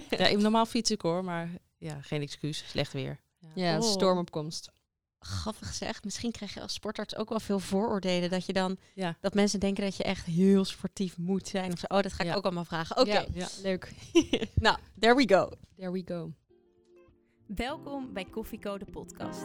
ja, 0.18 0.30
normaal 0.36 0.66
fiets 0.66 0.90
ik 0.90 1.00
hoor, 1.00 1.24
maar 1.24 1.48
ja, 1.78 1.98
geen 2.02 2.22
excuus. 2.22 2.64
Slecht 2.68 2.92
weer. 2.92 3.20
Ja, 3.54 3.76
Oh. 3.78 3.82
stormopkomst. 3.82 4.70
Grappig 5.18 5.68
gezegd, 5.68 6.04
misschien 6.04 6.30
krijg 6.32 6.54
je 6.54 6.60
als 6.60 6.72
sportarts 6.72 7.16
ook 7.16 7.28
wel 7.28 7.40
veel 7.40 7.58
vooroordelen. 7.58 8.30
Dat 8.30 8.46
je 8.46 8.52
dan 8.52 8.76
Ja. 8.94 9.16
dat 9.20 9.34
mensen 9.34 9.60
denken 9.60 9.84
dat 9.84 9.96
je 9.96 10.02
echt 10.02 10.26
heel 10.26 10.64
sportief 10.64 11.16
moet 11.18 11.48
zijn. 11.48 11.72
Of 11.72 11.78
zo. 11.78 11.86
Oh, 11.88 12.00
dat 12.02 12.12
ga 12.12 12.22
ik 12.22 12.28
Ja. 12.30 12.34
ook 12.36 12.44
allemaal 12.44 12.64
vragen. 12.64 12.96
Oké, 12.96 13.10
Ja, 13.12 13.26
Ja. 13.32 13.48
leuk. 13.62 13.92
nou, 14.54 14.78
there 14.98 15.14
we 15.14 15.28
go. 15.34 15.50
There 15.76 15.92
we 15.92 16.02
go. 16.04 16.32
Welkom 17.46 18.12
bij 18.12 18.24
Koffieko 18.24 18.78
de 18.78 18.84
podcast. 18.84 19.44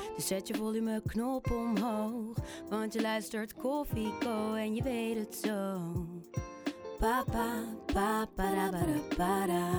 Dus 0.21 0.29
zet 0.29 0.47
je 0.47 0.53
volumeknop 0.53 1.51
omhoog. 1.51 2.37
Want 2.69 2.93
je 2.93 3.01
luistert 3.01 3.53
Koffie 3.53 4.17
Co 4.17 4.53
en 4.53 4.75
je 4.75 4.83
weet 4.83 5.15
het 5.15 5.35
zo. 5.35 5.81
Papa, 6.99 7.63
papa, 7.85 8.25
para, 8.35 8.99
para. 9.17 9.69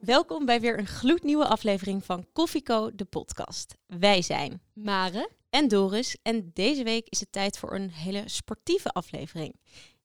Welkom 0.00 0.46
bij 0.46 0.60
weer 0.60 0.78
een 0.78 0.86
gloednieuwe 0.86 1.46
aflevering 1.46 2.04
van 2.04 2.26
Koffieko, 2.32 2.94
de 2.94 3.04
podcast. 3.04 3.76
Wij 3.86 4.22
zijn 4.22 4.62
Mare. 4.72 5.30
en 5.50 5.68
Doris 5.68 6.16
en 6.22 6.50
deze 6.54 6.84
week 6.84 7.08
is 7.08 7.20
het 7.20 7.32
tijd 7.32 7.58
voor 7.58 7.74
een 7.74 7.90
hele 7.90 8.22
sportieve 8.28 8.90
aflevering. 8.90 9.60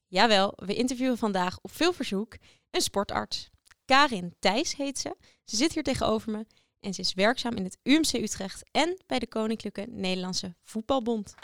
Jawel, 0.07 0.53
we 0.55 0.75
interviewen 0.75 1.17
vandaag 1.17 1.59
op 1.61 1.71
veel 1.71 1.93
verzoek 1.93 2.37
een 2.71 2.81
sportarts. 2.81 3.50
Karin 3.91 4.35
Thijs 4.39 4.75
heet 4.75 4.99
ze. 4.99 5.15
Ze 5.43 5.55
zit 5.55 5.73
hier 5.73 5.83
tegenover 5.83 6.31
me 6.31 6.45
en 6.79 6.93
ze 6.93 7.01
is 7.01 7.13
werkzaam 7.13 7.55
in 7.55 7.63
het 7.63 7.77
UMC 7.83 8.13
Utrecht 8.13 8.63
en 8.71 9.01
bij 9.07 9.19
de 9.19 9.27
Koninklijke 9.27 9.85
Nederlandse 9.89 10.55
Voetbalbond. 10.63 11.35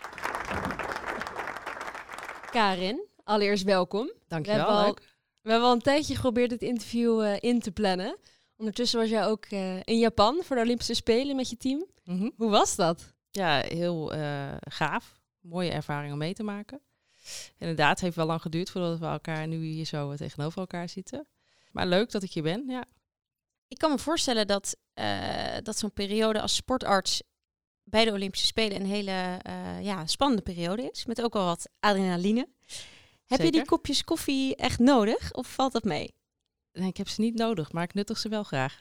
Karin, 2.51 3.07
allereerst 3.23 3.63
welkom. 3.63 4.05
We 4.05 4.15
Dankjewel. 4.27 4.59
hebben, 4.59 4.75
al, 4.77 4.85
leuk. 4.85 4.99
we 5.41 5.49
hebben 5.49 5.67
al 5.67 5.73
een 5.73 5.81
tijdje 5.81 6.15
geprobeerd 6.15 6.49
dit 6.49 6.61
interview 6.61 7.21
eh, 7.21 7.35
in 7.39 7.59
te 7.59 7.71
plannen. 7.71 8.17
Ondertussen 8.57 8.99
was 8.99 9.09
jij 9.09 9.25
ook 9.25 9.45
eh, 9.45 9.75
in 9.83 9.99
Japan 9.99 10.41
voor 10.43 10.55
de 10.55 10.61
Olympische 10.61 10.93
Spelen 10.93 11.35
met 11.35 11.49
je 11.49 11.57
team. 11.57 11.85
Mhm. 12.03 12.29
Hoe 12.35 12.49
was 12.49 12.75
dat? 12.75 13.13
Ja, 13.31 13.59
heel 13.59 14.13
eh, 14.13 14.55
gaaf. 14.59 15.21
Mooie 15.39 15.71
ervaring 15.71 16.11
om 16.11 16.17
mee 16.17 16.33
te 16.33 16.43
maken. 16.43 16.81
Inderdaad, 17.57 17.89
het 17.89 18.01
heeft 18.01 18.15
wel 18.15 18.25
lang 18.25 18.41
geduurd 18.41 18.69
voordat 18.69 18.99
we 18.99 19.05
elkaar 19.05 19.47
nu 19.47 19.65
hier 19.65 19.85
zo 19.85 20.15
tegenover 20.15 20.59
elkaar 20.59 20.89
zitten. 20.89 21.27
Maar 21.77 21.87
leuk 21.87 22.11
dat 22.11 22.23
ik 22.23 22.31
hier 22.31 22.43
ben, 22.43 22.63
ja. 22.67 22.85
Ik 23.67 23.77
kan 23.77 23.91
me 23.91 23.97
voorstellen 23.97 24.47
dat, 24.47 24.77
eh, 24.93 25.57
dat 25.63 25.77
zo'n 25.77 25.93
periode 25.93 26.41
als 26.41 26.55
sportarts 26.55 27.23
bij 27.83 28.05
de 28.05 28.11
Olympische 28.11 28.45
Spelen 28.45 28.79
een 28.79 28.85
hele 28.85 29.39
eh, 29.41 29.83
ja, 29.83 30.05
spannende 30.05 30.41
periode 30.41 30.89
is. 30.91 31.05
Met 31.05 31.21
ook 31.21 31.33
wel 31.33 31.45
wat 31.45 31.69
adrenaline. 31.79 32.47
Heb 33.25 33.41
je 33.41 33.51
die 33.51 33.65
kopjes 33.65 34.03
koffie 34.03 34.55
echt 34.55 34.79
nodig 34.79 35.33
of 35.33 35.53
valt 35.53 35.73
dat 35.73 35.83
mee? 35.83 36.15
Nee, 36.71 36.87
ik 36.87 36.97
heb 36.97 37.07
ze 37.07 37.21
niet 37.21 37.35
nodig, 37.35 37.71
maar 37.71 37.83
ik 37.83 37.93
nuttig 37.93 38.17
ze 38.17 38.29
wel 38.29 38.43
graag. 38.43 38.79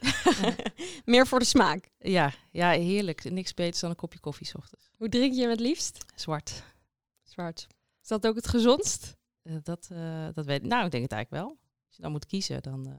Meer 1.05 1.27
voor 1.27 1.38
de 1.38 1.44
smaak. 1.44 1.91
ja, 1.98 2.33
ja, 2.50 2.70
heerlijk. 2.70 3.31
Niks 3.31 3.55
beters 3.55 3.81
dan 3.81 3.91
een 3.91 3.97
kopje 3.97 4.20
koffie 4.20 4.47
's 4.47 4.55
ochtends. 4.55 4.91
Hoe 4.97 5.08
drink 5.08 5.34
je 5.34 5.41
hem 5.41 5.50
het 5.50 5.60
liefst? 5.60 6.05
Zwart. 6.14 6.62
Zwart. 7.22 7.66
Is 8.03 8.09
dat 8.09 8.26
ook 8.26 8.37
het 8.37 8.48
gezondst? 8.48 9.16
Eh, 9.42 9.54
dat, 9.62 9.88
dat 10.34 10.47
weet 10.47 10.62
ik. 10.62 10.69
Nou, 10.69 10.84
ik 10.84 10.91
denk 10.91 11.03
het 11.03 11.12
eigenlijk 11.12 11.44
wel. 11.44 11.66
Als 11.97 12.05
je 12.05 12.11
dan 12.12 12.21
moet 12.21 12.27
kiezen, 12.27 12.62
dan... 12.62 12.87
eh, 12.87 12.93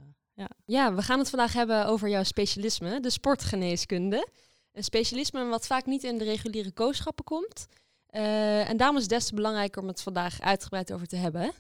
Ja, 0.66 0.94
we 0.94 1.02
gaan 1.02 1.20
het 1.20 1.30
vandaag 1.30 1.54
hebben 1.54 1.86
over 1.86 2.10
jouw 2.10 2.24
specialisme, 2.24 3.00
de 3.00 3.10
sportgeneeskunde. 3.10 4.28
Een 4.72 4.84
specialisme 4.84 5.46
wat 5.46 5.68
vaak 5.68 5.86
niet 5.86 6.04
in 6.04 6.18
de 6.18 6.24
reguliere 6.24 6.72
kooschappen 6.72 7.26
komt. 7.26 7.68
Eh, 8.08 8.70
en 8.70 8.78
daarom 8.78 8.96
is 8.96 9.02
het 9.02 9.12
des 9.12 9.26
te 9.26 9.36
belangrijker 9.36 9.82
om 9.82 9.88
het 9.88 10.02
vandaag 10.02 10.42
uitgebreid 10.42 10.94
over 10.94 11.08
te 11.08 11.16
hebben. 11.16 11.52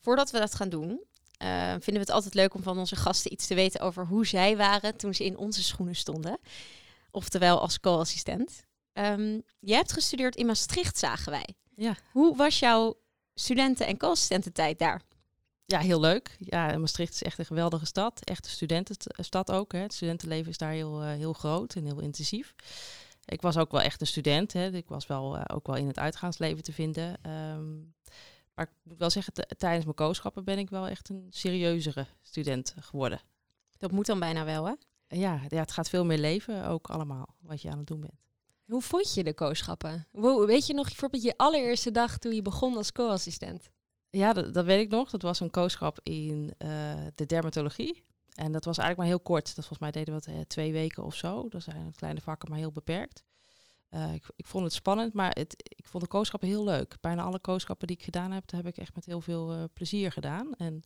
Voordat 0.00 0.30
we 0.30 0.38
dat 0.38 0.54
gaan 0.54 0.68
doen, 0.68 1.04
eh, 1.36 1.70
vinden 1.70 1.92
we 1.94 1.98
het 1.98 2.10
altijd 2.10 2.34
leuk 2.34 2.54
om 2.54 2.62
van 2.62 2.78
onze 2.78 2.96
gasten 2.96 3.32
iets 3.32 3.46
te 3.46 3.54
weten 3.54 3.80
over 3.80 4.06
hoe 4.06 4.26
zij 4.26 4.56
waren 4.56 4.96
toen 4.96 5.14
ze 5.14 5.24
in 5.24 5.36
onze 5.36 5.62
schoenen 5.62 5.96
stonden. 5.96 6.38
Oftewel 7.10 7.60
als 7.60 7.80
co-assistent. 7.80 8.62
Ehm, 8.92 9.40
jij 9.60 9.76
hebt 9.76 9.92
gestudeerd 9.92 10.36
in 10.36 10.46
Maastricht, 10.46 10.98
zagen 10.98 11.30
wij. 11.32 11.54
Ja. 11.74 11.96
Hoe 12.12 12.36
was 12.36 12.58
jouw 12.58 12.94
studenten- 13.34 13.86
en 13.86 13.96
co-assistententijd 13.96 14.78
daar? 14.78 15.02
Ja, 15.66 15.78
heel 15.78 16.00
leuk. 16.00 16.36
Ja, 16.38 16.78
Maastricht 16.78 17.14
is 17.14 17.22
echt 17.22 17.38
een 17.38 17.44
geweldige 17.44 17.86
stad. 17.86 18.24
Echt 18.24 18.44
een 18.44 18.50
studentenstad 18.50 19.50
ook. 19.50 19.72
Hè. 19.72 19.78
Het 19.78 19.94
studentenleven 19.94 20.50
is 20.50 20.58
daar 20.58 20.72
heel, 20.72 21.02
eh, 21.02 21.08
heel 21.08 21.32
groot 21.32 21.74
en 21.74 21.84
heel 21.84 22.00
intensief. 22.00 22.54
Ik 23.24 23.42
was 23.42 23.56
ook 23.56 23.70
wel 23.70 23.80
echt 23.80 24.00
een 24.00 24.06
student. 24.06 24.52
Hè. 24.52 24.70
Ik 24.72 24.88
was 24.88 25.06
wel, 25.06 25.36
eh, 25.36 25.56
ook 25.56 25.66
wel 25.66 25.76
in 25.76 25.86
het 25.86 25.98
uitgaansleven 25.98 26.62
te 26.62 26.72
vinden. 26.72 27.16
Ehm, 27.22 27.76
maar 28.54 28.64
ik 28.64 28.70
moet 28.82 28.98
wel 28.98 29.10
zeggen, 29.10 29.32
tijdens 29.56 29.84
mijn 29.84 29.96
kooschappen 29.96 30.44
ben 30.44 30.58
ik 30.58 30.70
wel 30.70 30.88
echt 30.88 31.08
een 31.08 31.26
serieuzere 31.30 32.06
student 32.22 32.74
geworden. 32.80 33.20
Dat 33.78 33.90
moet 33.90 34.06
dan 34.06 34.18
bijna 34.18 34.44
wel, 34.44 34.66
hè? 34.66 34.72
Ja, 35.08 35.40
ja, 35.48 35.60
het 35.60 35.72
gaat 35.72 35.88
veel 35.88 36.04
meer 36.04 36.18
leven 36.18 36.66
ook 36.66 36.86
allemaal, 36.86 37.34
wat 37.40 37.62
je 37.62 37.70
aan 37.70 37.78
het 37.78 37.86
doen 37.86 38.00
bent. 38.00 38.20
Hoe 38.64 38.82
vond 38.82 39.14
je 39.14 39.24
de 39.24 39.34
kooschappen? 39.34 40.06
Weet 40.46 40.66
je 40.66 40.74
nog 40.74 40.86
bijvoorbeeld 40.86 41.22
je 41.22 41.36
allereerste 41.36 41.90
dag 41.90 42.18
toen 42.18 42.34
je 42.34 42.42
begon 42.42 42.76
als 42.76 42.92
co-assistent? 42.92 43.70
Ja, 44.16 44.32
dat, 44.32 44.54
dat 44.54 44.64
weet 44.64 44.80
ik 44.80 44.90
nog. 44.90 45.10
Dat 45.10 45.22
was 45.22 45.40
een 45.40 45.50
kooschap 45.50 46.00
in 46.02 46.54
eh, 46.58 46.68
de 47.14 47.26
dermatologie. 47.26 48.04
En 48.34 48.52
dat 48.52 48.64
was 48.64 48.78
eigenlijk 48.78 48.96
maar 48.96 49.06
heel 49.06 49.34
kort. 49.34 49.44
Dat 49.44 49.66
volgens 49.66 49.78
mij 49.78 49.90
deden 49.90 50.14
we 50.14 50.32
eh, 50.32 50.40
twee 50.40 50.72
weken 50.72 51.04
of 51.04 51.14
zo. 51.14 51.48
Dat 51.48 51.62
zijn 51.62 51.92
kleine 51.96 52.20
vakken, 52.20 52.50
maar 52.50 52.58
heel 52.58 52.72
beperkt. 52.72 53.24
Eh, 53.88 54.14
ik, 54.14 54.24
ik 54.36 54.46
vond 54.46 54.64
het 54.64 54.72
spannend, 54.72 55.12
maar 55.12 55.30
het, 55.30 55.54
ik 55.76 55.86
vond 55.86 56.02
de 56.02 56.08
kooschappen 56.08 56.48
heel 56.48 56.64
leuk. 56.64 56.96
Bijna 57.00 57.22
alle 57.22 57.38
kooschappen 57.38 57.86
die 57.86 57.96
ik 57.96 58.02
gedaan 58.02 58.32
heb, 58.32 58.50
heb 58.50 58.66
ik 58.66 58.76
echt 58.76 58.94
met 58.94 59.04
heel 59.04 59.20
veel 59.20 59.68
plezier 59.72 60.12
gedaan. 60.12 60.54
En 60.54 60.82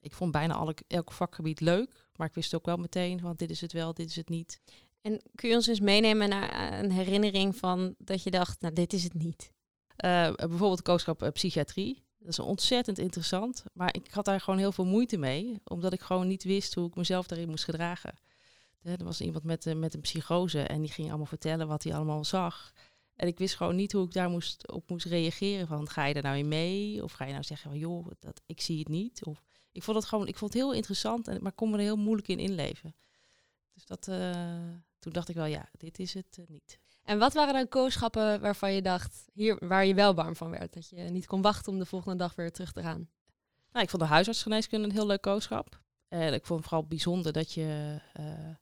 ik 0.00 0.12
vond 0.12 0.32
bijna 0.32 0.54
alle, 0.54 0.76
elk 0.86 1.12
vakgebied 1.12 1.60
leuk. 1.60 2.08
Maar 2.16 2.26
ik 2.26 2.34
wist 2.34 2.54
ook 2.54 2.66
wel 2.66 2.76
meteen 2.76 3.20
van 3.20 3.34
dit 3.36 3.50
is 3.50 3.60
het 3.60 3.72
wel, 3.72 3.94
dit 3.94 4.08
is 4.08 4.16
het 4.16 4.28
niet. 4.28 4.60
En 5.00 5.22
kun 5.34 5.48
je 5.48 5.54
ons 5.54 5.66
eens 5.66 5.80
meenemen 5.80 6.28
naar 6.28 6.78
een 6.84 6.92
herinnering 6.92 7.56
van 7.56 7.94
dat 7.98 8.22
je 8.22 8.30
dacht, 8.30 8.60
nou, 8.60 8.74
dit 8.74 8.92
is 8.92 9.02
het 9.02 9.14
niet. 9.14 9.52
Bijvoorbeeld 10.36 10.82
kooschap 10.82 11.30
psychiatrie. 11.32 12.05
Dat 12.26 12.38
is 12.38 12.44
ontzettend 12.44 12.98
interessant. 12.98 13.64
Maar 13.72 13.94
ik 13.94 14.10
had 14.10 14.24
daar 14.24 14.40
gewoon 14.40 14.58
heel 14.58 14.72
veel 14.72 14.84
moeite 14.84 15.16
mee. 15.16 15.60
Omdat 15.64 15.92
ik 15.92 16.00
gewoon 16.00 16.26
niet 16.26 16.44
wist 16.44 16.74
hoe 16.74 16.88
ik 16.88 16.94
mezelf 16.94 17.26
daarin 17.26 17.48
moest 17.48 17.64
gedragen. 17.64 18.14
Er 18.82 19.04
was 19.04 19.20
iemand 19.20 19.44
met, 19.44 19.66
eh, 19.66 19.74
met 19.74 19.94
een 19.94 20.00
psychose 20.00 20.62
en 20.62 20.80
die 20.80 20.90
ging 20.90 21.08
allemaal 21.08 21.26
vertellen 21.26 21.68
wat 21.68 21.82
hij 21.82 21.94
allemaal 21.94 22.24
zag. 22.24 22.72
En 23.14 23.26
ik 23.26 23.38
wist 23.38 23.54
gewoon 23.56 23.76
niet 23.76 23.92
hoe 23.92 24.04
ik 24.04 24.12
daar 24.12 24.30
moest, 24.30 24.72
op 24.72 24.90
moest 24.90 25.06
reageren. 25.06 25.66
Van, 25.66 25.88
ga 25.88 26.04
je 26.04 26.14
er 26.14 26.22
nou 26.22 26.36
in 26.36 26.48
mee? 26.48 27.04
Of 27.04 27.12
ga 27.12 27.24
je 27.24 27.32
nou 27.32 27.44
zeggen 27.44 27.70
van, 27.70 27.78
joh, 27.78 28.06
dat, 28.18 28.42
ik 28.46 28.60
zie 28.60 28.78
het 28.78 28.88
niet? 28.88 29.24
Of, 29.24 29.42
ik 29.72 29.82
vond 29.82 29.96
het 29.96 30.06
gewoon 30.06 30.26
ik 30.26 30.36
vond 30.36 30.52
het 30.52 30.62
heel 30.62 30.72
interessant, 30.74 31.28
en, 31.28 31.42
maar 31.42 31.52
kon 31.52 31.70
me 31.70 31.76
er 31.76 31.82
heel 31.82 31.96
moeilijk 31.96 32.28
in 32.28 32.38
inleven. 32.38 32.94
Dus 33.74 33.84
dat, 33.86 34.08
eh, 34.08 34.68
toen 34.98 35.12
dacht 35.12 35.28
ik 35.28 35.34
wel, 35.34 35.44
ja, 35.44 35.68
dit 35.72 35.98
is 35.98 36.14
het 36.14 36.38
eh, 36.38 36.44
niet. 36.48 36.78
En 37.06 37.18
wat 37.18 37.34
waren 37.34 37.54
dan 37.54 37.68
kooschappen 37.68 38.40
waarvan 38.40 38.72
je 38.72 38.82
dacht, 38.82 39.28
hier, 39.32 39.66
waar 39.68 39.86
je 39.86 39.94
wel 39.94 40.14
warm 40.14 40.36
van 40.36 40.50
werd? 40.50 40.74
Dat 40.74 40.88
je 40.88 40.96
niet 40.96 41.26
kon 41.26 41.42
wachten 41.42 41.72
om 41.72 41.78
de 41.78 41.86
volgende 41.86 42.16
dag 42.16 42.34
weer 42.34 42.52
terug 42.52 42.72
te 42.72 42.82
gaan? 42.82 43.08
Nou, 43.72 43.84
ik 43.84 43.90
vond 43.90 44.02
de 44.02 44.08
huisartsgeneeskunde 44.08 44.86
een 44.88 44.92
heel 44.92 45.06
leuk 45.06 45.20
kooschap. 45.20 45.80
En 46.08 46.34
ik 46.34 46.46
vond 46.46 46.60
het 46.60 46.68
vooral 46.68 46.86
bijzonder 46.88 47.32
dat 47.32 47.52
je, 47.52 48.00
eh, 48.12 48.54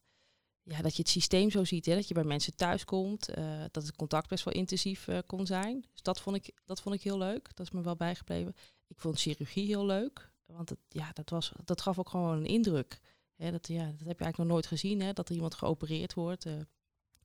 ja, 0.62 0.82
dat 0.82 0.96
je 0.96 1.02
het 1.02 1.10
systeem 1.10 1.50
zo 1.50 1.64
ziet. 1.64 1.86
Hè? 1.86 1.94
Dat 1.94 2.08
je 2.08 2.14
bij 2.14 2.24
mensen 2.24 2.56
thuis 2.56 2.84
komt. 2.84 3.28
eh, 3.28 3.64
dat 3.70 3.82
het 3.82 3.96
contact 3.96 4.28
best 4.28 4.44
wel 4.44 4.54
intensief 4.54 5.08
eh, 5.08 5.18
kon 5.26 5.46
zijn. 5.46 5.80
Dus 5.92 6.02
dat 6.02 6.20
vond, 6.20 6.36
ik, 6.36 6.54
dat 6.64 6.80
vond 6.80 6.94
ik 6.94 7.02
heel 7.02 7.18
leuk. 7.18 7.48
Dat 7.54 7.66
is 7.66 7.72
me 7.72 7.82
wel 7.82 7.96
bijgebleven. 7.96 8.54
Ik 8.86 9.00
vond 9.00 9.20
chirurgie 9.20 9.66
heel 9.66 9.86
leuk. 9.86 10.30
Want 10.46 10.74
ja, 10.88 11.10
dat, 11.12 11.30
was, 11.30 11.52
dat 11.64 11.80
gaf 11.80 11.98
ook 11.98 12.08
gewoon 12.08 12.36
een 12.36 12.46
indruk. 12.46 12.98
Hè? 13.36 13.50
Dat, 13.50 13.68
ja, 13.68 13.84
dat 13.84 13.86
heb 13.86 13.98
je 13.98 14.24
eigenlijk 14.24 14.36
nog 14.36 14.46
nooit 14.46 14.66
gezien. 14.66 15.00
Hè? 15.00 15.12
Dat 15.12 15.28
er 15.28 15.34
iemand 15.34 15.54
geopereerd 15.54 16.14
wordt. 16.14 16.46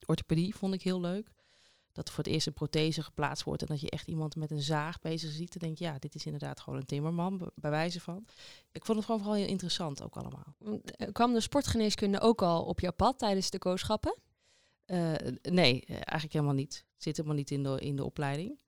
Orthopedie 0.06 0.54
vond 0.54 0.74
ik 0.74 0.82
heel 0.82 1.00
leuk. 1.00 1.30
Dat 1.92 2.08
er 2.08 2.14
voor 2.14 2.24
het 2.24 2.32
eerst 2.32 2.46
een 2.46 2.52
prothese 2.52 3.02
geplaatst 3.02 3.44
wordt 3.44 3.62
en 3.62 3.68
dat 3.68 3.80
je 3.80 3.90
echt 3.90 4.06
iemand 4.06 4.36
met 4.36 4.50
een 4.50 4.62
zaag 4.62 5.00
bezig 5.00 5.30
ziet. 5.30 5.52
Dan 5.52 5.68
denk 5.68 5.78
je, 5.78 5.84
ja, 5.84 5.98
dit 5.98 6.14
is 6.14 6.24
inderdaad 6.24 6.60
gewoon 6.60 6.78
een 6.78 6.86
timmerman, 6.86 7.50
bij 7.54 7.70
wijze 7.70 8.00
van. 8.00 8.26
Ik 8.72 8.84
vond 8.84 8.96
het 8.96 9.06
gewoon 9.06 9.20
vooral 9.20 9.38
heel 9.38 9.48
interessant 9.48 10.02
ook 10.02 10.16
allemaal. 10.16 10.56
Eh, 10.96 11.08
Kwam 11.12 11.32
de 11.32 11.40
sportgeneeskunde 11.40 12.20
ook 12.20 12.42
al 12.42 12.64
op 12.64 12.80
jouw 12.80 12.92
pad 12.92 13.18
tijdens 13.18 13.50
de 13.50 13.58
kooschappen? 13.58 14.16
Eh, 14.84 15.12
nee, 15.42 15.80
eh, 15.80 15.94
eigenlijk 15.94 16.32
helemaal 16.32 16.54
niet. 16.54 16.74
Het 16.74 17.02
zit 17.02 17.16
helemaal 17.16 17.36
niet 17.36 17.50
in 17.50 17.62
de, 17.62 17.80
in 17.80 17.96
de 17.96 18.04
opleiding. 18.04 18.58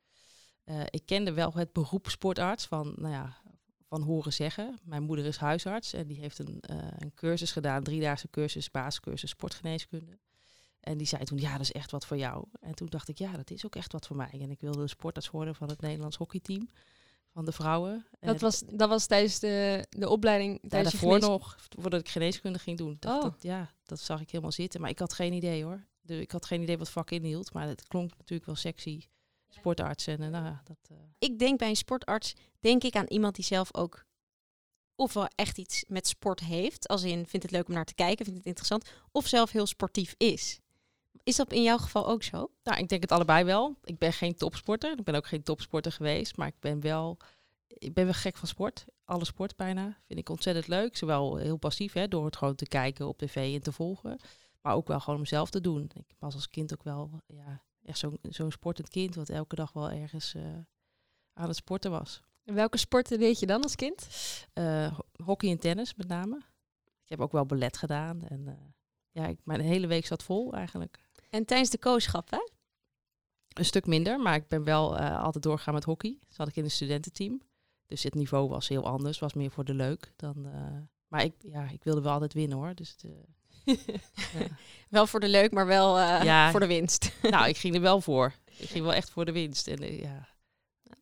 Ik 0.90 1.06
kende 1.06 1.32
wel 1.32 1.52
het 1.52 1.72
beroep 1.72 2.08
sportarts 2.08 2.66
van, 2.66 2.94
nou 2.96 3.12
ja, 3.12 3.36
van 3.88 4.02
horen 4.02 4.32
zeggen. 4.32 4.78
Mijn 4.82 5.02
moeder 5.02 5.24
is 5.24 5.36
huisarts 5.36 5.92
en 5.92 6.06
die 6.06 6.18
heeft 6.18 6.38
een, 6.38 6.62
een 6.98 7.14
cursus 7.14 7.52
gedaan, 7.52 7.82
driedaagse 7.82 8.30
cursus, 8.30 8.70
basiscursus 8.70 9.30
sportgeneeskunde. 9.30 10.18
En 10.82 10.98
die 10.98 11.06
zei 11.06 11.24
toen, 11.24 11.38
ja, 11.38 11.52
dat 11.52 11.60
is 11.60 11.72
echt 11.72 11.90
wat 11.90 12.06
voor 12.06 12.16
jou. 12.16 12.44
En 12.60 12.74
toen 12.74 12.86
dacht 12.86 13.08
ik, 13.08 13.18
ja, 13.18 13.32
dat 13.36 13.50
is 13.50 13.66
ook 13.66 13.76
echt 13.76 13.92
wat 13.92 14.06
voor 14.06 14.16
mij. 14.16 14.30
En 14.32 14.50
ik 14.50 14.60
wilde 14.60 14.88
sportarts 14.88 15.30
worden 15.30 15.54
van 15.54 15.68
het 15.68 15.80
Nederlands 15.80 16.16
hockeyteam, 16.16 16.68
van 17.32 17.44
de 17.44 17.52
vrouwen. 17.52 18.06
En 18.20 18.28
Dat 18.28 18.40
was, 18.40 18.62
dat 18.72 18.88
was 18.88 19.06
tijdens 19.06 19.38
de, 19.38 19.86
de 19.90 20.08
opleiding. 20.08 20.60
Tijdens 20.68 20.92
daarvoor 20.92 21.12
genees- 21.12 21.28
nog, 21.28 21.56
voordat 21.78 22.00
ik 22.00 22.08
geneeskunde 22.08 22.58
ging 22.58 22.78
doen. 22.78 22.96
Dacht 22.98 23.16
Oh. 23.16 23.22
dat, 23.30 23.42
ja, 23.42 23.70
dat 23.84 24.00
zag 24.00 24.20
ik 24.20 24.30
helemaal 24.30 24.52
zitten. 24.52 24.80
Maar 24.80 24.90
ik 24.90 24.98
had 24.98 25.12
geen 25.12 25.32
idee 25.32 25.64
hoor. 25.64 25.84
De, 26.00 26.20
ik 26.20 26.30
had 26.30 26.46
geen 26.46 26.62
idee 26.62 26.78
wat 26.78 26.90
vak 26.90 27.10
inhield. 27.10 27.52
Maar 27.52 27.66
het 27.68 27.86
klonk 27.88 28.10
natuurlijk 28.16 28.46
wel 28.46 28.56
sexy. 28.56 29.00
Sportarts 29.48 30.06
en 30.06 30.18
nou 30.30 30.44
ja, 30.44 30.60
dat... 30.64 30.76
eh, 30.90 30.96
Ik 31.18 31.38
denk 31.38 31.58
bij 31.58 31.68
een 31.68 31.76
sportarts, 31.76 32.34
denk 32.60 32.82
ik 32.84 32.94
aan 32.96 33.06
iemand 33.06 33.34
die 33.34 33.44
zelf 33.44 33.74
ook 33.74 34.04
ofwel 34.96 35.26
echt 35.34 35.58
iets 35.58 35.84
met 35.88 36.06
sport 36.06 36.40
heeft, 36.40 36.88
als 36.88 37.02
in 37.02 37.26
vindt 37.26 37.42
het 37.46 37.50
leuk 37.50 37.68
om 37.68 37.74
naar 37.74 37.84
te 37.84 37.94
kijken, 37.94 38.24
vindt 38.24 38.38
het 38.38 38.48
interessant, 38.48 38.90
of 39.12 39.26
zelf 39.26 39.50
heel 39.50 39.66
sportief 39.66 40.14
is. 40.16 40.60
Is 41.24 41.36
dat 41.36 41.52
in 41.52 41.62
jouw 41.62 41.78
geval 41.78 42.08
ook 42.08 42.22
zo? 42.22 42.50
Nou, 42.62 42.78
ik 42.78 42.88
denk 42.88 43.02
het 43.02 43.12
allebei 43.12 43.44
wel. 43.44 43.76
Ik 43.84 43.98
ben 43.98 44.12
geen 44.12 44.34
topsporter. 44.36 44.98
Ik 44.98 45.04
ben 45.04 45.14
ook 45.14 45.26
geen 45.26 45.42
topsporter 45.42 45.92
geweest. 45.92 46.36
Maar 46.36 46.46
ik 46.46 46.58
ben 46.60 46.80
wel, 46.80 47.16
ik 47.66 47.94
ben 47.94 48.04
wel 48.04 48.14
gek 48.14 48.36
van 48.36 48.48
sport. 48.48 48.84
Alle 49.04 49.24
sport 49.24 49.56
bijna. 49.56 49.98
Vind 50.06 50.18
ik 50.18 50.28
ontzettend 50.28 50.66
leuk. 50.68 50.96
Zowel 50.96 51.36
heel 51.36 51.56
passief, 51.56 51.92
hè, 51.92 52.08
door 52.08 52.24
het 52.24 52.36
gewoon 52.36 52.54
te 52.54 52.66
kijken 52.66 53.08
op 53.08 53.18
tv 53.18 53.54
en 53.54 53.62
te 53.62 53.72
volgen. 53.72 54.18
Maar 54.60 54.74
ook 54.74 54.86
wel 54.88 55.00
gewoon 55.00 55.18
om 55.18 55.26
zelf 55.26 55.50
te 55.50 55.60
doen. 55.60 55.90
Ik 55.94 56.14
was 56.18 56.34
als 56.34 56.48
kind 56.48 56.72
ook 56.72 56.82
wel 56.82 57.10
ja, 57.26 57.62
echt 57.84 57.98
zo'n 57.98 58.18
zo'n 58.22 58.50
sportend 58.50 58.88
kind. 58.88 59.14
Wat 59.14 59.28
elke 59.28 59.54
dag 59.54 59.72
wel 59.72 59.90
ergens 59.90 60.34
eh, 60.34 60.42
aan 61.32 61.48
het 61.48 61.56
sporten 61.56 61.90
was. 61.90 62.22
En 62.44 62.54
welke 62.54 62.78
sporten 62.78 63.18
deed 63.18 63.38
je 63.38 63.46
dan 63.46 63.62
als 63.62 63.74
kind? 63.76 64.08
Eh, 64.52 64.92
ho- 64.96 65.24
hockey 65.24 65.50
en 65.50 65.58
tennis 65.58 65.94
met 65.94 66.08
name. 66.08 66.36
Ik 66.84 67.08
heb 67.08 67.20
ook 67.20 67.32
wel 67.32 67.46
ballet 67.46 67.76
gedaan. 67.76 68.22
En 68.22 68.48
eh, 68.48 68.54
ja, 69.10 69.26
ik, 69.26 69.38
mijn 69.44 69.60
hele 69.60 69.86
week 69.86 70.06
zat 70.06 70.22
vol 70.22 70.52
eigenlijk. 70.52 71.01
En 71.32 71.44
tijdens 71.44 71.70
de 71.70 71.78
kooschap, 71.78 72.30
hè? 72.30 72.48
Een 73.52 73.64
stuk 73.64 73.86
minder, 73.86 74.20
maar 74.20 74.34
ik 74.34 74.48
ben 74.48 74.64
wel 74.64 74.98
eh, 74.98 75.22
altijd 75.22 75.44
doorgegaan 75.44 75.74
met 75.74 75.84
hockey. 75.84 76.18
Zat 76.28 76.48
ik 76.48 76.56
in 76.56 76.64
een 76.64 76.70
studententeam. 76.70 77.40
Dus 77.86 78.02
het 78.02 78.14
niveau 78.14 78.48
was 78.48 78.68
heel 78.68 78.84
anders, 78.86 79.18
was 79.18 79.32
meer 79.34 79.50
voor 79.50 79.64
de 79.64 79.74
leuk 79.74 80.12
dan. 80.16 80.46
eh, 80.46 80.78
maar 81.08 81.24
ik, 81.24 81.34
ja, 81.38 81.68
ik 81.70 81.84
wilde 81.84 82.00
wel 82.00 82.12
altijd 82.12 82.32
winnen 82.32 82.58
hoor. 82.58 82.74
Dus 82.74 82.90
het, 82.90 83.04
eh, 83.04 83.74
ja. 84.40 84.46
Wel 84.88 85.06
voor 85.06 85.20
de 85.20 85.28
leuk, 85.28 85.52
maar 85.52 85.66
wel 85.66 85.98
Ja. 85.98 86.50
voor 86.50 86.60
de 86.60 86.66
winst. 86.66 87.12
nou, 87.22 87.48
ik 87.48 87.56
ging 87.62 87.74
er 87.74 87.80
wel 87.80 88.00
voor. 88.00 88.32
Ik 88.58 88.68
ging 88.68 88.84
wel 88.84 88.94
echt 88.94 89.10
voor 89.10 89.24
de 89.24 89.32
winst. 89.32 89.66
En, 89.68 89.96
ja. 89.96 90.28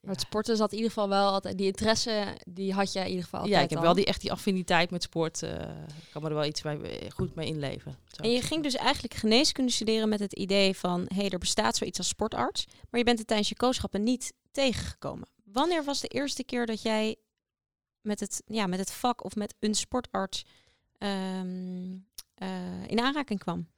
Maar 0.00 0.12
het 0.14 0.20
sporten 0.20 0.56
zat 0.56 0.70
in 0.70 0.76
ieder 0.76 0.92
geval 0.92 1.08
wel 1.08 1.30
altijd. 1.32 1.58
Die 1.58 1.66
interesse, 1.66 2.36
die 2.48 2.72
had 2.72 2.92
je 2.92 3.00
in 3.00 3.08
ieder 3.08 3.24
geval 3.24 3.40
altijd. 3.40 3.58
ja, 3.58 3.64
ik 3.64 3.70
heb 3.70 3.78
al. 3.78 3.84
wel 3.84 3.94
die, 3.94 4.04
echt 4.04 4.20
die 4.20 4.32
affiniteit 4.32 4.90
met 4.90 5.02
sport. 5.02 5.42
eh, 5.42 5.52
Ik 5.86 6.10
kan 6.12 6.22
me 6.22 6.28
er 6.28 6.34
wel 6.34 6.44
iets 6.44 6.62
bij, 6.62 6.80
eh, 6.80 7.10
goed 7.10 7.34
mee 7.34 7.46
inleven. 7.46 7.96
En 8.16 8.28
je 8.28 8.30
zeggen. 8.30 8.48
ging 8.48 8.62
dus 8.62 8.74
eigenlijk 8.74 9.14
geneeskunde 9.14 9.72
studeren 9.72 10.08
met 10.08 10.20
het 10.20 10.32
idee 10.32 10.76
van, 10.76 11.00
hé, 11.08 11.16
hey, 11.20 11.28
er 11.30 11.38
bestaat 11.38 11.76
zoiets 11.76 11.98
als 11.98 12.08
sportarts, 12.08 12.66
maar 12.90 13.00
je 13.00 13.06
bent 13.06 13.18
het 13.18 13.26
tijdens 13.26 13.48
je 13.48 13.56
kooschappen 13.56 14.02
niet 14.02 14.32
tegengekomen. 14.50 15.28
Wanneer 15.44 15.84
was 15.84 16.00
de 16.00 16.08
eerste 16.08 16.44
keer 16.44 16.66
dat 16.66 16.82
jij 16.82 17.16
met 18.00 18.20
het, 18.20 18.42
ja, 18.46 18.66
met 18.66 18.78
het 18.78 18.92
vak 18.92 19.24
of 19.24 19.34
met 19.34 19.54
een 19.58 19.74
sportarts 19.74 20.44
ehm, 20.98 21.96
eh, 22.34 22.86
in 22.86 23.00
aanraking 23.00 23.38
kwam? 23.38 23.68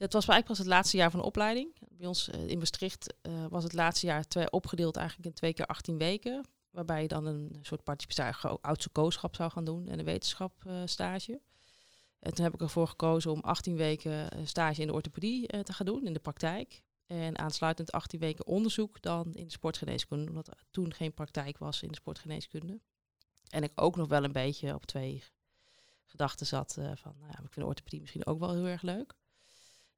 Het 0.00 0.12
was 0.12 0.26
eigenlijk 0.26 0.46
pas 0.46 0.58
het 0.58 0.66
laatste 0.66 0.96
jaar 0.96 1.10
van 1.10 1.20
de 1.20 1.26
opleiding. 1.26 1.76
Bij 1.88 2.06
ons 2.06 2.28
eh, 2.28 2.48
in 2.48 2.58
Maastricht 2.58 3.14
eh, 3.22 3.46
was 3.50 3.62
het 3.62 3.72
laatste 3.72 4.06
jaar 4.06 4.28
twee, 4.28 4.50
opgedeeld 4.50 4.96
eigenlijk 4.96 5.28
in 5.28 5.34
twee 5.34 5.52
keer 5.52 5.66
18 5.66 5.98
weken. 5.98 6.46
Waarbij 6.70 7.02
je 7.02 7.08
dan 7.08 7.26
een 7.26 7.58
soort 7.62 7.84
participatie 7.84 8.50
oudste 8.60 8.88
kooschap 8.88 9.34
zou 9.34 9.50
gaan 9.50 9.64
doen 9.64 9.88
en 9.88 9.98
een 9.98 10.04
wetenschapstage. 10.04 10.86
stage. 10.86 11.40
En 12.20 12.34
toen 12.34 12.44
heb 12.44 12.54
ik 12.54 12.60
ervoor 12.60 12.88
gekozen 12.88 13.30
om 13.30 13.40
18 13.40 13.76
weken 13.76 14.28
stage 14.46 14.80
in 14.80 14.86
de 14.86 14.92
orthopedie 14.92 15.46
eh, 15.46 15.60
te 15.60 15.72
gaan 15.72 15.86
doen, 15.86 16.06
in 16.06 16.12
de 16.12 16.18
praktijk. 16.18 16.82
En 17.06 17.38
aansluitend 17.38 17.92
18 17.92 18.20
weken 18.20 18.46
onderzoek 18.46 19.02
dan 19.02 19.34
in 19.34 19.44
de 19.44 19.52
sportgeneeskunde, 19.52 20.30
omdat 20.30 20.50
toen 20.70 20.94
geen 20.94 21.14
praktijk 21.14 21.58
was 21.58 21.82
in 21.82 21.88
de 21.88 21.94
sportgeneeskunde. 21.94 22.80
En 23.48 23.62
ik 23.62 23.72
ook 23.74 23.96
nog 23.96 24.08
wel 24.08 24.24
een 24.24 24.32
beetje 24.32 24.74
op 24.74 24.86
twee 24.86 25.22
gedachten 26.04 26.46
zat 26.46 26.76
eh, 26.76 26.90
van, 26.94 27.14
nou 27.18 27.32
ja, 27.32 27.44
ik 27.44 27.52
vind 27.52 27.66
orthopedie 27.66 28.00
misschien 28.00 28.26
ook 28.26 28.38
wel 28.38 28.52
heel 28.52 28.66
erg 28.66 28.82
leuk. 28.82 29.14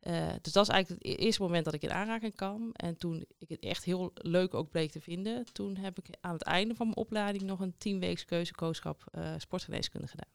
Eh, 0.02 0.28
dus 0.40 0.52
dat 0.52 0.62
is 0.62 0.72
eigenlijk 0.72 1.04
het 1.04 1.18
e- 1.18 1.24
eerste 1.24 1.42
moment 1.42 1.64
dat 1.64 1.74
ik 1.74 1.82
in 1.82 1.92
aanraking 1.92 2.34
kwam. 2.34 2.70
En 2.72 2.96
toen 2.96 3.24
ik 3.38 3.48
het 3.48 3.60
echt 3.60 3.84
heel 3.84 4.10
leuk 4.14 4.54
ook 4.54 4.70
bleek 4.70 4.90
te 4.90 5.00
vinden, 5.00 5.44
toen 5.52 5.76
heb 5.76 5.98
ik 5.98 6.16
aan 6.20 6.32
het 6.32 6.42
einde 6.42 6.74
van 6.74 6.86
mijn 6.86 6.98
opleiding 6.98 7.42
nog 7.44 7.60
een 7.60 7.74
tienweeks 7.78 8.24
keuzekooschap 8.24 9.04
eh 9.12 9.34
sportgeneeskunde 9.36 10.06
gedaan. 10.06 10.30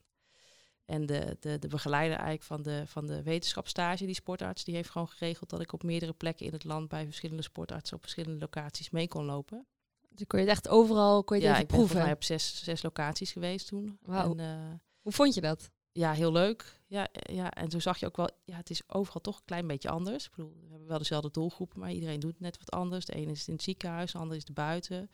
En 0.85 1.05
de, 1.05 1.37
de, 1.39 1.59
de 1.59 1.67
begeleider 1.67 2.15
eigenlijk 2.17 2.47
van 2.47 2.61
de, 2.61 2.83
van 2.85 3.05
de 3.05 3.23
wetenschapsstage, 3.23 4.05
die 4.05 4.15
sportarts, 4.15 4.63
die 4.63 4.75
heeft 4.75 4.89
gewoon 4.89 5.07
geregeld 5.09 5.49
dat 5.49 5.61
ik 5.61 5.73
op 5.73 5.83
meerdere 5.83 6.13
plekken 6.13 6.45
in 6.45 6.53
het 6.53 6.63
land 6.63 6.87
bij 6.87 7.05
verschillende 7.05 7.43
sportartsen 7.43 7.95
op 7.95 8.01
verschillende 8.01 8.39
locaties 8.39 8.89
mee 8.89 9.07
kon 9.07 9.25
lopen. 9.25 9.65
Dus 10.09 10.27
kon 10.27 10.39
je 10.39 10.45
het 10.45 10.53
echt 10.55 10.67
overal 10.67 11.23
kon 11.23 11.37
je 11.39 11.43
het 11.47 11.51
ja, 11.51 11.61
even 11.61 11.69
ik 11.73 11.77
ben 11.77 11.87
proeven. 11.87 12.11
op 12.13 12.23
zes, 12.23 12.63
zes 12.63 12.81
locaties 12.81 13.31
geweest 13.31 13.67
toen. 13.67 13.97
Wauw. 14.01 14.31
En, 14.31 14.39
eh, 14.39 14.73
Hoe 15.01 15.11
vond 15.11 15.33
je 15.33 15.41
dat? 15.41 15.69
Ja, 15.97 16.13
heel 16.13 16.31
leuk. 16.31 16.79
Ja, 16.88 17.07
eh, 17.11 17.35
ja, 17.35 17.51
en 17.51 17.71
zo 17.71 17.79
zag 17.79 17.97
je 17.99 18.05
ook 18.05 18.17
wel, 18.17 18.29
ja, 18.45 18.55
het 18.55 18.69
is 18.69 18.89
overal 18.89 19.21
toch 19.21 19.38
een 19.38 19.45
klein 19.45 19.67
beetje 19.67 19.89
anders. 19.89 20.25
Ik 20.25 20.31
bedoel, 20.35 20.57
we 20.61 20.69
hebben 20.69 20.88
wel 20.88 20.97
dezelfde 20.97 21.31
doelgroepen, 21.31 21.79
maar 21.79 21.91
iedereen 21.91 22.19
doet 22.19 22.39
net 22.39 22.57
wat 22.57 22.71
anders. 22.71 23.05
De 23.05 23.13
ene 23.13 23.31
is 23.31 23.47
in 23.47 23.53
het 23.53 23.63
ziekenhuis, 23.63 24.11
de 24.11 24.17
andere 24.17 24.39
is 24.39 24.45
erbuiten. 24.45 25.09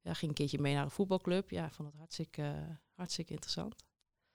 Ja, 0.00 0.14
ging 0.14 0.30
een 0.30 0.36
keertje 0.36 0.58
mee 0.58 0.74
naar 0.74 0.84
een 0.84 0.90
voetbalclub. 0.90 1.50
Ja, 1.50 1.70
vond 1.70 1.88
het 1.88 1.96
hartstikke, 1.98 2.42
eh, 2.42 2.76
hartstikke 2.94 3.32
interessant. 3.32 3.74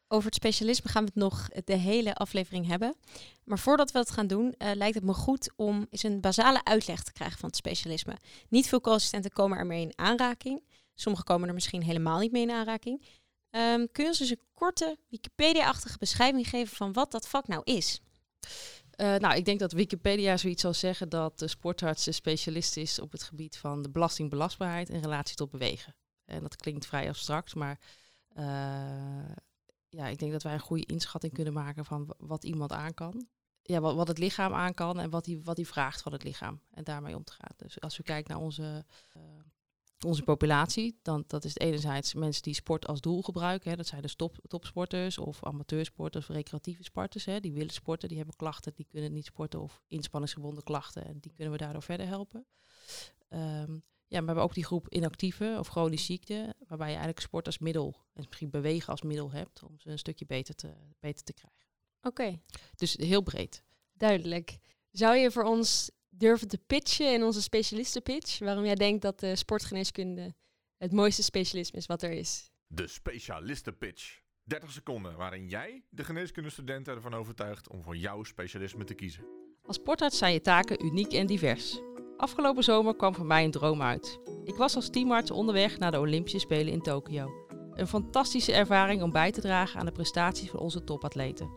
Over 0.07 0.25
het 0.25 0.35
specialisme 0.35 0.89
gaan 0.89 1.03
we 1.03 1.11
het 1.13 1.23
nog 1.23 1.49
de 1.49 1.75
hele 1.75 2.15
aflevering 2.15 2.67
hebben. 2.67 2.95
Maar 3.43 3.59
voordat 3.59 3.91
we 3.91 3.97
dat 3.97 4.11
gaan 4.11 4.27
doen, 4.27 4.53
eh, 4.57 4.71
lijkt 4.73 4.95
het 4.95 5.03
me 5.03 5.13
goed 5.13 5.53
om 5.55 5.87
eens 5.89 6.03
een 6.03 6.21
basale 6.21 6.63
uitleg 6.63 7.03
te 7.03 7.13
krijgen 7.13 7.39
van 7.39 7.49
het 7.49 7.57
specialisme. 7.57 8.17
Niet 8.49 8.67
veel 8.67 8.81
co-assistenten 8.81 9.31
komen 9.31 9.57
ermee 9.57 9.81
in 9.81 9.93
aanraking. 9.95 10.63
Sommigen 10.93 11.25
komen 11.25 11.47
er 11.47 11.53
misschien 11.53 11.83
helemaal 11.83 12.19
niet 12.19 12.31
mee 12.31 12.41
in 12.41 12.51
aanraking. 12.51 13.01
Ehm, 13.55 13.85
kun 13.91 14.03
je 14.03 14.09
ons 14.09 14.19
eens 14.19 14.29
een 14.29 14.39
korte 14.53 14.97
Wikipedia-achtige 15.09 15.97
beschrijving 15.97 16.47
geven 16.47 16.75
van 16.75 16.93
wat 16.93 17.11
dat 17.11 17.27
vak 17.27 17.47
nou 17.47 17.61
is? 17.63 18.01
Eh, 18.91 19.15
nou, 19.15 19.35
ik 19.35 19.45
denk 19.45 19.59
dat 19.59 19.71
Wikipedia 19.71 20.37
zoiets 20.37 20.61
zal 20.61 20.73
zeggen 20.73 21.09
dat 21.09 21.39
de 21.39 21.47
sportarts 21.47 22.03
de 22.03 22.11
specialist 22.11 22.77
is 22.77 22.99
op 22.99 23.11
het 23.11 23.23
gebied 23.23 23.57
van 23.57 23.81
de 23.81 23.89
belastingbelastbaarheid 23.89 24.89
in 24.89 25.01
relatie 25.01 25.35
tot 25.35 25.51
bewegen. 25.51 25.95
En 26.25 26.41
dat 26.41 26.55
klinkt 26.55 26.85
vrij 26.85 27.07
abstract, 27.07 27.55
maar 27.55 27.79
eh, 28.33 28.45
ja, 29.89 30.07
ik 30.07 30.19
denk 30.19 30.31
dat 30.31 30.43
wij 30.43 30.53
een 30.53 30.59
goede 30.59 30.85
inschatting 30.85 31.33
kunnen 31.33 31.53
maken 31.53 31.85
van 31.85 32.05
wa- 32.05 32.15
wat 32.17 32.43
iemand 32.43 32.71
aan 32.71 32.93
kan. 32.93 33.27
Ja, 33.61 33.79
wat, 33.79 34.07
het 34.07 34.17
lichaam 34.17 34.53
aan 34.53 34.73
kan 34.73 34.99
en 34.99 35.09
wat 35.09 35.25
hij 35.25 35.41
wat 35.43 35.59
vraagt 35.63 36.01
van 36.01 36.11
het 36.11 36.23
lichaam. 36.23 36.61
En 36.71 36.83
daarmee 36.83 37.15
om 37.15 37.23
te 37.23 37.33
gaan. 37.33 37.51
Dus 37.57 37.81
als 37.81 37.97
we 37.97 38.03
kijken 38.03 38.33
naar 38.33 38.43
onze, 38.43 38.85
eh, 39.13 39.21
onze 40.03 40.23
populatie, 40.23 40.99
dan 41.01 41.23
dat 41.27 41.43
is 41.43 41.57
enerzijds 41.57 42.13
mensen 42.13 42.43
die 42.43 42.53
sport 42.53 42.87
als 42.87 43.01
doel 43.01 43.21
gebruiken. 43.21 43.69
Hè. 43.69 43.75
Dat 43.75 43.87
zijn 43.87 44.01
dus 44.01 44.15
top, 44.15 44.37
topsporters 44.47 45.17
of 45.17 45.43
amateursporters 45.43 46.29
of 46.29 46.35
recreatieve 46.35 46.83
sporters. 46.83 47.25
Hè. 47.25 47.39
Die 47.39 47.53
willen 47.53 47.73
sporten, 47.73 48.07
die 48.07 48.17
hebben 48.17 48.35
klachten, 48.35 48.73
die 48.75 48.87
kunnen 48.89 49.13
niet 49.13 49.25
sporten 49.25 49.61
of 49.61 49.81
inspanningsgebonden 49.87 50.63
klachten. 50.63 51.05
En 51.05 51.19
die 51.19 51.33
kunnen 51.33 51.53
we 51.53 51.59
daardoor 51.59 51.81
verder 51.81 52.07
helpen. 52.07 52.45
Ehm, 53.29 53.73
ja, 54.07 54.21
maar 54.21 54.21
we 54.21 54.25
hebben 54.25 54.43
ook 54.43 54.53
die 54.53 54.65
groep 54.65 54.89
inactieve 54.89 55.55
of 55.59 55.67
chronische 55.67 56.05
ziekte, 56.05 56.55
waarbij 56.67 56.87
je 56.87 56.93
eigenlijk 56.93 57.25
sport 57.25 57.45
als 57.45 57.57
middel 57.57 57.95
en 58.13 58.23
misschien 58.27 58.49
bewegen 58.49 58.89
als 58.89 59.01
middel 59.01 59.31
hebt 59.31 59.63
om 59.63 59.79
ze 59.79 59.89
een 59.89 59.99
stukje 59.99 60.25
beter 60.25 60.55
te, 60.55 60.73
beter 60.99 61.23
te 61.23 61.33
krijgen. 61.33 61.65
Oké. 62.01 62.39
Dus 62.75 62.93
heel 62.93 63.21
breed. 63.21 63.63
Duidelijk. 63.93 64.57
Zou 64.91 65.15
je 65.15 65.31
voor 65.31 65.43
ons 65.43 65.91
durven 66.17 66.47
te 66.47 66.57
pitchen 66.67 67.13
in 67.13 67.23
onze 67.23 67.41
specialistenpitch? 67.41 68.39
Waarom 68.39 68.65
jij 68.65 68.75
denkt 68.75 69.01
dat 69.01 69.19
de 69.19 69.35
sportgeneeskunde 69.35 70.35
het 70.77 70.91
mooiste 70.91 71.23
specialisme 71.23 71.77
is 71.77 71.85
wat 71.85 72.01
er 72.01 72.11
is? 72.11 72.51
De 72.67 72.87
specialistenpitch. 72.87 74.23
30 74.43 74.71
seconden 74.71 75.17
waarin 75.17 75.47
jij 75.47 75.83
de 75.89 76.03
geneeskundestudenten 76.03 76.95
ervan 76.95 77.13
overtuigt 77.13 77.69
om 77.69 77.83
voor 77.83 77.97
jouw 77.97 78.23
specialisme 78.23 78.83
te 78.83 78.93
kiezen. 78.93 79.25
Als 79.61 79.75
sportarts 79.75 80.17
zijn 80.17 80.33
je 80.33 80.41
taken 80.41 80.85
uniek 80.85 81.13
en 81.13 81.27
divers. 81.27 81.79
Afgelopen 82.17 82.63
zomer 82.63 82.95
kwam 82.95 83.15
voor 83.15 83.25
mij 83.25 83.43
een 83.43 83.51
droom 83.51 83.81
uit. 83.81 84.19
Ik 84.43 84.55
was 84.55 84.75
als 84.75 84.89
teamarts 84.89 85.31
onderweg 85.31 85.77
naar 85.77 85.91
de 85.91 85.99
Olympische 85.99 86.39
Spelen 86.39 86.73
in 86.73 86.81
Tokio. 86.81 87.47
Een 87.73 87.87
fantastische 87.87 88.53
ervaring 88.53 89.01
om 89.01 89.11
bij 89.11 89.31
te 89.31 89.41
dragen 89.41 89.79
aan 89.79 89.85
de 89.85 89.91
prestaties 89.91 90.49
van 90.49 90.59
onze 90.59 90.83
topatleten. 90.83 91.49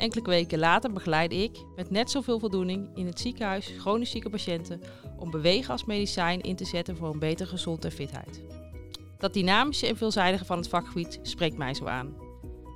Enkele 0.00 0.24
weken 0.24 0.58
later 0.58 0.92
begeleidde 0.92 1.36
ik, 1.36 1.64
met 1.76 1.90
net 1.90 2.10
zoveel 2.10 2.38
voldoening, 2.38 2.96
in 2.96 3.06
het 3.06 3.20
ziekenhuis 3.20 3.72
chronisch 3.78 4.10
zieke 4.10 4.30
patiënten 4.30 4.80
om 5.18 5.30
bewegen 5.30 5.72
als 5.72 5.84
medicijn 5.84 6.40
in 6.40 6.56
te 6.56 6.64
zetten 6.64 6.96
voor 6.96 7.12
een 7.12 7.18
betere 7.18 7.48
gezondheid 7.48 7.92
en 7.92 7.98
fitheid. 7.98 8.42
Dat 9.18 9.32
dynamische 9.32 9.86
en 9.86 9.96
veelzijdige 9.96 10.44
van 10.44 10.58
het 10.58 10.68
vakgebied 10.68 11.18
spreekt 11.22 11.56
mij 11.56 11.74
zo 11.74 11.86
aan. 11.86 12.16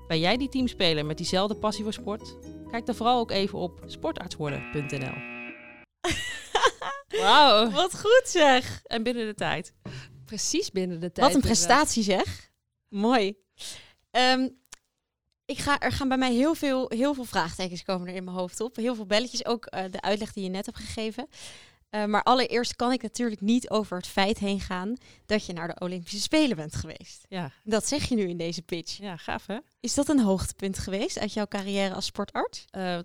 Ben 0.07 0.19
jij 0.19 0.37
die 0.37 0.49
teamspeler 0.49 1.07
met 1.07 1.16
diezelfde 1.16 1.57
passie 1.57 1.85
voor 1.85 1.93
sport? 1.93 2.37
Kijk 2.71 2.87
dan 2.87 2.95
vooral 2.95 3.19
ook 3.19 3.31
even 3.31 3.59
op 3.59 3.83
sportartsworden.nl. 3.87 5.14
Wauw. 7.23 7.71
Wat 7.71 8.00
goed 8.00 8.23
zeg! 8.25 8.81
En 8.85 9.02
binnen 9.02 9.26
de 9.26 9.35
tijd. 9.35 9.75
Precies 10.25 10.71
binnen 10.71 11.00
de 11.00 11.12
tijd. 11.12 11.26
Wat 11.26 11.35
een 11.35 11.49
prestatie 11.49 12.02
zeg. 12.02 12.50
Mooi. 12.88 13.37
Ehm, 14.11 14.49
ik 15.45 15.59
ga, 15.59 15.81
er 15.81 15.93
gaan 15.93 16.09
bij 16.09 16.19
mij 16.19 16.33
heel 16.33 16.55
veel, 16.55 16.89
heel 16.89 17.15
veel 17.15 17.25
vraagtekens 17.25 17.83
komen 17.83 18.09
er 18.09 18.15
in 18.15 18.25
mijn 18.25 18.37
hoofd 18.37 18.61
op. 18.61 18.77
Heel 18.77 18.95
veel 18.95 19.07
belletjes, 19.07 19.45
ook 19.45 19.67
eh, 19.67 19.85
de 19.91 20.01
uitleg 20.01 20.33
die 20.33 20.45
je 20.45 20.51
net 20.51 20.67
hebt 20.67 20.79
gegeven. 20.79 21.29
Uh, 21.91 22.05
maar 22.05 22.23
allereerst 22.23 22.77
kan 22.77 22.93
ik 22.93 23.03
natuurlijk 23.03 23.41
niet 23.41 23.71
over 23.71 23.97
het 23.97 24.07
feit 24.07 24.39
heen 24.39 24.61
gaan 24.61 24.97
dat 25.27 25.47
je 25.47 25.53
naar 25.53 25.69
de 25.69 25.81
Olympische 25.81 26.21
Spelen 26.21 26.57
bent 26.57 26.75
geweest. 26.75 27.25
Ja, 27.29 27.51
Dat 27.65 27.89
zeg 27.89 28.09
je 28.09 28.15
nu 28.15 28.29
in 28.29 28.37
deze 28.37 28.63
pitch. 28.63 28.99
ja 28.99 29.17
gaaf 29.17 29.47
hè? 29.47 29.59
Is 29.81 29.95
dat 29.95 30.09
een 30.09 30.21
hoogtepunt 30.21 30.79
geweest 30.79 31.19
uit 31.19 31.33
jouw 31.33 31.47
carrière 31.47 31.95
als 31.95 32.07
sportarts? 32.07 32.65
Eh, 32.71 32.99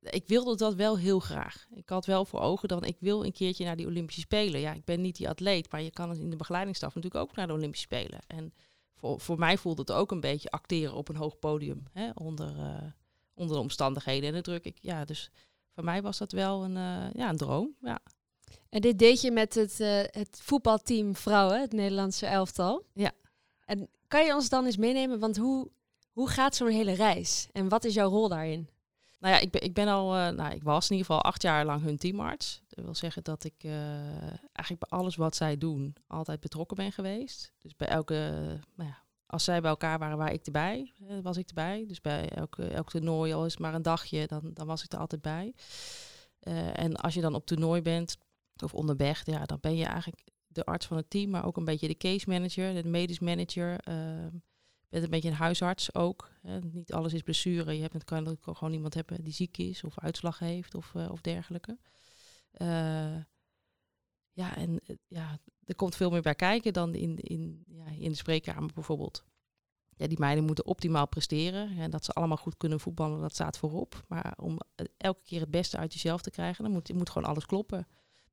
ik 0.00 0.26
wilde 0.26 0.56
dat 0.56 0.74
wel 0.74 0.98
heel 0.98 1.18
graag. 1.20 1.66
Ik 1.74 1.88
had 1.88 2.06
wel 2.06 2.24
voor 2.24 2.40
ogen 2.40 2.68
dan 2.68 2.84
ik 2.84 2.96
wil 3.00 3.24
een 3.24 3.32
keertje 3.32 3.64
naar 3.64 3.76
die 3.76 3.86
Olympische 3.86 4.20
Spelen. 4.20 4.60
Ja, 4.60 4.72
ik 4.72 4.84
ben 4.84 5.00
niet 5.00 5.16
die 5.16 5.28
atleet, 5.28 5.70
maar 5.70 5.82
je 5.82 5.90
kan 5.90 6.16
in 6.16 6.30
de 6.30 6.36
begeleidingsstaf 6.36 6.94
natuurlijk 6.94 7.24
ook 7.24 7.36
naar 7.36 7.46
de 7.46 7.52
Olympische 7.52 7.86
Spelen. 7.86 8.20
En 8.26 8.52
voor, 8.96 9.20
voor 9.20 9.38
mij 9.38 9.58
voelde 9.58 9.80
het 9.80 9.92
ook 9.92 10.10
een 10.10 10.20
beetje 10.20 10.50
acteren 10.50 10.94
op 10.94 11.08
een 11.08 11.16
hoog 11.16 11.38
podium. 11.38 11.82
Hè, 11.92 12.10
onder, 12.14 12.58
eh, 12.58 12.82
onder 13.34 13.56
de 13.56 13.62
omstandigheden 13.62 14.28
en 14.28 14.34
de 14.34 14.40
druk. 14.40 14.64
Ik, 14.64 14.78
ja, 14.80 15.04
dus 15.04 15.30
voor 15.74 15.84
mij 15.84 16.02
was 16.02 16.18
dat 16.18 16.32
wel 16.32 16.64
een, 16.64 16.76
eh, 16.76 17.12
ja, 17.12 17.28
een 17.28 17.36
droom. 17.36 17.74
Ja. 17.80 17.98
En 18.68 18.80
dit 18.80 18.98
deed 18.98 19.20
je 19.20 19.30
met 19.30 19.54
het, 19.54 19.80
eh, 19.80 20.02
het 20.04 20.40
voetbalteam 20.42 21.16
vrouwen, 21.16 21.60
het 21.60 21.72
Nederlandse 21.72 22.26
elftal. 22.26 22.86
Ja. 22.92 23.12
En 23.64 23.88
kan 24.08 24.24
je 24.24 24.34
ons 24.34 24.48
dan 24.48 24.64
eens 24.64 24.76
meenemen, 24.76 25.18
want 25.18 25.36
hoe, 25.36 25.70
hoe 26.12 26.28
gaat 26.28 26.56
zo'n 26.56 26.68
hele 26.68 26.92
reis? 26.92 27.48
En 27.52 27.68
wat 27.68 27.84
is 27.84 27.94
jouw 27.94 28.08
rol 28.08 28.28
daarin? 28.28 28.68
Nou 29.18 29.34
ja, 29.34 29.40
ik 29.40 29.50
ben, 29.50 29.62
ik 29.62 29.74
ben 29.74 29.88
al, 29.88 30.14
eh, 30.16 30.28
nou, 30.28 30.54
ik 30.54 30.62
was 30.62 30.90
in 30.90 30.96
ieder 30.96 31.06
geval 31.06 31.22
acht 31.22 31.42
jaar 31.42 31.64
lang 31.64 31.82
hun 31.82 31.96
teamarts. 31.96 32.62
Dat 32.68 32.84
wil 32.84 32.94
zeggen 32.94 33.24
dat 33.24 33.44
ik 33.44 33.54
eh, 33.58 34.18
eigenlijk 34.52 34.88
bij 34.88 34.98
alles 34.98 35.16
wat 35.16 35.36
zij 35.36 35.58
doen 35.58 35.96
altijd 36.06 36.40
betrokken 36.40 36.76
ben 36.76 36.92
geweest. 36.92 37.52
Dus 37.58 37.76
bij 37.76 37.88
elke, 37.88 38.14
nou 38.74 38.90
ja, 38.90 39.02
als 39.26 39.44
zij 39.44 39.60
bij 39.60 39.70
elkaar 39.70 39.98
waren, 39.98 40.18
waar 40.18 40.32
ik 40.32 40.46
erbij, 40.46 40.92
eh, 41.08 41.18
was 41.22 41.36
ik 41.36 41.48
erbij. 41.48 41.84
Dus 41.86 42.00
bij 42.00 42.28
elke, 42.28 42.68
elk 42.68 42.90
toernooi, 42.90 43.32
al 43.32 43.46
is 43.46 43.56
maar 43.56 43.74
een 43.74 43.82
dagje, 43.82 44.26
dan, 44.26 44.50
dan 44.54 44.66
was 44.66 44.84
ik 44.84 44.92
er 44.92 44.98
altijd 44.98 45.22
bij. 45.22 45.54
En 46.72 46.96
als 46.96 47.14
je 47.14 47.20
dan 47.20 47.34
op 47.34 47.46
toernooi 47.46 47.82
bent 47.82 48.16
of 48.64 48.74
onderweg, 48.74 49.24
ja, 49.24 49.44
dan 49.44 49.58
ben 49.60 49.76
je 49.76 49.84
eigenlijk 49.84 50.22
de 50.46 50.64
arts 50.64 50.86
van 50.86 50.96
het 50.96 51.10
team, 51.10 51.30
maar 51.30 51.44
ook 51.44 51.56
een 51.56 51.64
beetje 51.64 51.88
de 51.88 51.96
case 51.96 52.28
manager, 52.28 52.82
de 52.82 52.88
medisch 52.88 53.20
manager. 53.20 53.78
ehm, 53.78 54.30
bent 54.88 55.04
een 55.04 55.10
beetje 55.10 55.28
een 55.28 55.34
huisarts 55.34 55.94
ook. 55.94 56.30
Hè. 56.42 56.60
Niet 56.60 56.92
alles 56.92 57.12
is 57.12 57.22
blessure. 57.22 57.72
Je 57.72 57.80
hebt, 57.80 57.92
het 57.92 58.04
kan 58.04 58.28
ook 58.28 58.42
gewoon 58.42 58.72
iemand 58.72 58.94
hebben 58.94 59.24
die 59.24 59.32
ziek 59.32 59.58
is 59.58 59.84
of 59.84 59.98
uitslag 59.98 60.38
heeft 60.38 60.74
of, 60.74 60.94
eh, 60.94 61.10
of 61.10 61.20
dergelijke. 61.20 61.78
Eh, 62.50 63.16
ja, 64.32 64.56
en 64.56 64.80
eh, 64.86 64.96
ja, 65.06 65.38
er 65.64 65.74
komt 65.74 65.96
veel 65.96 66.10
meer 66.10 66.22
bij 66.22 66.34
kijken 66.34 66.72
dan 66.72 66.94
in, 66.94 67.16
in, 67.16 67.64
ja, 67.66 67.86
in 67.86 68.10
de 68.10 68.16
spreekkamer 68.16 68.70
bijvoorbeeld. 68.74 69.24
Ja, 69.96 70.06
die 70.06 70.18
meiden 70.18 70.44
moeten 70.44 70.66
optimaal 70.66 71.08
presteren. 71.08 71.78
En 71.78 71.90
dat 71.90 72.04
ze 72.04 72.12
allemaal 72.12 72.36
goed 72.36 72.56
kunnen 72.56 72.80
voetballen, 72.80 73.20
dat 73.20 73.34
staat 73.34 73.58
voorop. 73.58 74.04
Maar 74.08 74.34
om 74.40 74.58
elke 74.96 75.22
keer 75.22 75.40
het 75.40 75.50
beste 75.50 75.76
uit 75.76 75.92
jezelf 75.92 76.22
te 76.22 76.30
krijgen, 76.30 76.64
dan 76.64 76.72
moet, 76.72 76.92
moet 76.92 77.10
gewoon 77.10 77.28
alles 77.28 77.46
kloppen. 77.46 77.86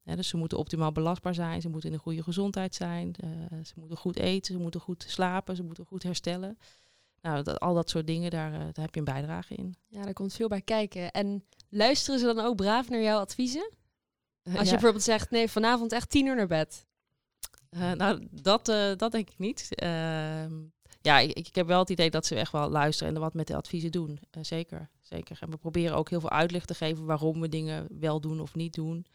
Hè, 0.04 0.16
dus 0.16 0.28
ze 0.28 0.38
moeten 0.38 0.58
optimaal 0.58 0.92
belastbaar 0.92 1.34
zijn, 1.34 1.62
ze 1.62 1.70
moeten 1.70 1.90
in 1.90 1.96
een 1.96 2.02
goede 2.02 2.24
gezondheid 2.24 2.76
zijn, 2.76 3.16
eh, 3.16 3.30
ze 3.64 3.74
moeten 3.76 3.98
goed 3.98 4.18
eten, 4.18 4.54
ze 4.54 4.60
moeten 4.62 4.82
goed 4.82 5.06
slapen, 5.08 5.56
ze 5.56 5.64
moeten 5.64 5.86
goed 5.86 6.04
herstellen. 6.04 6.58
Nou, 7.22 7.44
dat, 7.44 7.60
al 7.60 7.74
dat 7.74 7.90
soort 7.90 8.08
dingen, 8.08 8.32
daar, 8.32 8.54
eh, 8.54 8.60
daar 8.60 8.86
heb 8.86 8.94
je 8.94 9.00
een 9.00 9.06
bijdrage 9.06 9.56
in. 9.56 9.76
Ja, 9.88 10.04
daar 10.04 10.14
komt 10.14 10.34
veel 10.34 10.48
bij 10.48 10.62
kijken. 10.62 11.12
En 11.12 11.44
luisteren 11.70 12.20
ze 12.20 12.26
dan 12.26 12.40
ook 12.40 12.56
braaf 12.56 12.90
naar 12.90 13.02
jouw 13.02 13.20
adviezen? 13.20 13.70
Als 14.44 14.54
je 14.58 14.64
Ja. 14.64 14.72
bijvoorbeeld 14.72 15.04
zegt, 15.04 15.32
nee, 15.32 15.48
vanavond 15.50 15.92
echt 15.92 16.10
tien 16.10 16.26
uur 16.26 16.36
naar 16.36 16.48
bed. 16.48 16.86
Eh, 17.70 17.92
nou, 17.92 18.28
dat, 18.32 18.68
eh, 18.70 18.96
dat 18.96 19.12
denk 19.12 19.30
ik 19.30 19.38
niet. 19.40 19.76
Ehm, 19.76 20.54
ja, 21.02 21.20
ik, 21.20 21.32
ik 21.38 21.56
heb 21.56 21.68
wel 21.68 21.80
het 21.80 21.90
idee 21.90 22.10
dat 22.10 22.26
ze 22.26 22.36
echt 22.36 22.52
wel 22.52 22.70
luisteren 22.70 23.16
en 23.16 23.22
wat 23.22 23.34
met 23.34 23.48
de 23.48 23.56
adviezen 23.56 23.92
doen. 23.92 24.20
Eh, 24.32 24.44
zeker, 24.44 24.90
zeker. 25.02 25.38
En 25.42 25.50
we 25.50 25.58
proberen 25.58 25.96
ook 25.96 26.10
heel 26.10 26.20
veel 26.20 26.30
uitleg 26.30 26.66
te 26.66 26.74
geven 26.74 27.06
waarom 27.06 27.42
we 27.42 27.50
dingen 27.50 27.88
wel 28.00 28.20
doen 28.22 28.40
of 28.40 28.56
niet 28.56 28.74
doen. 28.74 29.06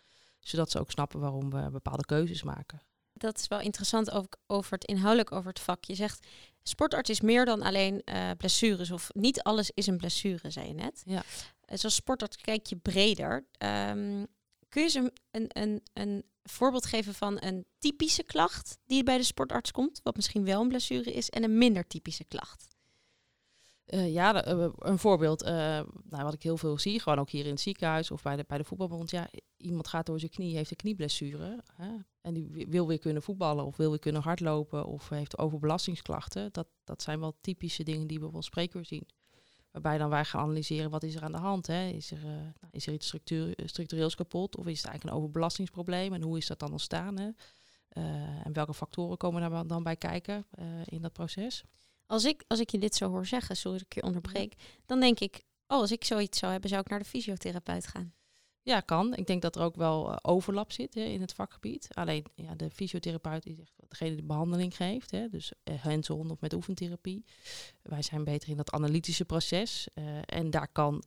Zodat 0.40 0.70
ze 0.70 0.78
ook 0.78 0.90
snappen 0.90 1.20
waarom 1.20 1.50
we 1.50 1.70
bepaalde 1.70 2.04
keuzes 2.04 2.42
maken. 2.42 2.80
Dat 3.12 3.38
is 3.38 3.48
wel 3.48 3.60
interessant 3.60 4.10
ook 4.10 4.36
over 4.46 4.72
het 4.72 4.84
inhoudelijk 4.84 5.32
over 5.32 5.48
het 5.48 5.60
vak. 5.60 5.84
Je 5.84 5.94
zegt, 5.94 6.26
sportarts 6.62 7.10
is 7.10 7.20
meer 7.20 7.44
dan 7.44 7.62
alleen 7.62 8.02
eh, 8.04 8.30
blessures. 8.36 8.90
Of 8.90 9.10
niet 9.14 9.42
alles 9.42 9.70
is 9.74 9.86
een 9.86 9.96
blessure, 9.96 10.50
zei 10.50 10.66
je 10.66 10.74
net. 10.74 11.02
Ja. 11.04 11.22
Dus 11.64 11.84
als 11.84 11.94
sportarts 11.94 12.36
kijk 12.36 12.66
je 12.66 12.76
breder. 12.76 13.46
Ehm, 13.58 14.24
kun 14.68 14.82
je 14.82 14.98
een, 14.98 15.12
een, 15.30 15.62
een, 15.62 15.82
een 15.92 16.24
voorbeeld 16.42 16.86
geven 16.86 17.14
van 17.14 17.36
een 17.42 17.66
typische 17.78 18.22
klacht 18.22 18.78
die 18.86 19.02
bij 19.02 19.16
de 19.16 19.22
sportarts 19.22 19.70
komt? 19.70 20.00
Wat 20.02 20.16
misschien 20.16 20.44
wel 20.44 20.60
een 20.60 20.68
blessure 20.68 21.12
is. 21.12 21.30
En 21.30 21.44
een 21.44 21.58
minder 21.58 21.86
typische 21.86 22.24
klacht. 22.24 22.76
Eh, 23.88 24.12
ja, 24.12 24.44
eh, 24.44 24.68
een 24.78 24.98
voorbeeld. 24.98 25.42
eh, 25.42 25.52
nou, 26.08 26.24
wat 26.24 26.34
ik 26.34 26.42
heel 26.42 26.56
veel 26.56 26.78
zie, 26.78 27.00
gewoon 27.00 27.18
ook 27.18 27.30
hier 27.30 27.44
in 27.44 27.50
het 27.50 27.60
ziekenhuis 27.60 28.10
of 28.10 28.22
bij 28.22 28.36
de, 28.36 28.44
bij 28.46 28.58
de 28.58 28.64
voetbalbond. 28.64 29.10
Ja, 29.10 29.28
iemand 29.56 29.88
gaat 29.88 30.06
door 30.06 30.18
zijn 30.18 30.30
knie, 30.30 30.56
heeft 30.56 30.70
een 30.70 30.76
knieblessure. 30.76 31.62
Hè, 31.74 31.90
en 32.20 32.34
die 32.34 32.48
wi- 32.50 32.66
wil 32.68 32.86
weer 32.86 32.98
kunnen 32.98 33.22
voetballen 33.22 33.64
of 33.64 33.76
wil 33.76 33.90
weer 33.90 33.98
kunnen 33.98 34.22
hardlopen 34.22 34.86
of 34.86 35.08
heeft 35.08 35.38
overbelastingsklachten. 35.38 36.48
Dat, 36.52 36.66
dat 36.84 37.02
zijn 37.02 37.20
wel 37.20 37.36
typische 37.40 37.82
dingen 37.82 38.06
die 38.06 38.20
we 38.20 38.30
wel 38.30 38.42
spreekuur 38.42 38.84
zien. 38.84 39.08
Waarbij 39.70 39.98
dan 39.98 40.10
wij 40.10 40.24
gaan 40.24 40.40
analyseren 40.42 40.90
wat 40.90 41.02
is 41.02 41.14
er 41.14 41.22
aan 41.22 41.32
de 41.32 41.38
hand. 41.38 41.66
Hè? 41.66 41.86
Is, 41.88 42.10
er, 42.10 42.22
nou, 42.22 42.52
is 42.70 42.86
er 42.86 42.92
iets 42.92 43.14
structureels 43.64 44.14
kapot 44.14 44.56
of 44.56 44.66
is 44.66 44.76
het 44.78 44.86
eigenlijk 44.86 45.04
een 45.16 45.22
overbelastingsprobleem? 45.22 46.12
En 46.12 46.22
hoe 46.22 46.36
is 46.36 46.46
dat 46.46 46.58
dan 46.58 46.70
ontstaan? 46.72 47.18
Hè? 47.18 47.28
En 48.42 48.52
welke 48.52 48.74
factoren 48.74 49.16
komen 49.16 49.50
daar 49.50 49.66
dan 49.66 49.82
bij 49.82 49.96
kijken 49.96 50.46
in 50.84 51.02
dat 51.02 51.12
proces? 51.12 51.64
Als 52.08 52.24
ik, 52.24 52.44
als 52.46 52.60
ik 52.60 52.70
je 52.70 52.78
dit 52.78 52.94
zo 52.94 53.08
hoor 53.10 53.26
zeggen, 53.26 53.56
sorry 53.56 53.78
dat 53.78 53.86
ik 53.86 53.94
je 53.94 54.02
onderbreek, 54.02 54.54
dan 54.86 55.00
denk 55.00 55.20
ik, 55.20 55.44
oh, 55.66 55.78
als 55.78 55.92
ik 55.92 56.04
zoiets 56.04 56.38
zou 56.38 56.52
hebben, 56.52 56.70
zou 56.70 56.82
ik 56.82 56.88
naar 56.88 56.98
de 56.98 57.04
fysiotherapeut 57.04 57.86
gaan. 57.86 58.14
Ja, 58.62 58.80
kan. 58.80 59.14
Ik 59.14 59.26
denk 59.26 59.42
dat 59.42 59.56
er 59.56 59.62
ook 59.62 59.76
wel 59.76 60.10
eh, 60.10 60.16
overlap 60.22 60.72
zit 60.72 60.94
hè, 60.94 61.00
in 61.00 61.20
het 61.20 61.32
vakgebied. 61.32 61.88
Alleen 61.92 62.24
ja, 62.34 62.54
de 62.54 62.70
fysiotherapeut 62.70 63.46
is 63.46 63.58
echt 63.58 63.72
degene 63.88 64.10
die 64.10 64.20
de 64.20 64.26
behandeling 64.26 64.76
geeft. 64.76 65.10
Hè, 65.10 65.28
dus 65.28 65.52
eh, 65.62 65.82
hands-on 65.82 66.30
of 66.30 66.40
met 66.40 66.54
oefentherapie. 66.54 67.24
Wij 67.82 68.02
zijn 68.02 68.24
beter 68.24 68.48
in 68.48 68.56
dat 68.56 68.70
analytische 68.70 69.24
proces. 69.24 69.88
eh, 69.94 70.04
en 70.24 70.50
daar 70.50 70.68
kan 70.68 71.02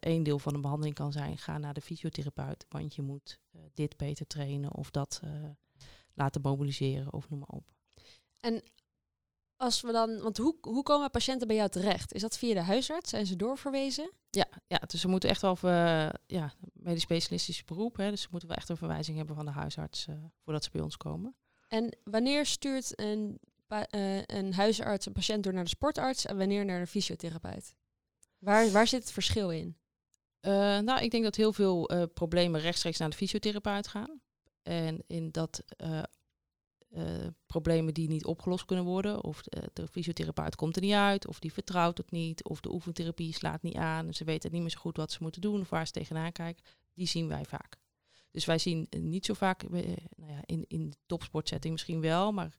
één 0.00 0.22
deel 0.22 0.38
van 0.38 0.52
de 0.52 0.60
behandeling 0.60 0.94
kan 0.94 1.12
zijn, 1.12 1.38
ga 1.38 1.58
naar 1.58 1.74
de 1.74 1.80
fysiotherapeut. 1.80 2.66
Want 2.68 2.94
je 2.94 3.02
moet 3.02 3.38
dit 3.74 3.96
beter 3.96 4.26
trainen 4.26 4.74
of 4.74 4.90
dat 4.90 5.20
laten 6.14 6.40
mobiliseren 6.40 7.12
of 7.12 7.30
noem 7.30 7.38
maar 7.38 7.48
op. 7.48 7.64
Als 9.56 9.80
we 9.80 9.92
dan, 9.92 10.20
want 10.20 10.36
hoe, 10.36 10.56
hoe 10.60 10.82
komen 10.82 11.10
patiënten 11.10 11.46
bij 11.46 11.56
jou 11.56 11.68
terecht? 11.68 12.12
Is 12.12 12.20
dat 12.20 12.38
via 12.38 12.54
de 12.54 12.60
huisarts? 12.60 13.10
Zijn 13.10 13.26
ze 13.26 13.36
doorverwezen? 13.36 14.10
Ja, 14.30 14.46
ja, 14.66 14.78
dus 14.86 15.00
ze 15.00 15.08
moeten 15.08 15.28
echt 15.28 15.40
wel 15.40 15.58
eh, 15.62 16.08
ja, 16.26 16.52
medisch 16.72 17.02
specialistisch 17.02 17.64
beroep. 17.64 17.96
Hè, 17.96 18.10
dus 18.10 18.20
ze 18.20 18.28
moeten 18.30 18.48
wel 18.48 18.56
echt 18.56 18.68
een 18.68 18.76
verwijzing 18.76 19.16
hebben 19.16 19.36
van 19.36 19.44
de 19.44 19.50
huisarts 19.50 20.06
eh, 20.06 20.14
voordat 20.44 20.64
ze 20.64 20.70
bij 20.70 20.80
ons 20.80 20.96
komen. 20.96 21.36
En 21.68 21.96
wanneer 22.04 22.46
stuurt 22.46 23.00
een, 23.00 23.38
eh, 23.66 24.22
een 24.22 24.54
huisarts 24.54 25.06
een 25.06 25.12
patiënt 25.12 25.44
door 25.44 25.52
naar 25.52 25.64
de 25.64 25.70
sportarts 25.70 26.26
en 26.26 26.38
wanneer 26.38 26.64
naar 26.64 26.80
de 26.80 26.86
fysiotherapeut? 26.86 27.74
Waar, 28.38 28.70
waar 28.70 28.86
zit 28.86 29.02
het 29.02 29.12
verschil 29.12 29.50
in? 29.50 29.76
Nou, 30.84 31.00
ik 31.00 31.10
denk 31.10 31.24
dat 31.24 31.36
heel 31.36 31.52
veel 31.52 32.08
problemen 32.14 32.60
rechtstreeks 32.60 32.98
naar 32.98 33.10
de 33.10 33.16
fysiotherapeut 33.16 33.88
gaan. 33.88 34.20
En 34.62 35.04
in 35.06 35.30
dat 35.30 35.62
problemen 37.46 37.94
die 37.94 38.08
niet 38.08 38.24
opgelost 38.24 38.64
kunnen 38.64 38.84
worden, 38.84 39.24
of 39.24 39.42
de, 39.42 39.70
de 39.72 39.88
fysiotherapeut 39.88 40.56
komt 40.56 40.76
er 40.76 40.82
niet 40.82 40.92
uit, 40.92 41.26
of 41.26 41.38
die 41.38 41.52
vertrouwt 41.52 41.98
het 41.98 42.10
niet, 42.10 42.44
of 42.44 42.60
de 42.60 42.72
oefentherapie 42.72 43.32
slaat 43.32 43.62
niet 43.62 43.74
aan, 43.74 44.14
ze 44.14 44.24
weten 44.24 44.52
niet 44.52 44.60
meer 44.60 44.70
zo 44.70 44.78
goed 44.78 44.96
wat 44.96 45.12
ze 45.12 45.18
moeten 45.20 45.40
doen 45.40 45.60
of 45.60 45.70
waar 45.70 45.86
ze 45.86 45.92
tegenaan 45.92 46.32
kijken, 46.32 46.64
die 46.94 47.06
zien 47.06 47.28
wij 47.28 47.44
vaak. 47.44 47.76
Dus 48.30 48.44
wij 48.44 48.58
zien 48.58 48.86
eh, 48.90 49.00
niet 49.00 49.26
zo 49.26 49.34
vaak, 49.34 49.62
eh, 49.62 49.70
nou 50.16 50.32
ja, 50.32 50.40
in, 50.44 50.64
in 50.68 50.90
de 50.90 50.96
topsportsetting 51.06 51.72
misschien 51.72 52.00
wel, 52.00 52.32
maar 52.32 52.56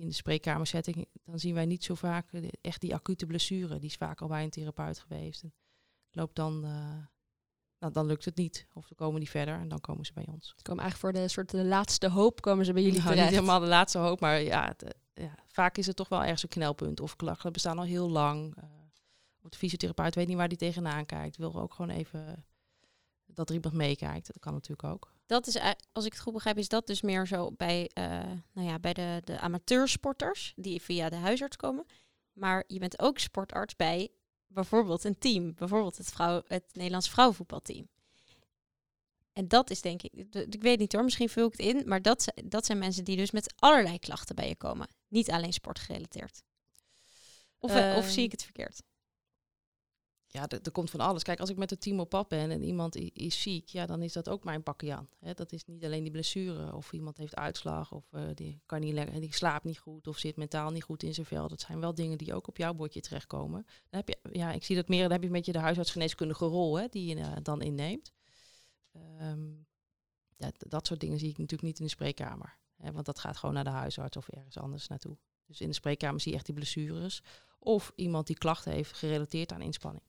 in 0.00 0.08
de 0.08 0.14
spreekkamersetting, 0.14 1.08
dan 1.24 1.38
zien 1.38 1.54
wij 1.54 1.66
niet 1.66 1.84
zo 1.84 1.94
vaak 1.94 2.32
eh, 2.32 2.48
echt 2.60 2.80
die 2.80 2.94
acute 2.94 3.26
blessure. 3.26 3.78
Die 3.78 3.88
is 3.88 3.96
vaak 3.96 4.20
al 4.20 4.28
bij 4.28 4.42
een 4.42 4.50
therapeut 4.50 4.98
geweest. 4.98 5.42
En 5.42 5.54
loopt 6.10 6.36
dan, 6.36 6.64
eh, 6.64 6.96
nou, 7.78 7.92
dan 7.92 8.06
lukt 8.06 8.24
het 8.24 8.36
niet. 8.36 8.66
Of 8.74 8.86
dan 8.88 8.96
komen 8.96 9.20
die 9.20 9.30
verder 9.30 9.54
en 9.58 9.68
dan 9.68 9.80
komen 9.80 10.04
ze 10.06 10.12
bij 10.12 10.26
ons. 10.32 10.46
Ze 10.56 10.62
komen 10.62 10.82
eigenlijk 10.82 11.14
voor 11.14 11.22
de 11.22 11.28
soort 11.28 11.50
de 11.50 11.64
laatste 11.64 12.08
hoop 12.08 12.40
komen 12.40 12.64
ze 12.64 12.72
bij 12.72 12.82
jullie 12.82 12.98
Nou, 12.98 13.10
terecht. 13.10 13.30
niet 13.30 13.38
helemaal 13.38 13.60
de 13.60 13.66
laatste 13.66 13.98
hoop, 13.98 14.20
maar 14.20 14.40
ja, 14.42 14.74
eh, 14.76 14.90
ja, 15.24 15.34
vaak 15.46 15.76
is 15.76 15.86
het 15.86 15.96
toch 15.96 16.08
wel 16.08 16.22
ergens 16.22 16.42
een 16.42 16.48
knelpunt. 16.48 17.00
Of 17.00 17.16
klachten 17.16 17.52
bestaan 17.52 17.78
al 17.78 17.84
heel 17.84 18.10
lang. 18.10 18.56
eh, 18.56 18.64
of 19.42 19.50
de 19.52 19.58
fysiotherapeut 19.58 20.14
weet 20.14 20.26
niet 20.28 20.36
waar 20.36 20.48
die 20.48 20.58
tegenaan 20.58 21.06
kijkt. 21.06 21.36
Wil 21.36 21.54
ook 21.60 21.74
gewoon 21.74 21.90
even 21.96 22.44
dat 23.26 23.48
er 23.48 23.54
iemand 23.54 23.74
meekijkt. 23.74 24.26
Dat 24.26 24.38
kan 24.38 24.52
natuurlijk 24.52 24.88
ook. 24.88 25.12
Dat 25.26 25.46
is, 25.46 25.58
als 25.92 26.04
ik 26.04 26.12
het 26.12 26.20
goed 26.22 26.32
begrijp, 26.32 26.58
is 26.58 26.68
dat 26.68 26.86
dus 26.86 27.02
meer 27.02 27.26
zo 27.26 27.52
bij, 27.56 27.90
eh, 27.92 28.04
nou 28.52 28.68
ja, 28.68 28.78
bij 28.78 28.92
de, 28.92 29.20
de 29.24 29.38
amateursporters 29.40 30.52
die 30.56 30.82
via 30.82 31.08
de 31.08 31.16
huisarts 31.16 31.56
komen. 31.56 31.86
Maar 32.32 32.64
je 32.66 32.78
bent 32.78 32.98
ook 33.00 33.18
sportarts 33.18 33.76
bij 33.76 34.10
bijvoorbeeld 34.46 35.04
een 35.04 35.18
team, 35.18 35.54
bijvoorbeeld 35.54 35.96
het, 35.96 36.10
vrouw, 36.10 36.42
het 36.46 36.64
Nederlands 36.72 37.08
vrouwenvoetbalteam. 37.08 37.88
En 39.32 39.48
dat 39.48 39.70
is 39.70 39.80
denk 39.80 40.02
ik, 40.02 40.12
ik 40.34 40.62
weet 40.62 40.78
niet 40.78 40.92
hoor, 40.92 41.04
misschien 41.04 41.28
vul 41.28 41.46
ik 41.46 41.52
het 41.52 41.60
in, 41.60 41.82
maar 41.88 42.02
dat, 42.02 42.32
dat 42.44 42.66
zijn 42.66 42.78
mensen 42.78 43.04
die 43.04 43.16
dus 43.16 43.30
met 43.30 43.54
allerlei 43.58 43.98
klachten 43.98 44.34
bij 44.34 44.48
je 44.48 44.56
komen. 44.56 44.88
Niet 45.08 45.30
alleen 45.30 45.52
sportgerelateerd. 45.52 46.42
Of, 47.58 47.70
eh, 47.70 47.96
of 47.96 48.04
Ehm, 48.04 48.12
zie 48.12 48.24
ik 48.24 48.30
het 48.30 48.42
verkeerd? 48.42 48.82
Ja, 50.36 50.48
er 50.48 50.70
komt 50.72 50.90
van 50.90 51.00
alles. 51.00 51.22
Kijk, 51.22 51.40
als 51.40 51.50
ik 51.50 51.56
met 51.56 51.70
het 51.70 51.80
team 51.80 52.00
op 52.00 52.08
pad 52.08 52.28
ben 52.28 52.50
en 52.50 52.62
iemand 52.62 52.96
is 52.96 53.42
ziek, 53.42 53.68
ja, 53.68 53.86
dan 53.86 54.02
is 54.02 54.12
dat 54.12 54.28
ook 54.28 54.44
mijn 54.44 54.62
pakje 54.62 54.94
aan. 54.94 55.08
Dat 55.34 55.52
is 55.52 55.64
niet 55.64 55.84
alleen 55.84 56.02
die 56.02 56.12
blessure 56.12 56.74
of 56.74 56.92
iemand 56.92 57.16
heeft 57.16 57.36
uitslag 57.36 57.92
of 57.92 58.12
eh, 58.12 58.22
die, 58.34 58.60
kan 58.66 58.80
niet 58.80 58.92
lekker, 58.92 59.20
die 59.20 59.34
slaapt 59.34 59.64
niet 59.64 59.78
goed 59.78 60.06
of 60.06 60.18
zit 60.18 60.36
mentaal 60.36 60.70
niet 60.70 60.82
goed 60.82 61.02
in 61.02 61.14
zijn 61.14 61.26
vel. 61.26 61.48
Dat 61.48 61.60
zijn 61.60 61.80
wel 61.80 61.94
dingen 61.94 62.18
die 62.18 62.34
ook 62.34 62.48
op 62.48 62.56
jouw 62.56 62.74
bordje 62.74 63.00
terechtkomen. 63.00 63.66
Dan 63.90 64.02
heb 64.04 64.08
je, 64.08 64.38
ja, 64.38 64.52
ik 64.52 64.64
zie 64.64 64.76
dat 64.76 64.88
meer, 64.88 65.02
dan 65.02 65.10
heb 65.10 65.20
je 65.20 65.26
een 65.26 65.32
beetje 65.32 65.52
de 65.52 65.58
huisartsgeneeskundige 65.58 66.44
rol 66.44 66.78
hè, 66.78 66.86
die 66.88 67.06
je 67.06 67.20
eh, 67.20 67.32
dan 67.42 67.62
inneemt. 67.62 68.12
Ehm, 68.92 69.48
ja, 70.36 70.50
dat 70.58 70.86
soort 70.86 71.00
dingen 71.00 71.18
zie 71.18 71.28
ik 71.28 71.38
natuurlijk 71.38 71.68
niet 71.68 71.78
in 71.78 71.84
de 71.84 71.90
spreekkamer. 71.90 72.58
Want 72.76 73.06
dat 73.06 73.18
gaat 73.18 73.36
gewoon 73.36 73.54
naar 73.54 73.64
de 73.64 73.70
huisarts 73.70 74.16
of 74.16 74.28
ergens 74.28 74.58
anders 74.58 74.88
naartoe. 74.88 75.16
Dus 75.46 75.60
in 75.60 75.68
de 75.68 75.74
spreekkamer 75.74 76.20
zie 76.20 76.30
je 76.30 76.36
echt 76.36 76.46
die 76.46 76.54
blessures. 76.54 77.22
Of 77.58 77.92
iemand 77.94 78.26
die 78.26 78.38
klachten 78.38 78.72
heeft 78.72 78.92
gerelateerd 78.92 79.52
aan 79.52 79.60
inspanning. 79.60 80.04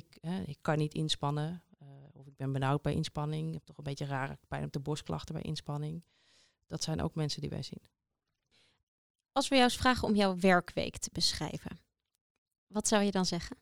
Ik, 0.00 0.18
hè, 0.20 0.42
ik 0.42 0.58
kan 0.60 0.78
niet 0.78 0.94
inspannen. 0.94 1.62
eh, 1.78 1.86
of 2.12 2.26
ik 2.26 2.36
ben 2.36 2.52
benauwd 2.52 2.82
bij 2.82 2.94
inspanning. 2.94 3.48
Ik 3.48 3.54
heb 3.54 3.64
toch 3.64 3.76
een 3.78 3.84
beetje 3.84 4.04
rare 4.04 4.38
pijn 4.48 4.64
op 4.64 4.72
de 4.72 4.80
borstklachten 4.80 5.34
bij 5.34 5.42
inspanning. 5.42 6.04
Dat 6.66 6.82
zijn 6.82 7.02
ook 7.02 7.14
mensen 7.14 7.40
die 7.40 7.50
wij 7.50 7.62
zien. 7.62 7.82
Als 9.32 9.48
we 9.48 9.54
jou 9.54 9.66
eens 9.66 9.76
vragen 9.78 10.08
om 10.08 10.14
jouw 10.14 10.36
werkweek 10.38 10.96
te 10.96 11.10
beschrijven, 11.12 11.78
wat 12.66 12.88
zou 12.88 13.02
je 13.02 13.10
dan 13.10 13.26
zeggen? 13.26 13.56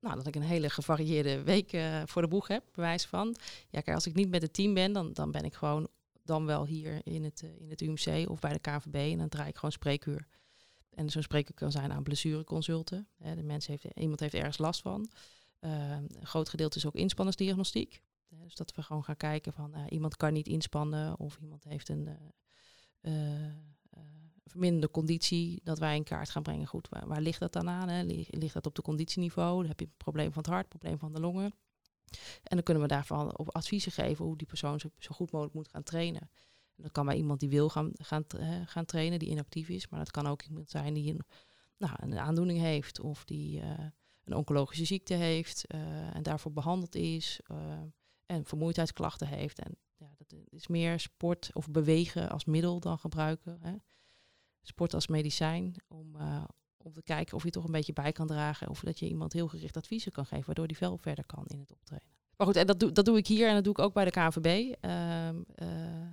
Nou, 0.00 0.16
dat 0.16 0.26
ik 0.26 0.34
een 0.34 0.42
hele 0.42 0.70
gevarieerde 0.70 1.42
week 1.42 1.72
eh, 1.72 2.02
voor 2.06 2.22
de 2.22 2.28
boeg 2.28 2.48
heb, 2.48 2.64
bewijs 2.72 3.04
van. 3.06 3.36
Ja, 3.70 3.80
kijk, 3.80 3.96
als 3.96 4.06
ik 4.06 4.14
niet 4.14 4.28
met 4.28 4.42
het 4.42 4.52
team 4.52 4.74
ben, 4.74 4.92
dan, 4.92 5.12
dan 5.12 5.30
ben 5.30 5.44
ik 5.44 5.54
gewoon 5.54 5.88
dan 6.24 6.46
wel 6.46 6.66
hier 6.66 7.00
in 7.04 7.24
het, 7.24 7.42
eh, 7.42 7.60
in 7.60 7.70
het 7.70 7.80
UMC 7.80 8.28
of 8.30 8.40
bij 8.40 8.52
de 8.52 8.58
KNVB. 8.58 8.94
En 9.12 9.18
dan 9.18 9.28
draai 9.28 9.48
ik 9.48 9.54
gewoon 9.54 9.72
spreekuur. 9.72 10.26
En 10.90 11.10
zo'n 11.10 11.22
spreekuur 11.22 11.54
kan 11.54 11.70
zijn 11.72 11.92
aan 11.92 12.02
blessureconsulten. 12.02 13.08
Hè, 13.18 13.34
de 13.34 13.42
mens 13.42 13.66
heeft, 13.66 13.84
iemand 13.94 14.20
heeft 14.20 14.34
ergens 14.34 14.58
last 14.58 14.80
van. 14.80 15.10
Eh, 15.62 15.90
een 15.90 16.26
groot 16.26 16.48
gedeelte 16.48 16.76
is 16.78 16.86
ook 16.86 16.94
inspanningsdiagnostiek. 16.94 18.02
Eh, 18.28 18.38
Dus 18.42 18.54
dat 18.54 18.74
we 18.74 18.82
gewoon 18.82 19.04
gaan 19.04 19.16
kijken 19.16 19.52
van 19.52 19.74
eh, 19.74 19.84
iemand 19.88 20.16
kan 20.16 20.32
niet 20.32 20.46
inspannen 20.46 21.18
of 21.18 21.38
iemand 21.40 21.64
heeft 21.64 21.88
een 21.88 22.08
eh, 23.00 23.46
eh, 23.46 23.52
verminderde 24.44 24.90
conditie. 24.90 25.60
Dat 25.64 25.78
wij 25.78 25.96
in 25.96 26.04
kaart 26.04 26.30
gaan 26.30 26.42
brengen. 26.42 26.66
Goed, 26.66 26.88
waar, 26.88 27.20
ligt 27.20 27.40
dat 27.40 27.52
dan 27.52 27.68
aan? 27.68 27.88
Hè? 27.88 28.02
Lig- 28.02 28.30
Ligt 28.30 28.54
dat 28.54 28.66
op 28.66 28.74
de 28.74 28.82
conditieniveau? 28.82 29.66
Heb 29.66 29.80
je 29.80 29.86
een 29.86 29.92
probleem 29.96 30.32
van 30.32 30.42
het 30.42 30.52
hart, 30.52 30.68
probleem 30.68 30.98
van 30.98 31.12
de 31.12 31.20
longen. 31.20 31.54
En 32.42 32.56
dan 32.56 32.62
kunnen 32.62 32.82
we 32.82 32.88
daarvan 32.88 33.38
op 33.38 33.54
adviezen 33.54 33.92
geven 33.92 34.24
hoe 34.24 34.36
die 34.36 34.46
persoon 34.46 34.80
zo, 34.80 34.88
goed 35.10 35.30
mogelijk 35.30 35.54
moet 35.56 35.68
gaan 35.68 35.82
trainen. 35.82 36.20
En 36.76 36.82
dat 36.82 36.92
kan 36.92 37.06
bij 37.06 37.16
iemand 37.16 37.40
die 37.40 37.48
wil 37.48 37.68
gaan, 37.68 37.90
gaan, 37.92 38.24
gaan 38.66 38.84
trainen, 38.84 39.18
die 39.18 39.28
inactief 39.28 39.68
is. 39.68 39.88
Maar 39.88 39.98
dat 39.98 40.10
kan 40.10 40.26
ook 40.26 40.42
iemand 40.42 40.70
zijn 40.70 40.94
die 40.94 41.10
een, 41.12 41.20
nou, 41.78 41.92
een 41.96 42.18
aandoening 42.18 42.58
heeft 42.58 43.00
of 43.00 43.24
die 43.24 43.62
een 44.24 44.36
oncologische 44.36 44.84
ziekte 44.84 45.14
heeft 45.14 45.66
eh, 45.66 46.14
en 46.16 46.22
daarvoor 46.22 46.52
behandeld 46.52 46.94
is 46.94 47.40
eh, 47.44 47.56
en 48.26 48.44
vermoeidheidsklachten 48.44 49.26
heeft. 49.26 49.58
En 49.58 49.76
ja, 49.96 50.14
dat 50.18 50.34
is 50.50 50.66
meer 50.66 51.00
sport 51.00 51.50
of 51.52 51.70
bewegen 51.70 52.30
als 52.30 52.44
middel 52.44 52.80
dan 52.80 52.98
gebruiken. 52.98 53.58
Hè. 53.60 53.74
Sport 54.62 54.94
als 54.94 55.06
medicijn 55.06 55.74
om, 55.88 56.16
eh, 56.16 56.44
om 56.76 56.92
te 56.92 57.02
kijken 57.02 57.36
of 57.36 57.44
je 57.44 57.50
toch 57.50 57.64
een 57.64 57.72
beetje 57.72 57.92
bij 57.92 58.12
kan 58.12 58.26
dragen 58.26 58.68
of 58.68 58.80
dat 58.80 58.98
je 58.98 59.08
iemand 59.08 59.32
heel 59.32 59.48
gericht 59.48 59.76
adviezen 59.76 60.12
kan 60.12 60.26
geven, 60.26 60.46
waardoor 60.46 60.66
die 60.66 60.76
wel 60.80 60.96
verder 60.96 61.26
kan 61.26 61.46
in 61.46 61.58
het 61.58 61.72
optreden. 61.72 62.10
Maar 62.36 62.46
goed, 62.46 62.56
en 62.56 62.66
dat 62.66 62.80
doe, 62.80 62.92
dat 62.92 63.04
doe 63.04 63.16
ik 63.16 63.26
hier 63.26 63.48
en 63.48 63.54
dat 63.54 63.64
doe 63.64 63.72
ik 63.72 63.78
ook 63.78 63.94
bij 63.94 64.04
de 64.04 64.10
KNVB. 64.10 64.74
Ehm, 64.80 65.42
eh, 65.54 66.12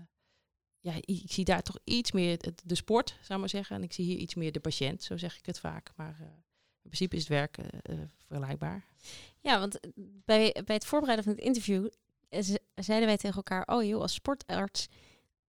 ja, 0.80 0.94
ik 1.00 1.32
zie 1.32 1.46
daar 1.46 1.62
toch 1.62 1.78
iets 1.84 2.12
meer 2.12 2.54
de 2.66 2.76
sport, 2.76 3.10
zou 3.10 3.34
ik 3.34 3.40
maar 3.40 3.50
zeggen. 3.50 3.76
En 3.76 3.84
ik 3.84 3.94
zie 3.94 4.06
hier 4.06 4.18
iets 4.18 4.36
meer 4.36 4.52
de 4.52 4.60
patiënt, 4.60 5.04
zo 5.04 5.18
zeg 5.18 5.38
ik 5.38 5.46
het 5.46 5.60
vaak. 5.60 5.92
Maar 5.96 6.44
in 6.82 6.90
principe 6.90 7.16
is 7.16 7.22
het 7.22 7.32
werk 7.32 7.58
eh, 7.58 7.66
eh, 7.84 8.00
vergelijkbaar. 8.28 8.86
Ja, 9.40 9.60
want 9.60 9.80
eh, 9.80 9.92
bij, 10.26 10.56
bij 10.66 10.76
het 10.76 10.86
voorbereiden 10.86 11.26
van 11.26 11.36
het 11.36 11.44
interview 11.44 11.88
ze- 12.30 12.62
zeiden 12.76 13.08
wij 13.08 13.18
tegen 13.18 13.36
elkaar, 13.36 13.64
oh 13.68 13.84
joh, 13.84 14.02
als 14.02 14.14
sportarts, 14.14 14.88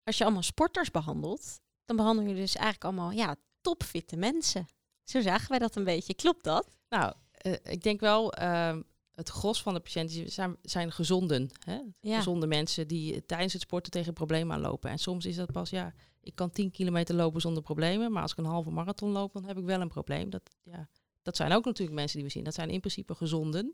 als 0.04 0.18
je 0.18 0.24
allemaal 0.24 0.44
sporters 0.44 0.92
behandelt, 0.92 1.60
dan 1.86 1.96
behandel 1.96 2.26
je 2.26 2.36
dus 2.36 2.56
eigenlijk 2.56 2.84
allemaal 2.84 3.12
ja, 3.12 3.36
topfitte 3.62 4.18
mensen. 4.18 4.66
Zo 5.04 5.22
zagen 5.22 5.50
wij 5.50 5.60
dat 5.60 5.76
een 5.76 5.84
beetje. 5.84 6.14
Klopt 6.14 6.44
dat? 6.44 6.68
Nou, 6.90 7.14
eh, 7.32 7.54
ik 7.64 7.84
denk 7.84 8.00
wel, 8.00 8.34
ehm, 8.34 8.82
het 9.12 9.30
gros 9.30 9.62
van 9.62 9.74
de 9.74 9.80
patiënten 9.80 10.32
zijn, 10.32 10.56
zijn 10.62 10.92
gezonden. 10.92 11.50
Hè? 11.66 11.80
Ja. 12.02 12.18
Gezonde 12.18 12.48
mensen 12.48 12.88
die 12.88 13.26
tijdens 13.26 13.54
het 13.54 13.62
sporten 13.62 13.92
tegen 13.92 14.14
problemen 14.14 14.56
aanlopen. 14.56 14.90
En 14.90 14.98
soms 15.00 15.26
is 15.26 15.36
dat 15.36 15.52
pas, 15.52 15.70
ja, 15.70 15.94
ik 16.22 16.36
kan 16.36 16.50
10 16.52 16.72
kilometer 16.72 17.16
lopen 17.16 17.42
zonder 17.42 17.64
problemen. 17.64 18.12
Maar 18.12 18.22
als 18.22 18.32
ik 18.32 18.38
een 18.38 18.46
halve 18.46 18.70
marathon 18.70 19.12
loop, 19.12 19.34
dan 19.34 19.46
heb 19.46 19.58
ik 19.58 19.66
wel 19.66 19.82
een 19.82 19.88
probleem. 19.88 20.30
Dat, 20.30 20.56
ja, 20.64 20.88
dat 21.22 21.36
zijn 21.36 21.52
ook 21.52 21.66
natuurlijk 21.66 21.98
mensen 21.98 22.18
die 22.18 22.26
we 22.26 22.32
zien. 22.32 22.44
Dat 22.44 22.54
zijn 22.54 22.70
in 22.70 22.80
principe 22.80 23.16
gezonden. 23.16 23.74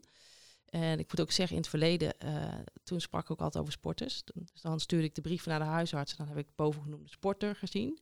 En 0.66 0.98
ik 0.98 1.08
moet 1.08 1.20
ook 1.20 1.32
zeggen, 1.32 1.56
in 1.56 1.62
het 1.62 1.70
verleden, 1.70 2.18
eh, 2.18 2.58
toen 2.84 3.00
sprak 3.00 3.22
ik 3.22 3.30
ook 3.30 3.40
altijd 3.40 3.62
over 3.62 3.72
sporters. 3.72 4.22
Dus 4.34 4.60
dan 4.60 4.80
stuurde 4.80 5.06
ik 5.06 5.14
de 5.14 5.20
brieven 5.20 5.50
naar 5.50 5.58
de 5.58 5.64
huisarts 5.64 6.10
en 6.10 6.16
dan 6.18 6.28
heb 6.28 6.46
ik 6.46 6.54
bovengenoemde 6.54 7.08
sporter 7.08 7.56
gezien. 7.56 8.00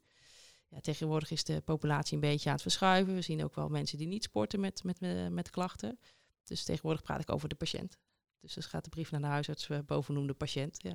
Ja, 0.69 0.81
tegenwoordig 0.81 1.31
is 1.31 1.45
de 1.45 1.61
populatie 1.61 2.15
een 2.15 2.21
beetje 2.21 2.49
aan 2.49 2.55
het 2.55 2.63
verschuiven. 2.63 3.15
We 3.15 3.21
zien 3.21 3.45
ook 3.45 3.55
wel 3.55 3.69
mensen 3.69 3.99
die 3.99 4.07
niet 4.07 4.23
sporten 4.23 4.61
met, 4.61 4.85
met, 4.85 4.99
eh, 4.99 5.29
met 5.29 5.51
klachten. 5.51 5.99
Dus 6.45 6.65
tegenwoordig 6.65 7.03
praat 7.03 7.21
ik 7.21 7.33
over 7.33 7.49
de 7.49 7.55
patiënt. 7.55 7.99
Dus 8.41 8.55
dus 8.55 8.67
gaat 8.67 8.85
de 8.85 8.91
brief 8.91 9.11
naar 9.11 9.21
de 9.21 9.27
huisarts 9.27 9.69
eh, 9.69 9.79
bovengenoemde 9.87 10.35
patiënt. 10.35 10.83
Ja. 10.83 10.91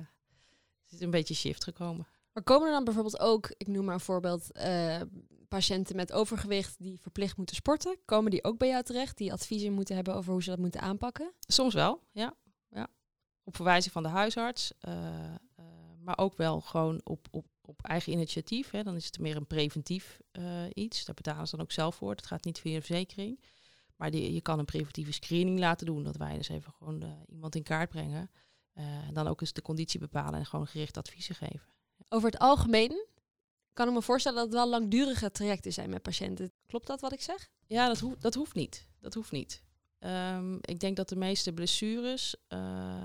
Er 0.86 0.96
is 0.96 1.00
een 1.00 1.10
beetje 1.10 1.34
shift 1.34 1.64
gekomen. 1.64 2.06
Maar 2.32 2.42
komen 2.42 2.66
er 2.66 2.74
dan 2.74 2.84
bijvoorbeeld 2.84 3.20
ook, 3.20 3.54
ik 3.56 3.66
noem 3.66 3.84
maar 3.84 3.94
een 3.94 4.00
voorbeeld, 4.00 4.52
eh, 4.52 5.00
patiënten 5.48 5.96
met 5.96 6.12
overgewicht 6.12 6.78
die 6.78 7.00
verplicht 7.00 7.36
moeten 7.36 7.56
sporten? 7.56 7.98
Komen 8.04 8.30
die 8.30 8.44
ook 8.44 8.58
bij 8.58 8.68
jou 8.68 8.82
terecht, 8.82 9.16
die 9.16 9.32
adviezen 9.32 9.72
moeten 9.72 9.94
hebben 9.94 10.14
over 10.14 10.32
hoe 10.32 10.42
ze 10.42 10.50
dat 10.50 10.58
moeten 10.58 10.80
aanpakken? 10.80 11.32
Soms 11.40 11.74
wel, 11.74 12.02
ja. 12.12 12.34
ja. 12.68 12.88
Op 13.44 13.54
verwijzing 13.56 13.92
van 13.92 14.02
de 14.02 14.08
huisarts. 14.08 14.72
eh, 14.78 15.24
eh, 15.24 15.64
maar 15.98 16.18
ook 16.18 16.36
wel 16.36 16.60
gewoon 16.60 17.00
op, 17.04 17.26
op, 17.30 17.46
op 17.62 17.82
eigen 17.82 18.12
initiatief. 18.12 18.70
Hè. 18.70 18.82
Dan 18.82 18.96
is 18.96 19.04
het 19.06 19.18
meer 19.18 19.36
een 19.36 19.46
preventief 19.46 20.20
iets. 20.74 21.04
Daar 21.04 21.14
betalen 21.14 21.48
ze 21.48 21.56
dan 21.56 21.64
ook 21.64 21.72
zelf 21.72 21.94
voor. 21.94 22.16
Dat 22.16 22.26
gaat 22.26 22.44
niet 22.44 22.58
via 22.58 22.74
de 22.74 22.84
verzekering. 22.84 23.40
Maar 23.96 24.10
die, 24.10 24.32
je 24.32 24.40
kan 24.40 24.58
een 24.58 24.64
preventieve 24.64 25.12
screening 25.12 25.58
laten 25.58 25.86
doen. 25.86 26.02
Dat 26.02 26.16
wij 26.16 26.36
dus 26.36 26.48
even 26.48 26.72
gewoon 26.72 27.24
iemand 27.26 27.54
in 27.54 27.62
kaart 27.62 27.88
brengen. 27.88 28.30
En 28.72 29.14
dan 29.14 29.26
ook 29.26 29.40
eens 29.40 29.52
de 29.52 29.62
conditie 29.62 30.00
bepalen 30.00 30.38
en 30.38 30.46
gewoon 30.46 30.66
gericht 30.66 30.96
adviezen 30.96 31.34
geven. 31.34 31.69
Over 32.12 32.30
het 32.30 32.38
algemeen 32.38 33.06
kan 33.72 33.88
ik 33.88 33.94
me 33.94 34.02
voorstellen 34.02 34.38
dat 34.38 34.46
het 34.46 34.56
wel 34.56 34.68
langdurige 34.68 35.30
trajecten 35.30 35.72
zijn 35.72 35.90
met 35.90 36.02
patiënten. 36.02 36.52
Klopt 36.66 36.86
dat 36.86 37.00
wat 37.00 37.12
ik 37.12 37.20
zeg? 37.22 37.50
Ja, 37.66 37.86
dat, 37.86 37.98
hoeft 37.98 38.22
dat 38.22 38.34
hoeft 38.34 38.54
niet. 38.54 38.86
Dat 39.00 39.14
hoeft 39.14 39.32
niet. 39.32 39.62
Ehm, 39.98 40.54
ik 40.60 40.80
denk 40.80 40.96
dat 40.96 41.08
de 41.08 41.16
meeste 41.16 41.52
blessures. 41.52 42.36
eh, 42.48 43.02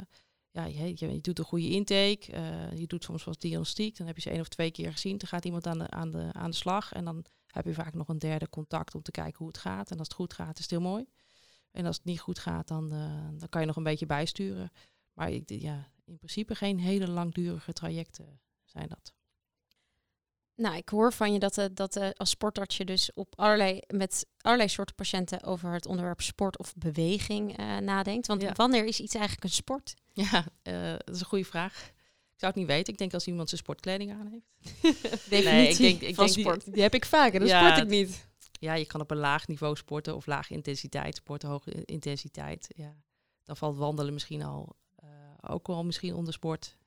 ja, 0.51 0.65
je, 0.65 0.91
je, 0.95 1.21
doet 1.21 1.39
een 1.39 1.45
goede 1.45 1.69
intake. 1.69 2.31
eh, 2.31 2.77
je 2.77 2.87
doet 2.87 3.03
soms 3.03 3.23
wat 3.23 3.41
diagnostiek. 3.41 3.97
Dan 3.97 4.07
heb 4.07 4.15
je 4.15 4.21
ze 4.21 4.29
één 4.29 4.39
of 4.39 4.47
twee 4.47 4.71
keer 4.71 4.91
gezien. 4.91 5.17
Dan 5.17 5.27
gaat 5.27 5.45
iemand 5.45 5.67
aan 5.67 5.77
de, 5.77 5.89
aan, 5.89 6.11
de, 6.11 6.29
aan 6.31 6.49
de 6.49 6.55
slag. 6.55 6.93
En 6.93 7.05
dan 7.05 7.25
heb 7.47 7.65
je 7.65 7.73
vaak 7.73 7.93
nog 7.93 8.07
een 8.07 8.19
derde 8.19 8.49
contact 8.49 8.95
om 8.95 9.01
te 9.01 9.11
kijken 9.11 9.37
hoe 9.37 9.47
het 9.47 9.57
gaat. 9.57 9.91
En 9.91 9.97
als 9.97 10.07
het 10.07 10.17
goed 10.17 10.33
gaat, 10.33 10.55
is 10.55 10.61
het 10.61 10.71
heel 10.71 10.81
mooi. 10.81 11.05
En 11.71 11.85
als 11.85 11.95
het 11.95 12.05
niet 12.05 12.19
goed 12.19 12.39
gaat, 12.39 12.67
dan, 12.67 12.91
eh, 12.91 13.39
dan 13.39 13.49
kan 13.49 13.61
je 13.61 13.67
nog 13.67 13.75
een 13.75 13.83
beetje 13.83 14.05
bijsturen. 14.05 14.71
Maar 15.13 15.31
ik, 15.31 15.49
ja, 15.49 15.91
in 16.05 16.17
principe 16.17 16.55
geen 16.55 16.79
hele 16.79 17.07
langdurige 17.07 17.73
trajecten 17.73 18.39
zijn 18.75 18.87
dat. 18.87 19.13
Nou, 20.55 20.75
ik 20.77 20.89
hoor 20.89 21.13
van 21.13 21.33
je 21.33 21.39
dat, 21.39 21.57
eh, 21.57 21.65
dat 21.73 21.95
eh, 21.95 22.09
als 22.13 22.29
sportarts 22.29 22.77
je 22.77 22.85
dus 22.85 23.13
op 23.13 23.33
allerlei, 23.35 23.79
met 23.87 24.25
allerlei 24.41 24.69
soorten 24.69 24.95
patiënten 24.95 25.43
over 25.43 25.73
het 25.73 25.85
onderwerp 25.85 26.21
sport 26.21 26.57
of 26.57 26.73
beweging 26.75 27.57
eh, 27.57 27.77
nadenkt. 27.77 28.27
Want 28.27 28.41
Ja. 28.41 28.51
wanneer 28.53 28.85
is 28.85 28.99
iets 28.99 29.13
eigenlijk 29.13 29.43
een 29.43 29.49
sport? 29.49 29.93
Ja, 30.13 30.45
dat 31.03 31.15
is 31.15 31.19
een 31.19 31.25
goede 31.25 31.45
vraag. 31.45 31.73
Ik 32.33 32.41
zou 32.41 32.51
het 32.51 32.55
niet 32.55 32.67
weten. 32.67 32.93
Ik 32.93 32.99
denk 32.99 33.13
als 33.13 33.27
iemand 33.27 33.49
zijn 33.49 33.61
sportkleding 33.61 34.11
aan 34.11 34.27
heeft. 34.27 34.49
Definitie 35.29 35.87
ik 35.87 35.99
denk- 35.99 36.09
ik 36.09 36.15
van 36.15 36.25
denk 36.25 36.35
die- 36.37 36.43
sport. 36.45 36.73
Die 36.73 36.81
heb 36.81 36.93
ik 36.93 37.05
vaker, 37.05 37.39
dat 37.39 37.49
Ja, 37.49 37.65
sport 37.73 37.81
ik 37.81 37.89
niet. 37.89 38.27
Ja, 38.59 38.73
je 38.73 38.85
kan 38.85 39.01
op 39.01 39.11
een 39.11 39.17
laag 39.17 39.47
niveau 39.47 39.75
sporten 39.75 40.15
of 40.15 40.25
laag 40.25 40.49
intensiteit 40.49 41.15
sporten, 41.15 41.49
hoge 41.49 41.85
intensiteit. 41.85 42.67
Ja. 42.75 42.95
Dan 43.43 43.57
valt 43.57 43.77
wandelen 43.77 44.13
misschien 44.13 44.43
al 44.43 44.75
ook 45.41 45.67
wel 45.67 45.83
misschien 45.83 46.13
onder 46.13 46.33
sport. 46.33 46.77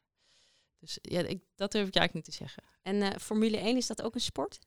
Dus 0.78 0.98
ja, 1.02 1.20
ik, 1.20 1.42
dat 1.54 1.72
durf 1.72 1.88
ik 1.88 1.94
eigenlijk 1.94 2.14
niet 2.14 2.36
te 2.36 2.44
zeggen. 2.44 2.62
En 2.82 3.02
eh, 3.02 3.18
Formule 3.20 3.56
1, 3.56 3.76
is 3.76 3.86
dat 3.86 4.02
ook 4.02 4.14
een 4.14 4.20
sport? 4.20 4.58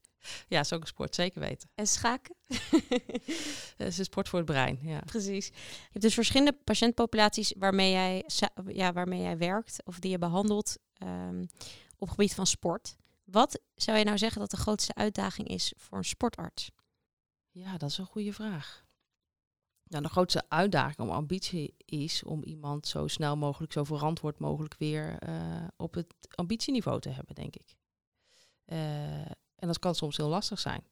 Ja, 0.48 0.60
is 0.60 0.74
ook 0.74 0.82
een 0.82 0.88
sport, 0.88 1.16
zeker 1.16 1.40
weten. 1.40 1.70
En 1.76 1.88
schaken? 1.88 2.36
Het 3.78 3.88
is 3.88 3.98
een 3.98 4.06
sport 4.06 4.30
voor 4.30 4.40
het 4.40 4.48
brein, 4.48 4.80
ja. 4.82 5.00
Precies. 5.00 5.48
Je 5.48 5.90
hebt 5.92 6.02
dus 6.04 6.14
verschillende 6.14 6.58
patiëntpopulaties 6.64 7.54
waarmee 7.58 7.92
jij, 7.92 8.26
ja, 8.68 8.94
waarmee 8.94 9.22
jij 9.22 9.38
werkt 9.38 9.82
of 9.86 10.00
die 10.00 10.12
je 10.12 10.18
behandelt 10.18 10.78
ehm, 10.94 11.42
op 11.98 12.08
het 12.08 12.10
gebied 12.10 12.34
van 12.34 12.48
sport. 12.48 12.96
Wat 13.24 13.60
zou 13.76 13.98
je 13.98 14.04
nou 14.04 14.18
zeggen 14.18 14.40
dat 14.40 14.52
de 14.52 14.58
grootste 14.58 14.94
uitdaging 14.94 15.48
is 15.48 15.74
voor 15.78 15.98
een 15.98 16.04
sportarts? 16.04 16.72
Ja, 17.50 17.78
dat 17.78 17.90
is 17.90 17.98
een 17.98 18.06
goede 18.06 18.34
vraag. 18.34 18.86
Nou, 19.92 20.04
de 20.04 20.10
grootste 20.10 20.44
uitdaging 20.50 21.00
om 21.00 21.10
ambitie 21.10 21.76
is 21.86 22.24
om 22.24 22.44
iemand 22.44 22.88
zo 22.88 23.08
snel 23.08 23.38
mogelijk, 23.38 23.72
zo 23.74 23.84
verantwoord 23.84 24.40
mogelijk 24.40 24.76
weer 24.78 25.18
eh, 25.20 25.68
op 25.78 25.94
het 25.94 26.16
ambitieniveau 26.36 27.00
te 27.00 27.10
hebben, 27.10 27.36
denk 27.36 27.56
ik. 27.56 27.76
Eh, 28.66 29.20
en 29.56 29.68
dat 29.68 29.80
kan 29.80 29.96
soms 29.96 30.18
heel 30.18 30.28
lastig 30.28 30.60
zijn. 30.60 30.84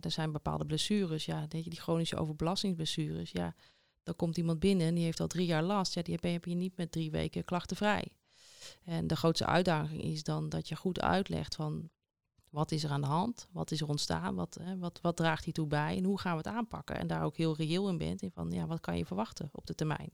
Er 0.00 0.10
zijn 0.10 0.32
bepaalde 0.32 0.66
blessures, 0.66 1.24
ja, 1.24 1.46
weet 1.48 1.64
je, 1.64 1.70
die 1.70 1.80
chronische 1.80 2.16
overbelastingsblessures, 2.16 3.30
ja, 3.30 3.54
dan 4.02 4.16
komt 4.16 4.36
iemand 4.36 4.58
binnen 4.58 4.86
en 4.86 4.94
die 4.94 5.04
heeft 5.04 5.20
al 5.20 5.26
drie 5.26 5.46
jaar 5.46 5.62
last, 5.62 5.94
ja, 5.94 6.02
die 6.02 6.18
heb 6.20 6.44
je 6.44 6.54
niet 6.54 6.76
met 6.76 6.92
drie 6.92 7.10
weken 7.10 7.44
klachtenvrij. 7.44 8.08
En 8.84 9.06
de 9.06 9.16
grootste 9.16 9.46
uitdaging 9.46 10.02
is 10.02 10.22
dan 10.22 10.48
dat 10.48 10.68
je 10.68 10.76
goed 10.76 11.00
uitlegt 11.00 11.54
van 11.54 11.90
wat 12.54 12.72
is 12.72 12.84
er 12.84 12.90
aan 12.90 13.00
de 13.00 13.06
hand, 13.06 13.48
wat 13.52 13.70
is 13.70 13.80
er 13.80 13.88
ontstaan, 13.88 14.34
wat, 14.34 14.58
hè, 14.60 14.78
wat, 14.78 15.00
wat 15.00 15.16
draagt 15.16 15.44
hiertoe 15.44 15.66
bij 15.66 15.96
en 15.96 16.04
hoe 16.04 16.20
gaan 16.20 16.32
we 16.32 16.36
het 16.36 16.56
aanpakken. 16.56 16.96
En 16.96 17.06
daar 17.06 17.24
ook 17.24 17.36
heel 17.36 17.56
reëel 17.56 17.88
in 17.88 17.98
bent, 17.98 18.22
in 18.22 18.30
van 18.30 18.50
ja, 18.50 18.66
wat 18.66 18.80
kan 18.80 18.96
je 18.96 19.04
verwachten 19.04 19.48
op 19.52 19.66
de 19.66 19.74
termijn. 19.74 20.12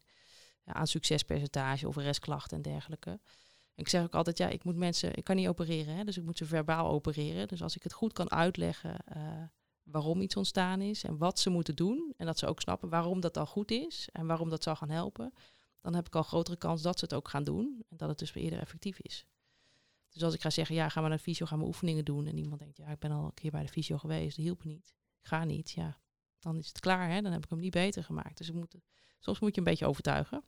Ja, 0.64 0.72
aan 0.72 0.86
succespercentage 0.86 1.88
of 1.88 1.96
restklachten 1.96 2.56
en 2.56 2.62
dergelijke. 2.62 3.20
Ik 3.74 3.88
zeg 3.88 4.02
ook 4.02 4.14
altijd, 4.14 4.38
ja, 4.38 4.48
ik 4.48 4.64
moet 4.64 4.76
mensen, 4.76 5.16
ik 5.16 5.24
kan 5.24 5.36
niet 5.36 5.48
opereren, 5.48 5.94
hè, 5.94 6.04
dus 6.04 6.16
ik 6.16 6.24
moet 6.24 6.38
ze 6.38 6.46
verbaal 6.46 6.90
opereren. 6.90 7.48
Dus 7.48 7.62
als 7.62 7.76
ik 7.76 7.82
het 7.82 7.92
goed 7.92 8.12
kan 8.12 8.30
uitleggen 8.30 8.96
uh, 9.16 9.42
waarom 9.82 10.20
iets 10.20 10.36
ontstaan 10.36 10.80
is 10.80 11.04
en 11.04 11.18
wat 11.18 11.38
ze 11.38 11.50
moeten 11.50 11.76
doen, 11.76 12.14
en 12.16 12.26
dat 12.26 12.38
ze 12.38 12.46
ook 12.46 12.60
snappen 12.60 12.88
waarom 12.88 13.20
dat 13.20 13.36
al 13.36 13.46
goed 13.46 13.70
is 13.70 14.08
en 14.12 14.26
waarom 14.26 14.50
dat 14.50 14.62
zal 14.62 14.76
gaan 14.76 14.90
helpen, 14.90 15.32
dan 15.80 15.94
heb 15.94 16.06
ik 16.06 16.14
al 16.14 16.22
grotere 16.22 16.56
kans 16.56 16.82
dat 16.82 16.98
ze 16.98 17.04
het 17.04 17.14
ook 17.14 17.28
gaan 17.28 17.44
doen 17.44 17.84
en 17.88 17.96
dat 17.96 18.08
het 18.08 18.18
dus 18.18 18.34
eerder 18.34 18.58
effectief 18.58 18.98
is. 18.98 19.26
Dus 20.10 20.22
als 20.22 20.34
ik 20.34 20.40
ga 20.40 20.50
zeggen, 20.50 20.74
ja, 20.74 20.88
gaan 20.88 21.02
we 21.02 21.08
naar 21.08 21.18
de 21.18 21.24
fysio, 21.24 21.46
gaan 21.46 21.58
we 21.58 21.64
oefeningen 21.64 22.04
doen, 22.04 22.26
en 22.26 22.38
iemand 22.38 22.60
denkt, 22.60 22.76
ja, 22.76 22.88
ik 22.88 22.98
ben 22.98 23.10
al 23.10 23.24
een 23.24 23.34
keer 23.34 23.50
bij 23.50 23.62
de 23.62 23.68
fysio 23.68 23.98
geweest, 23.98 24.36
dat 24.36 24.44
hielp 24.44 24.64
niet, 24.64 24.94
ik 25.20 25.26
ga 25.26 25.44
niet, 25.44 25.70
ja, 25.70 25.98
dan 26.38 26.58
is 26.58 26.68
het 26.68 26.80
klaar, 26.80 27.10
hè, 27.10 27.20
dan 27.20 27.32
heb 27.32 27.44
ik 27.44 27.50
hem 27.50 27.58
niet 27.58 27.72
beter 27.72 28.04
gemaakt. 28.04 28.38
Dus 28.38 28.48
ik 28.48 28.54
moet, 28.54 28.74
soms 29.18 29.40
moet 29.40 29.54
je 29.54 29.58
een 29.58 29.66
beetje 29.66 29.86
overtuigen. 29.86 30.44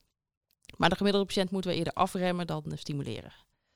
Maar 0.77 0.89
de 0.89 0.97
gemiddelde 0.97 1.27
patiënt 1.27 1.51
moeten 1.51 1.71
we 1.71 1.77
eerder 1.77 1.93
afremmen 1.93 2.47
dan 2.47 2.65
stimuleren. 2.75 3.33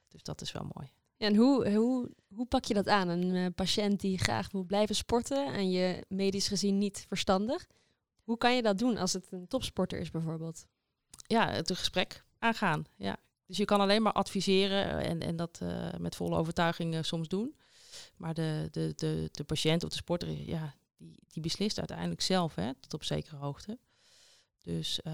Dus 0.09 0.23
dat 0.23 0.41
is 0.41 0.53
wel 0.53 0.71
mooi. 0.75 0.93
En 1.17 1.37
hoe, 1.37 1.71
hoe, 1.71 2.11
hoe 2.35 2.47
pak 2.47 2.65
je 2.65 2.75
dat 2.75 2.89
aan? 2.89 3.09
Een 3.09 3.35
uh, 3.35 3.47
patiënt 3.55 4.01
die 4.01 4.19
graag 4.19 4.51
wil 4.53 4.65
blijven 4.65 4.95
sporten 4.95 5.53
en 5.53 5.71
je 5.71 6.05
medisch 6.09 6.49
gezien 6.49 6.79
niet 6.79 7.05
verstandig. 7.09 7.67
Hoe 8.23 8.37
kan 8.37 8.57
je 8.57 8.63
dat 8.63 8.79
doen 8.79 8.97
als 8.97 9.13
het 9.13 9.27
een 9.31 9.47
topsporter 9.47 9.99
is 9.99 10.11
bijvoorbeeld? 10.11 10.67
Ja, 11.27 11.51
het 11.51 11.73
gesprek 11.77 12.25
aangaan. 12.39 12.85
Ja. 12.97 13.17
Dus 13.47 13.57
je 13.57 13.65
kan 13.65 13.81
alleen 13.81 14.03
maar 14.03 14.13
adviseren 14.13 15.05
en, 15.05 15.21
en 15.21 15.37
dat 15.37 15.61
uh, 15.63 15.89
met 15.99 16.17
volle 16.17 16.37
overtuiging 16.37 17.05
soms 17.05 17.29
doen. 17.29 17.57
Maar 18.17 18.35
de, 18.35 18.69
de, 18.71 18.93
de, 18.97 19.29
de 19.33 19.45
patiënt 19.45 19.85
of 19.85 19.91
de 19.91 19.97
sporter, 19.97 20.29
ja, 20.31 20.75
die, 20.97 21.23
die 21.29 21.43
beslist 21.43 21.79
uiteindelijk 21.79 22.21
zelf, 22.21 22.55
hè, 22.55 22.75
tot 22.75 22.95
op 22.95 23.05
zekere 23.05 23.37
hoogte. 23.37 23.79
Dus 24.67 25.01
uh, 25.05 25.13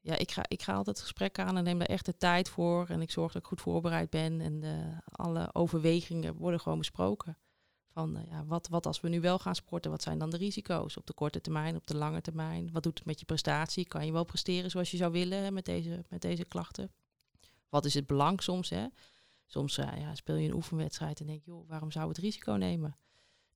ja, 0.00 0.16
ik 0.16 0.30
ga, 0.30 0.42
ik 0.48 0.62
ga 0.62 0.74
altijd 0.74 0.96
het 0.96 1.06
gesprek 1.06 1.38
aan 1.38 1.56
en 1.56 1.64
neem 1.64 1.78
daar 1.78 1.88
echt 1.88 2.06
de 2.06 2.16
tijd 2.16 2.48
voor. 2.48 2.86
En 2.88 3.02
ik 3.02 3.10
zorg 3.10 3.32
dat 3.32 3.42
ik 3.42 3.48
goed 3.48 3.60
voorbereid 3.60 4.10
ben. 4.10 4.40
En 4.40 4.60
de, 4.60 4.98
alle 5.04 5.50
overwegingen 5.52 6.34
worden 6.34 6.60
gewoon 6.60 6.78
besproken. 6.78 7.38
Van 7.92 8.24
ja, 8.30 8.44
wat, 8.44 8.68
wat 8.68 8.86
als 8.86 9.00
we 9.00 9.08
nu 9.08 9.20
wel 9.20 9.38
gaan 9.38 9.54
sporten, 9.54 9.90
wat 9.90 10.02
zijn 10.02 10.18
dan 10.18 10.30
de 10.30 10.36
risico's 10.36 10.96
op 10.96 11.06
de 11.06 11.12
korte 11.12 11.40
termijn, 11.40 11.76
op 11.76 11.86
de 11.86 11.96
lange 11.96 12.20
termijn? 12.20 12.72
Wat 12.72 12.82
doet 12.82 12.98
het 12.98 13.06
met 13.06 13.20
je 13.20 13.26
prestatie? 13.26 13.88
Kan 13.88 14.06
je 14.06 14.12
wel 14.12 14.24
presteren 14.24 14.70
zoals 14.70 14.90
je 14.90 14.96
zou 14.96 15.12
willen 15.12 15.52
met, 15.52 15.64
deze, 15.64 16.04
met 16.08 16.22
deze 16.22 16.44
klachten? 16.44 16.92
Wat 17.74 17.84
is 17.84 17.94
het 17.94 18.06
belang 18.06 18.42
soms? 18.42 18.70
Hè? 18.70 18.86
Soms 19.46 19.78
uh, 19.78 19.98
ja, 19.98 20.14
speel 20.14 20.36
je 20.36 20.48
een 20.48 20.54
oefenwedstrijd 20.54 21.20
en 21.20 21.26
denk 21.26 21.44
je, 21.44 21.50
joh, 21.50 21.68
waarom 21.68 21.90
zou 21.90 22.08
het 22.08 22.18
risico 22.18 22.52
nemen? 22.52 22.96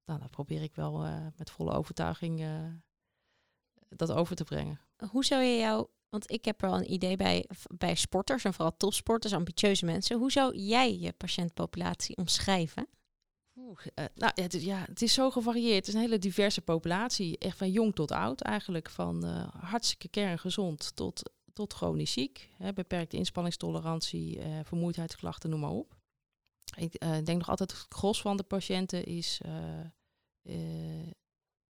Nou, 0.04 0.18
dan 0.18 0.30
probeer 0.30 0.62
ik 0.62 0.74
wel 0.74 1.06
met 1.36 1.50
volle 1.50 1.72
overtuiging 1.72 2.44
dat 3.88 4.12
over 4.12 4.36
te 4.36 4.44
brengen. 4.44 4.80
Hoe 5.10 5.24
zou 5.24 5.42
je 5.42 5.58
jou, 5.58 5.86
want 6.08 6.30
ik 6.30 6.44
heb 6.44 6.60
wel 6.60 6.74
een 6.76 6.92
idee 6.92 7.16
bij, 7.16 7.48
bij 7.76 7.94
sporters 7.94 8.44
en 8.44 8.54
vooral 8.54 8.76
topsporters, 8.76 9.32
ambitieuze 9.32 9.84
mensen. 9.84 10.18
Hoe 10.18 10.32
zou 10.32 10.56
jij 10.56 10.98
je 10.98 11.12
patiëntpopulatie 11.12 12.16
omschrijven? 12.16 12.88
Oeh, 13.56 13.80
nou, 14.14 14.32
het 14.34 14.54
is, 14.54 14.64
ja, 14.64 14.84
het 14.86 15.02
is 15.02 15.12
zo 15.12 15.30
gevarieerd. 15.30 15.76
Het 15.76 15.88
is 15.88 15.94
een 15.94 16.00
hele 16.00 16.18
diverse 16.18 16.60
populatie. 16.60 17.38
Echt 17.38 17.56
van 17.56 17.70
jong 17.70 17.94
tot 17.94 18.12
oud 18.12 18.40
eigenlijk. 18.40 18.90
Van 18.90 19.24
hartstikke 19.60 20.08
kerngezond 20.08 20.96
tot, 20.96 21.30
tot 21.58 21.74
chronisch 21.74 22.12
ziek. 22.12 22.48
Hè, 22.56 22.72
beperkte 22.72 23.16
inspanningstolerantie, 23.16 24.38
uh, 24.38 24.58
vermoeidheidsklachten, 24.64 25.50
noem 25.50 25.60
maar 25.60 25.70
op. 25.70 25.96
Ik 26.76 27.00
denk 27.00 27.38
nog 27.38 27.48
altijd 27.48 27.70
het 27.70 27.86
gros 27.88 28.20
van 28.20 28.36
de 28.36 28.42
patiënten 28.42 29.04
is 29.04 29.40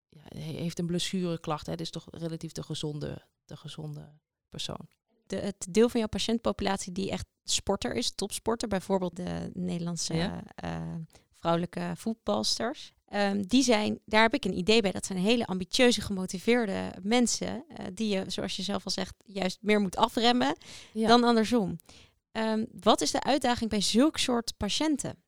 ja, 0.10 0.40
heeft 0.40 0.80
een 0.80 0.86
blessureklacht. 0.86 1.66
Hè, 1.66 1.80
is 1.80 1.90
toch 1.90 2.08
relatief 2.12 2.52
de 2.52 2.64
gezonde, 2.64 3.28
de 3.46 3.58
gezonde 3.58 4.10
persoon. 4.50 4.88
De, 5.26 5.36
het 5.36 5.68
deel 5.70 5.90
van 5.90 6.00
jouw 6.00 6.10
patiëntpopulatie 6.10 6.92
die 6.92 7.12
echt 7.12 7.26
sporter 7.44 7.96
is, 7.96 8.16
topsporter, 8.16 8.68
bijvoorbeeld 8.68 9.16
de 9.16 9.52
Nederlandse 9.54 10.14
ja. 10.14 10.44
uh, 10.64 10.96
vrouwelijke 11.34 11.92
voetbalsters. 11.96 12.94
Um, 13.14 13.48
die 13.48 13.64
zijn, 13.64 14.00
daar 14.06 14.22
heb 14.22 14.34
ik 14.34 14.46
een 14.46 14.58
idee 14.58 14.82
bij. 14.82 14.92
Dat 14.92 15.06
zijn 15.06 15.20
hele 15.20 15.46
ambitieuze, 15.46 16.02
gemotiveerde 16.02 16.94
mensen. 17.02 17.66
Uh, 17.70 17.86
die 17.94 18.16
je, 18.16 18.24
zoals 18.28 18.56
je 18.56 18.64
zelf 18.64 18.86
al 18.86 18.92
zegt, 18.92 19.16
juist 19.26 19.58
meer 19.62 19.82
moet 19.82 19.96
afremmen 19.96 20.58
ja. 20.94 21.08
dan 21.08 21.24
andersom. 21.24 21.80
Um, 22.32 22.68
wat 22.80 23.02
is 23.02 23.12
de 23.12 23.24
uitdaging 23.24 23.70
bij 23.70 23.82
zulk 23.82 24.18
soort 24.18 24.54
patiënten? 24.58 25.24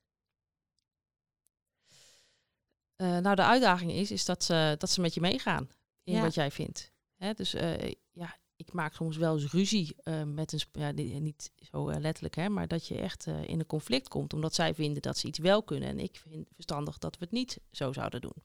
Uh, 2.97 3.17
nou, 3.17 3.35
de 3.35 3.43
uitdaging 3.43 3.91
is, 3.91 4.11
is 4.11 4.25
dat, 4.25 4.43
ze, 4.43 4.75
dat 4.77 4.89
ze 4.89 5.01
met 5.01 5.13
je 5.13 5.21
meegaan 5.21 5.69
in 6.03 6.13
ja. 6.13 6.21
wat 6.21 6.33
jij 6.33 6.51
vindt. 6.51 6.91
Hè, 7.15 7.33
dus 7.33 7.55
uh, 7.55 7.91
ja, 8.11 8.37
ik 8.59 8.73
maak 8.73 8.93
soms 8.93 9.17
wel 9.17 9.33
eens 9.33 9.51
ruzie 9.51 9.95
uh, 10.03 10.23
met 10.23 10.53
een... 10.53 10.59
Ja, 10.71 10.91
niet 11.19 11.51
zo 11.71 11.99
letterlijk, 11.99 12.35
hè, 12.35 12.49
maar 12.49 12.67
dat 12.67 12.87
je 12.87 12.97
echt 12.97 13.25
in 13.25 13.59
een 13.59 13.65
conflict 13.65 14.07
komt. 14.07 14.33
Omdat 14.33 14.53
zij 14.53 14.73
vinden 14.73 15.01
dat 15.01 15.17
ze 15.17 15.27
iets 15.27 15.39
wel 15.39 15.63
kunnen. 15.63 15.89
En 15.89 15.99
ik 15.99 16.23
vind 16.27 16.47
verstandig 16.53 16.97
dat 16.97 17.17
we 17.17 17.23
het 17.23 17.33
niet 17.33 17.59
zo 17.71 17.93
zouden 17.93 18.21
doen. 18.21 18.43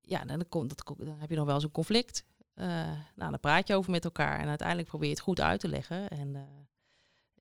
Ja, 0.00 0.24
dan, 0.24 0.48
komt, 0.48 0.68
dat, 0.68 0.96
dan 0.98 1.18
heb 1.18 1.30
je 1.30 1.36
nog 1.36 1.46
wel 1.46 1.54
eens 1.54 1.64
een 1.64 1.70
conflict. 1.70 2.24
nou, 2.54 3.00
dan 3.14 3.40
praat 3.40 3.68
je 3.68 3.74
over 3.74 3.90
met 3.90 4.04
elkaar. 4.04 4.40
En 4.40 4.48
uiteindelijk 4.48 4.88
probeer 4.88 5.08
je 5.08 5.14
het 5.14 5.22
goed 5.22 5.40
uit 5.40 5.60
te 5.60 5.68
leggen. 5.68 6.08
En 6.08 6.36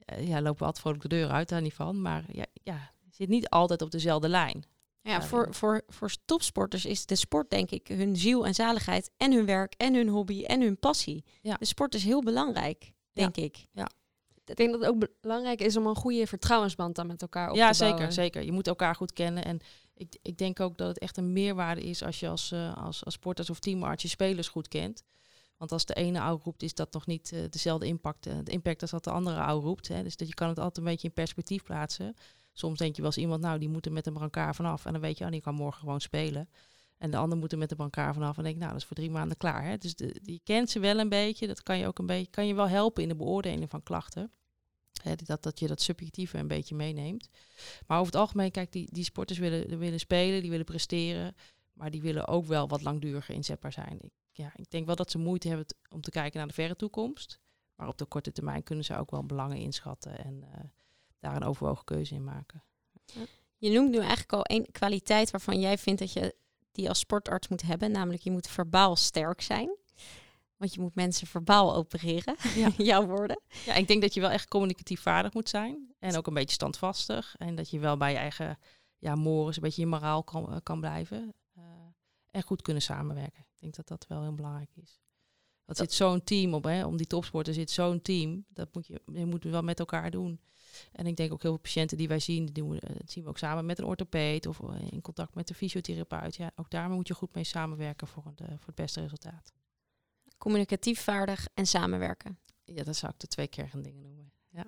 ja, 0.05 0.41
lopen 0.41 0.59
we 0.59 0.65
altijd 0.65 0.79
vrolijk 0.79 1.01
de 1.01 1.07
deur 1.07 1.29
uit, 1.29 1.49
daar 1.49 1.61
niet 1.61 1.73
van. 1.73 2.01
Maar 2.01 2.23
ja, 2.31 2.45
ja, 2.53 2.91
je 2.99 3.11
zit 3.11 3.29
niet 3.29 3.49
altijd 3.49 3.81
op 3.81 3.91
dezelfde 3.91 4.29
lijn. 4.29 4.63
Ja, 5.03 5.21
voor, 5.21 5.47
voor, 5.53 5.81
voor 5.87 6.11
topsporters 6.25 6.85
is 6.85 7.05
de 7.05 7.15
sport 7.15 7.49
denk 7.49 7.71
ik 7.71 7.87
hun 7.87 8.15
ziel 8.15 8.45
en 8.45 8.53
zaligheid 8.53 9.11
en 9.17 9.33
hun 9.33 9.45
werk 9.45 9.73
en 9.77 9.93
hun 9.93 10.07
hobby 10.07 10.43
en 10.43 10.61
hun 10.61 10.79
passie. 10.79 11.25
Ja. 11.41 11.55
De 11.55 11.65
sport 11.65 11.95
is 11.95 12.03
heel 12.03 12.21
belangrijk, 12.21 12.91
denk 13.13 13.35
ja. 13.35 13.43
ik. 13.43 13.65
Ja. 13.71 13.89
Ik 14.45 14.55
denk 14.55 14.71
dat 14.71 14.81
het 14.81 14.89
ook 14.89 15.07
belangrijk 15.21 15.61
is 15.61 15.77
om 15.77 15.87
een 15.87 15.95
goede 15.95 16.27
vertrouwensband 16.27 16.95
dan 16.95 17.07
met 17.07 17.21
elkaar 17.21 17.49
op 17.49 17.55
ja, 17.55 17.71
te 17.71 17.77
bouwen. 17.77 17.99
zeker, 17.99 18.13
zeker. 18.13 18.43
Je 18.43 18.51
moet 18.51 18.67
elkaar 18.67 18.95
goed 18.95 19.13
kennen. 19.13 19.45
En 19.45 19.59
ik, 19.93 20.17
ik 20.21 20.37
denk 20.37 20.59
ook 20.59 20.77
dat 20.77 20.87
het 20.87 20.99
echt 20.99 21.17
een 21.17 21.33
meerwaarde 21.33 21.81
is 21.81 22.03
als 22.03 22.19
je 22.19 22.27
als, 22.27 22.51
uh, 22.51 22.77
als, 22.77 23.05
als 23.05 23.13
sporters 23.13 23.49
of 23.49 23.59
teamarts 23.59 24.01
je 24.01 24.09
spelers 24.09 24.47
goed 24.47 24.67
kent. 24.67 25.03
Want 25.57 25.71
als 25.71 25.85
de 25.85 25.93
ene 25.93 26.21
oude 26.21 26.43
roept, 26.43 26.63
is 26.63 26.73
dat 26.73 26.93
nog 26.93 27.05
niet 27.05 27.31
uh, 27.33 27.43
dezelfde 27.49 27.85
impact, 27.85 28.27
uh, 28.27 28.33
de 28.43 28.51
impact 28.51 28.81
als 28.81 28.91
dat 28.91 29.03
de 29.03 29.11
andere 29.11 29.39
oude 29.39 29.67
roept. 29.67 29.87
Hè. 29.87 30.03
Dus 30.03 30.15
dat 30.15 30.27
je 30.27 30.33
kan 30.33 30.47
het 30.47 30.57
altijd 30.57 30.77
een 30.77 30.91
beetje 30.91 31.07
in 31.07 31.13
perspectief 31.13 31.63
plaatsen. 31.63 32.15
Soms 32.53 32.77
denk 32.77 32.95
je 32.95 33.01
wel 33.01 33.11
eens 33.11 33.19
iemand, 33.19 33.41
nou, 33.41 33.59
die 33.59 33.69
moet 33.69 33.85
er 33.85 33.91
met 33.91 34.07
een 34.07 34.13
brancard 34.13 34.55
vanaf. 34.55 34.85
En 34.85 34.91
dan 34.91 35.01
weet 35.01 35.17
je, 35.17 35.25
oh, 35.25 35.31
die 35.31 35.41
kan 35.41 35.55
morgen 35.55 35.79
gewoon 35.79 36.01
spelen. 36.01 36.49
En 36.97 37.11
de 37.11 37.17
ander 37.17 37.37
moet 37.37 37.51
er 37.51 37.57
met 37.57 37.69
de 37.69 37.75
brancard 37.75 38.13
vanaf. 38.13 38.37
En 38.37 38.43
denk 38.43 38.57
nou, 38.57 38.71
dat 38.71 38.79
is 38.79 38.85
voor 38.85 38.95
drie 38.95 39.11
maanden 39.11 39.37
klaar. 39.37 39.63
Hè? 39.63 39.77
Dus 39.77 39.95
de, 39.95 40.19
je 40.23 40.39
kent 40.43 40.69
ze 40.69 40.79
wel 40.79 40.99
een 40.99 41.09
beetje. 41.09 41.47
Dat 41.47 41.63
kan 41.63 41.77
je 41.77 41.87
ook 41.87 41.99
een 41.99 42.05
beetje, 42.05 42.29
kan 42.29 42.47
je 42.47 42.53
wel 42.53 42.67
helpen 42.67 43.03
in 43.03 43.09
de 43.09 43.15
beoordeling 43.15 43.69
van 43.69 43.83
klachten. 43.83 44.31
Hè, 45.03 45.15
dat, 45.15 45.43
dat 45.43 45.59
je 45.59 45.67
dat 45.67 45.81
subjectieve 45.81 46.37
een 46.37 46.47
beetje 46.47 46.75
meeneemt. 46.75 47.29
Maar 47.87 47.99
over 47.99 48.11
het 48.11 48.21
algemeen, 48.21 48.51
kijk, 48.51 48.71
die, 48.71 48.87
die 48.91 49.03
sporters 49.03 49.39
willen, 49.39 49.77
willen 49.77 49.99
spelen, 49.99 50.41
die 50.41 50.49
willen 50.49 50.65
presteren. 50.65 51.35
Maar 51.73 51.91
die 51.91 52.01
willen 52.01 52.27
ook 52.27 52.45
wel 52.45 52.67
wat 52.67 52.81
langduriger 52.81 53.35
inzetbaar 53.35 53.71
zijn. 53.71 53.97
Ik, 54.01 54.11
ja, 54.31 54.51
ik 54.55 54.71
denk 54.71 54.85
wel 54.85 54.95
dat 54.95 55.11
ze 55.11 55.17
moeite 55.17 55.47
hebben 55.47 55.65
om 55.89 56.01
te 56.01 56.11
kijken 56.11 56.37
naar 56.37 56.47
de 56.47 56.53
verre 56.53 56.75
toekomst. 56.75 57.39
Maar 57.75 57.87
op 57.87 57.97
de 57.97 58.05
korte 58.05 58.31
termijn 58.31 58.63
kunnen 58.63 58.85
ze 58.85 58.97
ook 58.97 59.11
wel 59.11 59.25
belangen 59.25 59.57
inschatten. 59.57 60.17
En 60.17 60.43
uh, 60.43 60.59
daar 61.21 61.35
een 61.35 61.43
overwogen 61.43 61.85
keuze 61.85 62.15
in 62.15 62.23
maken. 62.23 62.63
Ja. 63.05 63.21
Je 63.57 63.69
noemt 63.69 63.89
nu 63.89 63.97
eigenlijk 63.97 64.33
al 64.33 64.43
één 64.43 64.71
kwaliteit 64.71 65.31
waarvan 65.31 65.59
jij 65.59 65.77
vindt 65.77 65.99
dat 65.99 66.13
je 66.13 66.35
die 66.71 66.89
als 66.89 66.99
sportarts 66.99 67.47
moet 67.47 67.61
hebben, 67.61 67.91
namelijk 67.91 68.23
je 68.23 68.31
moet 68.31 68.47
verbaal 68.47 68.95
sterk 68.95 69.41
zijn. 69.41 69.75
Want 70.57 70.73
je 70.73 70.81
moet 70.81 70.95
mensen 70.95 71.27
verbaal 71.27 71.75
opereren, 71.75 72.35
ja. 72.55 72.71
jouw 72.91 73.05
woorden. 73.05 73.41
Ja, 73.65 73.73
ik 73.73 73.87
denk 73.87 74.01
dat 74.01 74.13
je 74.13 74.21
wel 74.21 74.29
echt 74.29 74.47
communicatief 74.47 75.01
vaardig 75.01 75.33
moet 75.33 75.49
zijn. 75.49 75.93
En 75.99 76.17
ook 76.17 76.27
een 76.27 76.33
beetje 76.33 76.53
standvastig. 76.53 77.35
En 77.37 77.55
dat 77.55 77.69
je 77.69 77.79
wel 77.79 77.97
bij 77.97 78.11
je 78.11 78.17
eigen 78.17 78.57
ja, 78.97 79.15
morens 79.15 79.55
een 79.55 79.61
beetje 79.61 79.81
je 79.81 79.87
moraal 79.87 80.23
kan, 80.23 80.59
kan 80.63 80.79
blijven. 80.79 81.33
Uh, 81.57 81.63
en 82.31 82.43
goed 82.43 82.61
kunnen 82.61 82.81
samenwerken. 82.81 83.39
Ik 83.39 83.59
denk 83.59 83.75
dat 83.75 83.87
dat 83.87 84.05
wel 84.07 84.21
heel 84.21 84.35
belangrijk 84.35 84.71
is. 84.75 84.99
Dat 85.65 85.77
zit 85.77 85.93
zo'n 85.93 86.23
team 86.23 86.53
op, 86.53 86.63
hè, 86.63 86.85
om 86.85 86.97
die 86.97 87.07
topsporten 87.07 87.53
zit 87.53 87.71
zo'n 87.71 88.01
team. 88.01 88.45
Dat 88.49 88.73
moet 88.73 88.87
je, 88.87 89.01
je 89.13 89.25
moet 89.25 89.43
wel 89.43 89.61
met 89.61 89.79
elkaar 89.79 90.11
doen. 90.11 90.39
En 90.91 91.05
ik 91.05 91.15
denk 91.15 91.33
ook 91.33 91.41
heel 91.41 91.51
veel 91.51 91.59
patiënten 91.59 91.97
die 91.97 92.07
wij 92.07 92.19
zien, 92.19 92.45
die 92.45 92.53
doen, 92.53 92.79
dat 92.79 93.11
zien 93.11 93.23
we 93.23 93.29
ook 93.29 93.37
samen 93.37 93.65
met 93.65 93.79
een 93.79 93.85
orthopeed 93.85 94.45
of 94.45 94.59
in 94.91 95.01
contact 95.01 95.35
met 95.35 95.47
de 95.47 95.53
fysiotherapeut. 95.53 96.35
Ja, 96.35 96.51
ook 96.55 96.69
daar 96.69 96.89
moet 96.89 97.07
je 97.07 97.13
goed 97.13 97.33
mee 97.33 97.43
samenwerken 97.43 98.07
voor 98.07 98.23
het, 98.25 98.39
voor 98.47 98.65
het 98.65 98.75
beste 98.75 99.01
resultaat. 99.01 99.53
Communicatief 100.37 101.01
vaardig 101.01 101.47
en 101.53 101.65
samenwerken. 101.65 102.39
Ja, 102.63 102.83
dat 102.83 102.95
zou 102.95 103.11
ik 103.11 103.19
de 103.19 103.27
twee 103.27 103.49
dingen 103.81 104.01
noemen. 104.01 104.31
Ja. 104.49 104.65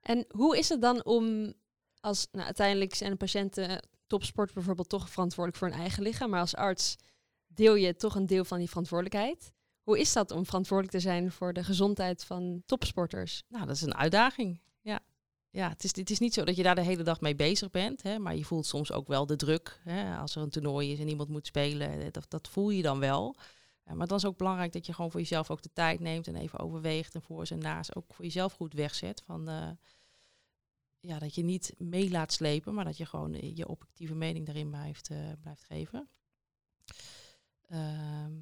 En 0.00 0.24
hoe 0.28 0.58
is 0.58 0.68
het 0.68 0.80
dan 0.80 1.04
om 1.04 1.52
als 2.00 2.28
nou, 2.32 2.44
uiteindelijk 2.44 2.94
zijn 2.94 3.10
de 3.10 3.16
patiënten 3.16 3.88
topsport 4.06 4.52
bijvoorbeeld 4.54 4.88
toch 4.88 5.10
verantwoordelijk 5.10 5.64
voor 5.64 5.72
een 5.72 5.80
eigen 5.80 6.02
lichaam. 6.02 6.30
Maar 6.30 6.40
als 6.40 6.54
arts 6.54 6.96
deel 7.46 7.74
je 7.74 7.96
toch 7.96 8.14
een 8.14 8.26
deel 8.26 8.44
van 8.44 8.58
die 8.58 8.68
verantwoordelijkheid. 8.68 9.52
Hoe 9.82 9.98
is 9.98 10.12
dat 10.12 10.30
om 10.30 10.46
verantwoordelijk 10.46 10.96
te 10.96 11.02
zijn 11.02 11.32
voor 11.32 11.52
de 11.52 11.64
gezondheid 11.64 12.24
van 12.24 12.62
topsporters? 12.66 13.42
Nou, 13.48 13.66
dat 13.66 13.76
is 13.76 13.82
een 13.82 13.94
uitdaging. 13.94 14.60
Ja, 15.52 15.68
het, 15.68 15.84
is, 15.84 15.96
het 15.96 16.10
is 16.10 16.18
niet 16.18 16.34
zo 16.34 16.44
dat 16.44 16.56
je 16.56 16.62
daar 16.62 16.74
de 16.74 16.80
hele 16.80 17.02
dag 17.02 17.20
mee 17.20 17.34
bezig 17.34 17.70
bent. 17.70 18.02
Hè, 18.02 18.18
maar 18.18 18.36
je 18.36 18.44
voelt 18.44 18.66
soms 18.66 18.92
ook 18.92 19.08
wel 19.08 19.26
de 19.26 19.36
druk. 19.36 19.80
Hè, 19.82 20.16
als 20.16 20.36
er 20.36 20.42
een 20.42 20.50
toernooi 20.50 20.92
is 20.92 20.98
en 20.98 21.08
iemand 21.08 21.28
moet 21.28 21.46
spelen, 21.46 22.00
eh, 22.00 22.06
dat, 22.10 22.24
dat 22.28 22.48
voel 22.48 22.70
je 22.70 22.82
dan 22.82 22.98
wel. 22.98 23.36
Maar 23.94 24.06
dan 24.06 24.16
is 24.16 24.24
ook 24.24 24.36
belangrijk 24.36 24.72
dat 24.72 24.86
je 24.86 24.92
gewoon 24.92 25.10
voor 25.10 25.20
jezelf 25.20 25.50
ook 25.50 25.62
de 25.62 25.72
tijd 25.72 26.00
neemt 26.00 26.26
en 26.26 26.36
even 26.36 26.58
overweegt 26.58 27.14
en 27.14 27.22
voor 27.22 27.46
en 27.50 27.58
naast 27.58 27.96
ook 27.96 28.14
voor 28.14 28.24
jezelf 28.24 28.52
goed 28.52 28.72
wegzet. 28.72 29.22
Van, 29.26 29.50
uh, 29.50 29.70
ja, 31.00 31.18
dat 31.18 31.34
je 31.34 31.42
niet 31.42 31.74
mee 31.78 32.10
laat 32.10 32.32
slepen, 32.32 32.74
maar 32.74 32.84
dat 32.84 32.96
je 32.96 33.06
gewoon 33.06 33.54
je 33.54 33.68
objectieve 33.68 34.14
mening 34.14 34.46
daarin 34.46 34.70
blijft, 34.70 35.10
blijft 35.40 35.64
geven. 35.64 36.08
Ehm, 37.68 38.32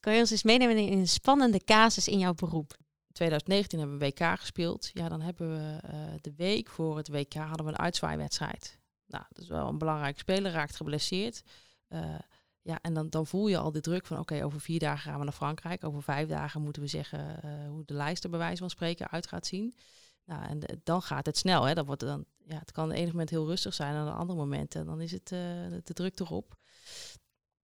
kan 0.00 0.14
je 0.14 0.20
ons 0.20 0.30
eens 0.30 0.42
meenemen 0.42 0.76
in 0.76 0.98
een 0.98 1.08
spannende 1.08 1.64
casus 1.64 2.08
in 2.08 2.18
jouw 2.18 2.34
beroep? 2.34 2.76
2019 3.12 3.78
hebben 3.78 3.98
we 3.98 4.04
WK 4.04 4.38
gespeeld. 4.38 4.90
Ja, 4.92 5.08
dan 5.08 5.20
hebben 5.20 5.50
we 5.50 5.80
uh, 5.84 6.00
de 6.20 6.34
week 6.36 6.68
voor 6.68 6.96
het 6.96 7.08
WK 7.08 7.34
hadden 7.34 7.66
we 7.66 7.72
een 7.72 7.78
uitzwaaiwedstrijd. 7.78 8.78
Nou, 9.06 9.24
dat 9.28 9.42
is 9.42 9.48
wel 9.48 9.68
een 9.68 9.78
belangrijke 9.78 10.18
speler, 10.18 10.52
raakt 10.52 10.76
geblesseerd. 10.76 11.42
Uh, 11.88 12.18
ja, 12.62 12.78
en 12.82 12.94
dan, 12.94 13.10
dan 13.10 13.26
voel 13.26 13.48
je 13.48 13.58
al 13.58 13.72
de 13.72 13.80
druk 13.80 14.06
van 14.06 14.18
oké, 14.18 14.44
over 14.44 14.60
vier 14.60 14.78
dagen 14.78 15.10
gaan 15.10 15.18
we 15.18 15.24
naar 15.24 15.32
Frankrijk. 15.32 15.84
Over 15.84 16.02
vijf 16.02 16.28
dagen 16.28 16.62
moeten 16.62 16.82
we 16.82 16.88
zeggen 16.88 17.40
uh, 17.44 17.68
hoe 17.68 17.84
de 17.84 17.94
lijst 17.94 18.24
er 18.24 18.30
bij 18.30 18.38
wijze 18.38 18.56
van 18.60 18.70
spreken 18.70 19.10
uit 19.10 19.26
gaat 19.26 19.46
zien. 19.46 19.76
Nou, 20.24 20.44
en 20.44 20.80
dan 20.82 21.02
gaat 21.02 21.26
het 21.26 21.36
snel. 21.36 21.64
Hè. 21.64 21.74
Dan 21.74 21.84
wordt 21.86 22.00
dan, 22.00 22.24
ja, 22.46 22.58
het 22.58 22.72
kan 22.72 22.90
op 22.90 22.96
ene 22.96 23.06
moment 23.06 23.30
heel 23.30 23.46
rustig 23.46 23.74
zijn 23.74 23.94
en 23.94 24.08
op 24.08 24.14
andere 24.14 24.38
momenten 24.38 24.86
dan 24.86 25.00
is 25.00 25.12
het 25.12 25.28
de, 25.28 25.80
druk 25.82 26.20
erop. 26.20 26.56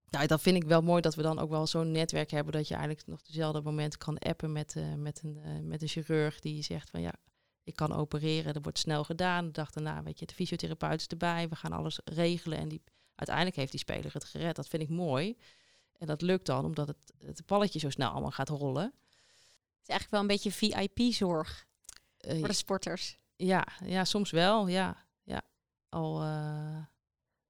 Nou, 0.09 0.27
dat 0.27 0.41
vind 0.41 0.55
ik 0.55 0.63
wel 0.63 0.81
mooi 0.81 1.01
dat 1.01 1.15
we 1.15 1.21
dan 1.21 1.39
ook 1.39 1.49
wel 1.49 1.67
zo'n 1.67 1.91
netwerk 1.91 2.31
hebben 2.31 2.53
dat 2.53 2.67
je 2.67 2.75
eigenlijk 2.75 3.07
nog 3.07 3.21
dezelfde 3.21 3.61
moment 3.61 3.97
kan 3.97 4.17
appen 4.17 4.51
met, 4.51 4.75
uh, 4.75 4.93
met, 4.93 5.21
een, 5.23 5.37
uh, 5.45 5.59
met 5.59 5.81
een 5.81 5.87
chirurg 5.87 6.39
die 6.39 6.63
zegt 6.63 6.89
van 6.89 7.01
ja, 7.01 7.13
ik 7.63 7.75
kan 7.75 7.93
opereren, 7.93 8.53
dat 8.53 8.63
wordt 8.63 8.79
snel 8.79 9.03
gedaan. 9.03 9.45
De 9.45 9.51
dag 9.51 9.71
daarna, 9.71 10.03
weet 10.03 10.19
je, 10.19 10.25
de 10.25 10.33
fysiotherapeut 10.33 10.99
is 10.99 11.07
erbij, 11.07 11.49
we 11.49 11.55
gaan 11.55 11.71
alles 11.71 11.99
regelen 12.03 12.57
en 12.57 12.67
die, 12.67 12.81
uiteindelijk 13.15 13.55
heeft 13.55 13.71
die 13.71 13.79
speler 13.79 14.13
het 14.13 14.23
gered. 14.23 14.55
Dat 14.55 14.67
vind 14.67 14.83
ik 14.83 14.89
mooi. 14.89 15.37
En 15.97 16.07
dat 16.07 16.21
lukt 16.21 16.45
dan 16.45 16.65
omdat 16.65 16.87
het, 16.87 17.13
het 17.19 17.45
balletje 17.45 17.79
zo 17.79 17.89
snel 17.89 18.09
allemaal 18.09 18.31
gaat 18.31 18.49
rollen. 18.49 18.83
Het 18.83 19.81
is 19.81 19.87
eigenlijk 19.87 20.11
wel 20.11 20.21
een 20.21 20.27
beetje 20.27 20.51
VIP-zorg 20.51 21.67
uh, 22.21 22.37
voor 22.37 22.47
de 22.47 22.53
sporters. 22.53 23.17
Ja, 23.35 23.67
ja, 23.85 24.05
soms 24.05 24.31
wel, 24.31 24.67
ja. 24.67 25.05
ja. 25.23 25.41
Al 25.89 26.21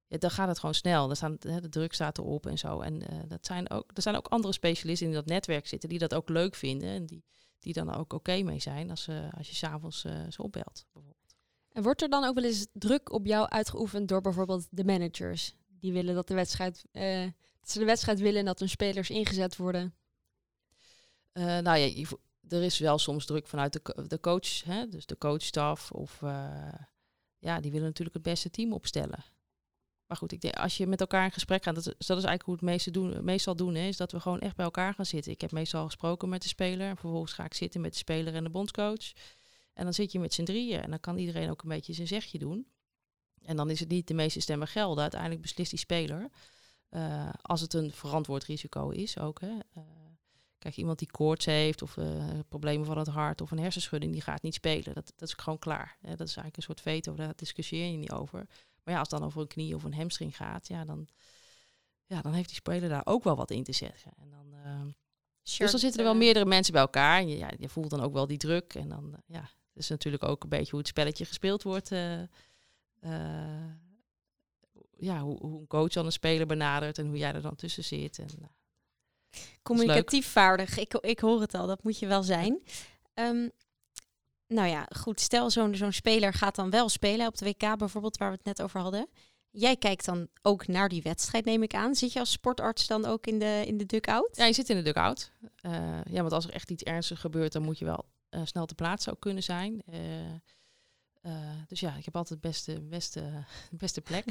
ja, 0.08 0.18
dan 0.18 0.30
gaat 0.30 0.48
het 0.48 0.58
gewoon 0.58 0.74
snel. 0.74 1.06
Dan 1.06 1.16
staan, 1.16 1.36
de 1.38 1.68
druk 1.68 1.92
staat 1.92 2.18
erop 2.18 2.46
en 2.46 2.58
zo. 2.58 2.80
En 2.80 3.12
uh, 3.12 3.18
dat 3.28 3.46
zijn 3.46 3.70
ook, 3.70 3.90
er 3.94 4.02
zijn 4.02 4.16
ook 4.16 4.26
andere 4.26 4.52
specialisten 4.52 5.06
in 5.06 5.12
dat 5.12 5.26
netwerk 5.26 5.66
zitten 5.66 5.88
die 5.88 5.98
dat 5.98 6.14
ook 6.14 6.28
leuk 6.28 6.54
vinden. 6.54 6.88
En 6.88 7.06
die, 7.06 7.24
die 7.58 7.72
dan 7.72 7.94
ook 7.94 8.00
oké 8.00 8.14
okay 8.14 8.40
mee 8.40 8.60
zijn 8.60 8.90
als, 8.90 9.08
uh, 9.08 9.32
als 9.36 9.48
je 9.48 9.54
s'avonds 9.54 10.04
uh, 10.04 10.12
ze 10.30 10.42
opbelt. 10.42 10.84
Bijvoorbeeld. 10.84 11.16
En 11.72 11.82
wordt 11.82 12.02
er 12.02 12.08
dan 12.08 12.24
ook 12.24 12.34
wel 12.34 12.44
eens 12.44 12.66
druk 12.72 13.12
op 13.12 13.26
jou 13.26 13.48
uitgeoefend 13.48 14.08
door 14.08 14.20
bijvoorbeeld 14.20 14.66
de 14.70 14.84
managers? 14.84 15.54
Die 15.80 15.92
willen 15.92 16.14
dat 16.14 16.28
de 16.28 16.34
wedstrijd, 16.34 16.84
dat 17.60 17.70
ze 17.70 17.78
de 17.78 17.84
wedstrijd 17.84 18.20
willen 18.20 18.38
en 18.38 18.44
dat 18.44 18.58
hun 18.58 18.68
spelers 18.68 19.10
ingezet 19.10 19.56
worden? 19.56 19.94
nou 21.32 21.78
ja, 21.78 22.06
er 22.48 22.62
is 22.62 22.78
wel 22.78 22.98
soms 22.98 23.26
druk 23.26 23.46
vanuit 23.46 23.72
de, 23.72 24.06
de 24.06 24.20
coach, 24.20 24.64
hè, 24.64 24.88
dus 24.88 25.06
de 25.06 25.18
coachstaf. 25.18 25.92
Of 25.92 26.18
ja, 27.38 27.60
die 27.60 27.70
willen 27.70 27.86
natuurlijk 27.86 28.16
het 28.16 28.24
beste 28.24 28.50
team 28.50 28.72
opstellen. 28.72 29.24
Maar 30.08 30.16
goed, 30.16 30.32
ik 30.32 30.40
denk, 30.40 30.54
als 30.54 30.76
je 30.76 30.86
met 30.86 31.00
elkaar 31.00 31.24
in 31.24 31.32
gesprek 31.32 31.62
gaat, 31.62 31.74
dat 31.74 31.86
is, 31.86 32.06
dat 32.06 32.18
is 32.18 32.24
eigenlijk 32.24 32.42
hoe 32.42 32.54
het 32.54 32.62
meeste 32.62 32.90
doen, 32.90 33.24
meestal 33.24 33.56
doen, 33.56 33.74
hè, 33.74 33.86
is 33.86 33.96
dat 33.96 34.12
we 34.12 34.20
gewoon 34.20 34.40
echt 34.40 34.56
bij 34.56 34.64
elkaar 34.64 34.94
gaan 34.94 35.06
zitten. 35.06 35.32
Ik 35.32 35.40
heb 35.40 35.52
meestal 35.52 35.84
gesproken 35.84 36.28
met 36.28 36.42
de 36.42 36.48
speler. 36.48 36.88
En 36.88 36.96
vervolgens 36.96 37.32
ga 37.32 37.44
ik 37.44 37.54
zitten 37.54 37.80
met 37.80 37.92
de 37.92 37.98
speler 37.98 38.34
en 38.34 38.44
de 38.44 38.50
bondscoach. 38.50 39.12
En 39.72 39.84
dan 39.84 39.94
zit 39.94 40.12
je 40.12 40.18
met 40.18 40.34
z'n 40.34 40.44
drieën 40.44 40.82
en 40.82 40.90
dan 40.90 41.00
kan 41.00 41.18
iedereen 41.18 41.50
ook 41.50 41.62
een 41.62 41.68
beetje 41.68 41.92
zijn 41.92 42.06
zegje 42.06 42.38
doen. 42.38 42.66
En 43.42 43.56
dan 43.56 43.70
is 43.70 43.80
het 43.80 43.88
niet 43.88 44.08
de 44.08 44.14
meeste 44.14 44.40
stemmen 44.40 44.68
gelden. 44.68 45.02
Uiteindelijk 45.02 45.42
beslist 45.42 45.70
die 45.70 45.78
speler. 45.78 46.30
Uh, 46.90 47.28
als 47.42 47.60
het 47.60 47.74
een 47.74 47.92
verantwoord 47.92 48.44
risico 48.44 48.88
is 48.88 49.18
ook. 49.18 49.40
Hè. 49.40 49.48
Uh, 49.48 49.82
kijk, 50.58 50.76
iemand 50.76 50.98
die 50.98 51.10
koorts 51.10 51.44
heeft 51.44 51.82
of 51.82 51.96
uh, 51.96 52.24
problemen 52.48 52.86
van 52.86 52.98
het 52.98 53.06
hart 53.06 53.40
of 53.40 53.50
een 53.50 53.58
hersenschudding, 53.58 54.12
die 54.12 54.20
gaat 54.20 54.42
niet 54.42 54.54
spelen. 54.54 54.94
Dat, 54.94 55.12
dat 55.16 55.28
is 55.28 55.34
gewoon 55.34 55.58
klaar. 55.58 55.96
Hè. 56.00 56.08
Dat 56.08 56.28
is 56.28 56.36
eigenlijk 56.36 56.56
een 56.56 56.62
soort 56.62 56.80
veto, 56.80 57.14
daar 57.14 57.32
discussieer 57.36 57.90
je 57.90 57.96
niet 57.96 58.12
over. 58.12 58.46
Maar 58.88 58.96
ja, 58.96 59.02
als 59.02 59.12
het 59.12 59.20
dan 59.20 59.28
over 59.28 59.40
een 59.40 59.48
knie 59.48 59.74
of 59.74 59.84
een 59.84 59.94
hamstring 59.94 60.36
gaat, 60.36 60.68
ja, 60.68 60.84
dan, 60.84 61.08
ja, 62.06 62.22
dan 62.22 62.32
heeft 62.32 62.48
die 62.48 62.56
speler 62.56 62.88
daar 62.88 63.02
ook 63.04 63.24
wel 63.24 63.36
wat 63.36 63.50
in 63.50 63.62
te 63.62 63.72
zeggen. 63.72 64.12
En 64.16 64.30
dan, 64.30 64.46
uh, 64.54 64.80
Shirt, 65.44 65.58
dus 65.58 65.70
dan 65.70 65.80
zitten 65.80 66.00
er 66.00 66.06
wel 66.06 66.14
meerdere 66.14 66.44
mensen 66.44 66.72
bij 66.72 66.82
elkaar. 66.82 67.18
En 67.18 67.28
je, 67.28 67.36
ja, 67.36 67.50
je 67.58 67.68
voelt 67.68 67.90
dan 67.90 68.00
ook 68.00 68.12
wel 68.12 68.26
die 68.26 68.38
druk. 68.38 68.74
En 68.74 68.88
dan, 68.88 69.04
uh, 69.12 69.18
ja, 69.26 69.40
het 69.40 69.82
is 69.82 69.88
natuurlijk 69.88 70.24
ook 70.24 70.42
een 70.42 70.48
beetje 70.48 70.70
hoe 70.70 70.78
het 70.78 70.88
spelletje 70.88 71.24
gespeeld 71.24 71.62
wordt. 71.62 71.90
Uh, 71.90 72.22
ja, 74.96 75.20
hoe, 75.20 75.38
hoe, 75.38 75.60
een 75.60 75.66
coach 75.66 75.92
dan 75.92 76.06
een 76.06 76.12
speler 76.12 76.46
benadert 76.46 76.98
en 76.98 77.06
hoe 77.06 77.18
jij 77.18 77.32
er 77.32 77.42
dan 77.42 77.56
tussen 77.56 77.84
zit. 77.84 78.18
En, 78.18 78.50
Communicatief 79.62 80.26
vaardig, 80.26 80.78
ik, 80.78 80.94
ik 80.94 81.18
hoor 81.18 81.40
het 81.40 81.54
al, 81.54 81.66
dat 81.66 81.82
moet 81.82 81.98
je 81.98 82.06
wel 82.06 82.22
zijn. 82.22 82.62
Um, 83.14 83.50
nou 84.48 84.68
ja, 84.68 84.86
goed, 84.96 85.20
stel 85.20 85.50
zo'n 85.50 85.74
zo'n 85.74 85.92
speler 85.92 86.32
gaat 86.32 86.54
dan 86.54 86.70
wel 86.70 86.88
spelen 86.88 87.26
op 87.26 87.38
de 87.38 87.44
WK 87.44 87.78
bijvoorbeeld, 87.78 88.16
waar 88.16 88.30
we 88.30 88.36
het 88.36 88.44
net 88.44 88.62
over 88.62 88.80
hadden. 88.80 89.08
Jij 89.50 89.76
kijkt 89.76 90.04
dan 90.04 90.28
ook 90.42 90.66
naar 90.66 90.88
die 90.88 91.02
wedstrijd, 91.02 91.44
neem 91.44 91.62
ik 91.62 91.74
aan. 91.74 91.94
Zit 91.94 92.12
je 92.12 92.18
als 92.18 92.30
sportarts 92.30 92.86
dan 92.86 93.04
ook 93.04 93.26
in 93.26 93.38
de, 93.38 93.62
in 93.66 93.76
de 93.76 93.86
dugout? 93.86 94.36
Ja, 94.36 94.44
je 94.44 94.52
zit 94.52 94.70
in 94.70 94.76
de 94.76 94.82
dugout. 94.82 95.32
Uh, 95.66 95.72
ja, 96.04 96.20
want 96.20 96.32
als 96.32 96.44
er 96.44 96.52
echt 96.52 96.70
iets 96.70 96.82
ernstigs 96.82 97.20
gebeurt, 97.20 97.52
dan 97.52 97.62
moet 97.62 97.78
je 97.78 97.84
wel 97.84 98.04
uh, 98.30 98.40
snel 98.44 98.66
te 98.66 98.74
plaatsen 98.74 99.12
ook 99.12 99.20
kunnen 99.20 99.42
zijn. 99.42 99.82
Uh, 99.92 100.00
dus 101.66 101.80
ja, 101.80 101.96
ik 101.96 102.04
heb 102.04 102.16
altijd 102.16 102.42
de 102.42 102.48
beste, 102.48 102.80
beste, 102.80 103.44
beste 103.70 104.00
plek. 104.00 104.24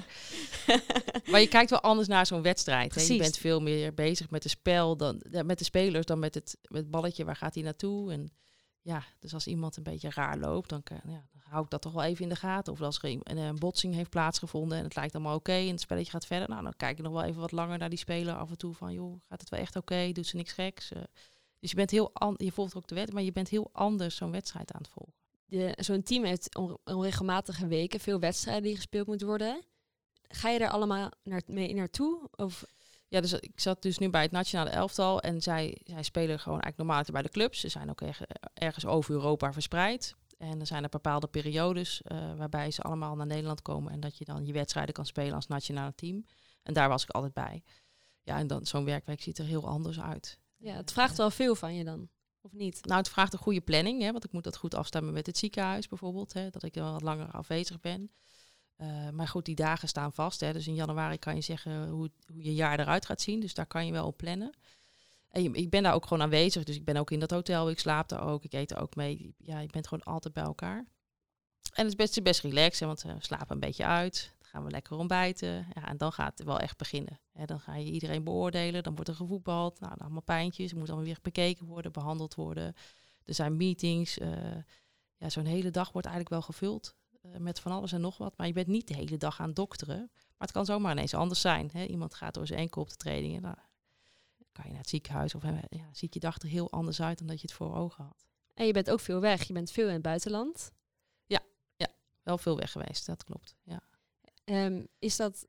maar 1.31 1.39
je 1.39 1.47
kijkt 1.47 1.69
wel 1.69 1.81
anders 1.81 2.07
naar 2.07 2.25
zo'n 2.25 2.41
wedstrijd. 2.41 2.95
Hè? 2.95 3.01
Je 3.01 3.17
bent 3.17 3.37
veel 3.37 3.61
meer 3.61 3.93
bezig 3.93 4.29
met 4.29 4.43
de 4.43 4.49
spel 4.49 4.97
dan 4.97 5.21
met 5.29 5.57
de 5.57 5.65
spelers 5.65 6.05
dan 6.05 6.19
met 6.19 6.33
het, 6.33 6.57
met 6.61 6.81
het 6.81 6.91
balletje. 6.91 7.25
Waar 7.25 7.35
gaat 7.35 7.53
hij 7.53 7.63
naartoe? 7.63 8.11
En 8.11 8.31
ja, 8.87 9.03
dus 9.19 9.33
als 9.33 9.47
iemand 9.47 9.77
een 9.77 9.83
beetje 9.83 10.09
raar 10.09 10.37
loopt, 10.37 10.69
dan, 10.69 10.83
kan, 10.83 10.99
ja, 11.03 11.27
dan 11.31 11.41
hou 11.43 11.63
ik 11.63 11.69
dat 11.69 11.81
toch 11.81 11.93
wel 11.93 12.03
even 12.03 12.23
in 12.23 12.29
de 12.29 12.35
gaten. 12.35 12.73
Of 12.73 12.81
als 12.81 12.97
er 12.97 13.19
een, 13.23 13.37
een 13.37 13.59
botsing 13.59 13.93
heeft 13.93 14.09
plaatsgevonden 14.09 14.77
en 14.77 14.83
het 14.83 14.95
lijkt 14.95 15.15
allemaal 15.15 15.35
oké 15.35 15.51
en 15.51 15.67
het 15.67 15.79
spelletje 15.79 16.11
gaat 16.11 16.25
verder. 16.25 16.49
Nou, 16.49 16.63
dan 16.63 16.73
kijk 16.77 16.97
ik 16.97 17.03
nog 17.03 17.13
wel 17.13 17.23
even 17.23 17.41
wat 17.41 17.51
langer 17.51 17.77
naar 17.77 17.89
die 17.89 17.97
speler 17.97 18.35
af 18.35 18.49
en 18.49 18.57
toe 18.57 18.73
van, 18.73 18.93
joh, 18.93 19.21
gaat 19.29 19.39
het 19.39 19.49
wel 19.49 19.59
echt 19.59 19.75
oké? 19.75 20.11
Doet 20.11 20.27
ze 20.27 20.35
niks 20.35 20.51
geks? 20.51 20.91
Uh, 20.91 21.01
dus 21.59 21.69
je 21.69 21.75
bent 21.75 21.91
heel, 21.91 22.11
je 22.37 22.51
volgt 22.51 22.75
ook 22.75 22.87
de 22.87 22.95
wet, 22.95 23.13
maar 23.13 23.23
je 23.23 23.31
bent 23.31 23.49
heel 23.49 23.69
anders 23.71 24.15
zo'n 24.15 24.31
wedstrijd 24.31 24.71
aan 24.71 24.81
het 24.81 24.91
volgen. 24.91 25.83
Zo'n 25.83 26.03
team 26.03 26.23
heeft 26.23 26.55
on, 26.55 26.77
onregelmatige 26.83 27.67
weken, 27.67 27.99
veel 27.99 28.19
wedstrijden 28.19 28.63
die 28.63 28.75
gespeeld 28.75 29.07
moeten 29.07 29.27
worden. 29.27 29.61
Ga 30.27 30.49
je 30.49 30.59
er 30.59 30.69
allemaal 30.69 31.11
naar, 31.23 31.41
mee 31.45 31.73
naartoe? 31.73 32.29
Of 32.31 32.65
ja, 33.07 33.21
dus 33.21 33.33
ik 33.33 33.59
zat 33.59 33.81
dus 33.81 33.97
nu 33.97 34.09
bij 34.09 34.21
het 34.21 34.31
nationale 34.31 34.69
elftal 34.69 35.21
en 35.21 35.41
zij, 35.41 35.81
zij 35.83 36.03
spelen 36.03 36.39
gewoon 36.39 36.59
eigenlijk 36.59 36.89
normaal 36.89 37.03
bij 37.11 37.21
de 37.21 37.29
clubs. 37.29 37.59
Ze 37.59 37.69
zijn 37.69 37.89
ook 37.89 38.01
erg, 38.01 38.21
ergens 38.53 38.85
over 38.85 39.13
Europa 39.13 39.53
verspreid. 39.53 40.15
En 40.37 40.59
er 40.59 40.67
zijn 40.67 40.83
er 40.83 40.89
bepaalde 40.89 41.27
periodes 41.27 42.01
uh, 42.11 42.33
waarbij 42.35 42.71
ze 42.71 42.81
allemaal 42.81 43.15
naar 43.15 43.25
Nederland 43.25 43.61
komen 43.61 43.91
en 43.91 43.99
dat 43.99 44.17
je 44.17 44.25
dan 44.25 44.45
je 44.45 44.53
wedstrijden 44.53 44.93
kan 44.93 45.05
spelen 45.05 45.33
als 45.33 45.47
nationale 45.47 45.95
team. 45.95 46.25
En 46.63 46.73
daar 46.73 46.89
was 46.89 47.03
ik 47.03 47.09
altijd 47.09 47.33
bij. 47.33 47.63
Ja, 48.21 48.37
en 48.37 48.47
dan 48.47 48.65
zo'n 48.65 48.85
werkweek 48.85 49.21
ziet 49.21 49.37
er 49.37 49.45
heel 49.45 49.67
anders 49.67 49.99
uit. 49.99 50.39
Ja, 50.57 50.75
het 50.75 50.91
vraagt 50.91 51.17
wel 51.17 51.29
veel 51.29 51.55
van 51.55 51.75
je 51.75 51.83
dan, 51.83 52.09
of 52.41 52.53
niet? 52.53 52.85
Nou, 52.85 52.99
het 52.99 53.09
vraagt 53.09 53.33
een 53.33 53.39
goede 53.39 53.61
planning, 53.61 54.01
hè, 54.01 54.11
want 54.11 54.23
ik 54.23 54.31
moet 54.31 54.43
dat 54.43 54.57
goed 54.57 54.73
afstemmen 54.73 55.13
met 55.13 55.25
het 55.25 55.37
ziekenhuis 55.37 55.87
bijvoorbeeld, 55.87 56.33
hè, 56.33 56.49
dat 56.49 56.63
ik 56.63 56.73
dan 56.73 56.91
wat 56.91 57.01
langer 57.01 57.31
afwezig 57.31 57.79
ben. 57.79 58.11
Uh, 58.81 59.09
maar 59.09 59.27
goed, 59.27 59.45
die 59.45 59.55
dagen 59.55 59.87
staan 59.87 60.13
vast. 60.13 60.39
Hè. 60.39 60.53
Dus 60.53 60.67
in 60.67 60.75
januari 60.75 61.17
kan 61.17 61.35
je 61.35 61.41
zeggen 61.41 61.89
hoe, 61.89 62.11
hoe 62.33 62.43
je 62.43 62.53
jaar 62.53 62.79
eruit 62.79 63.05
gaat 63.05 63.21
zien. 63.21 63.39
Dus 63.39 63.53
daar 63.53 63.65
kan 63.65 63.85
je 63.85 63.91
wel 63.91 64.05
op 64.05 64.17
plannen. 64.17 64.53
En 65.31 65.53
ik 65.55 65.69
ben 65.69 65.83
daar 65.83 65.93
ook 65.93 66.03
gewoon 66.03 66.23
aanwezig. 66.23 66.63
Dus 66.63 66.75
ik 66.75 66.85
ben 66.85 66.97
ook 66.97 67.11
in 67.11 67.19
dat 67.19 67.31
hotel. 67.31 67.69
Ik 67.69 67.79
slaap 67.79 68.09
daar 68.09 68.27
ook. 68.27 68.43
Ik 68.43 68.53
eet 68.53 68.71
er 68.71 68.81
ook 68.81 68.95
mee. 68.95 69.35
Ja, 69.37 69.59
je 69.59 69.67
bent 69.67 69.87
gewoon 69.87 70.03
altijd 70.03 70.33
bij 70.33 70.43
elkaar. 70.43 70.85
En 71.73 71.83
het 71.83 71.87
is 71.87 71.95
best, 71.95 72.23
best 72.23 72.41
relaxed, 72.41 72.79
hè, 72.79 72.85
want 72.85 73.01
we 73.01 73.15
slapen 73.19 73.51
een 73.51 73.59
beetje 73.59 73.85
uit. 73.85 74.33
Dan 74.37 74.47
gaan 74.49 74.63
we 74.63 74.71
lekker 74.71 74.97
ontbijten. 74.97 75.67
Ja, 75.73 75.87
en 75.87 75.97
dan 75.97 76.11
gaat 76.11 76.37
het 76.37 76.47
wel 76.47 76.59
echt 76.59 76.77
beginnen. 76.77 77.19
Hè. 77.31 77.45
Dan 77.45 77.59
ga 77.59 77.75
je 77.75 77.91
iedereen 77.91 78.23
beoordelen. 78.23 78.83
Dan 78.83 78.95
wordt 78.95 79.09
er 79.09 79.15
gevoetbald. 79.15 79.79
Nou, 79.79 79.91
dan 79.91 80.01
allemaal 80.01 80.21
pijntjes. 80.21 80.71
Er 80.71 80.77
moet 80.77 80.87
dan 80.87 81.03
weer 81.03 81.19
bekeken 81.21 81.65
worden, 81.65 81.91
behandeld 81.91 82.35
worden. 82.35 82.75
Er 83.25 83.33
zijn 83.33 83.57
meetings. 83.57 84.17
Uh, 84.17 84.29
ja, 85.17 85.29
zo'n 85.29 85.45
hele 85.45 85.71
dag 85.71 85.91
wordt 85.91 86.07
eigenlijk 86.07 86.35
wel 86.35 86.45
gevuld. 86.45 86.95
Eh, 87.33 87.39
met 87.39 87.59
van 87.59 87.71
alles 87.71 87.91
en 87.91 88.01
nog 88.01 88.17
wat. 88.17 88.37
Maar 88.37 88.47
je 88.47 88.53
bent 88.53 88.67
niet 88.67 88.87
de 88.87 88.95
hele 88.95 89.17
dag 89.17 89.39
aan 89.39 89.53
dokteren. 89.53 89.97
Maar 90.13 90.47
het 90.47 90.51
kan 90.51 90.65
zomaar 90.65 90.91
ineens 90.91 91.13
anders 91.13 91.41
zijn. 91.41 91.69
Hè? 91.73 91.85
Iemand 91.85 92.13
gaat 92.13 92.33
door 92.33 92.47
zijn 92.47 92.59
enkel 92.59 92.81
op 92.81 92.89
de 92.89 92.95
training. 92.95 93.35
En 93.35 93.41
dan 93.41 93.55
kan 94.51 94.63
je 94.65 94.69
naar 94.71 94.79
het 94.79 94.89
ziekenhuis. 94.89 95.35
Of 95.35 95.43
ja, 95.69 95.89
ziet 95.91 96.13
je 96.13 96.19
dag 96.19 96.41
er 96.41 96.47
heel 96.47 96.71
anders 96.71 97.01
uit 97.01 97.17
dan 97.17 97.27
dat 97.27 97.41
je 97.41 97.47
het 97.47 97.55
voor 97.55 97.75
ogen 97.75 98.03
had. 98.03 98.25
En 98.53 98.65
je 98.65 98.73
bent 98.73 98.89
ook 98.89 98.99
veel 98.99 99.19
weg. 99.19 99.43
Je 99.43 99.53
bent 99.53 99.71
veel 99.71 99.87
in 99.87 99.93
het 99.93 100.01
buitenland. 100.01 100.71
Ja, 101.25 101.39
ja 101.75 101.87
wel 102.23 102.37
veel 102.37 102.57
weg 102.57 102.71
geweest. 102.71 103.05
Dat 103.05 103.23
klopt. 103.23 103.55
Ja. 103.63 103.81
Ehm, 104.43 104.85
is 104.99 105.15
dat 105.15 105.45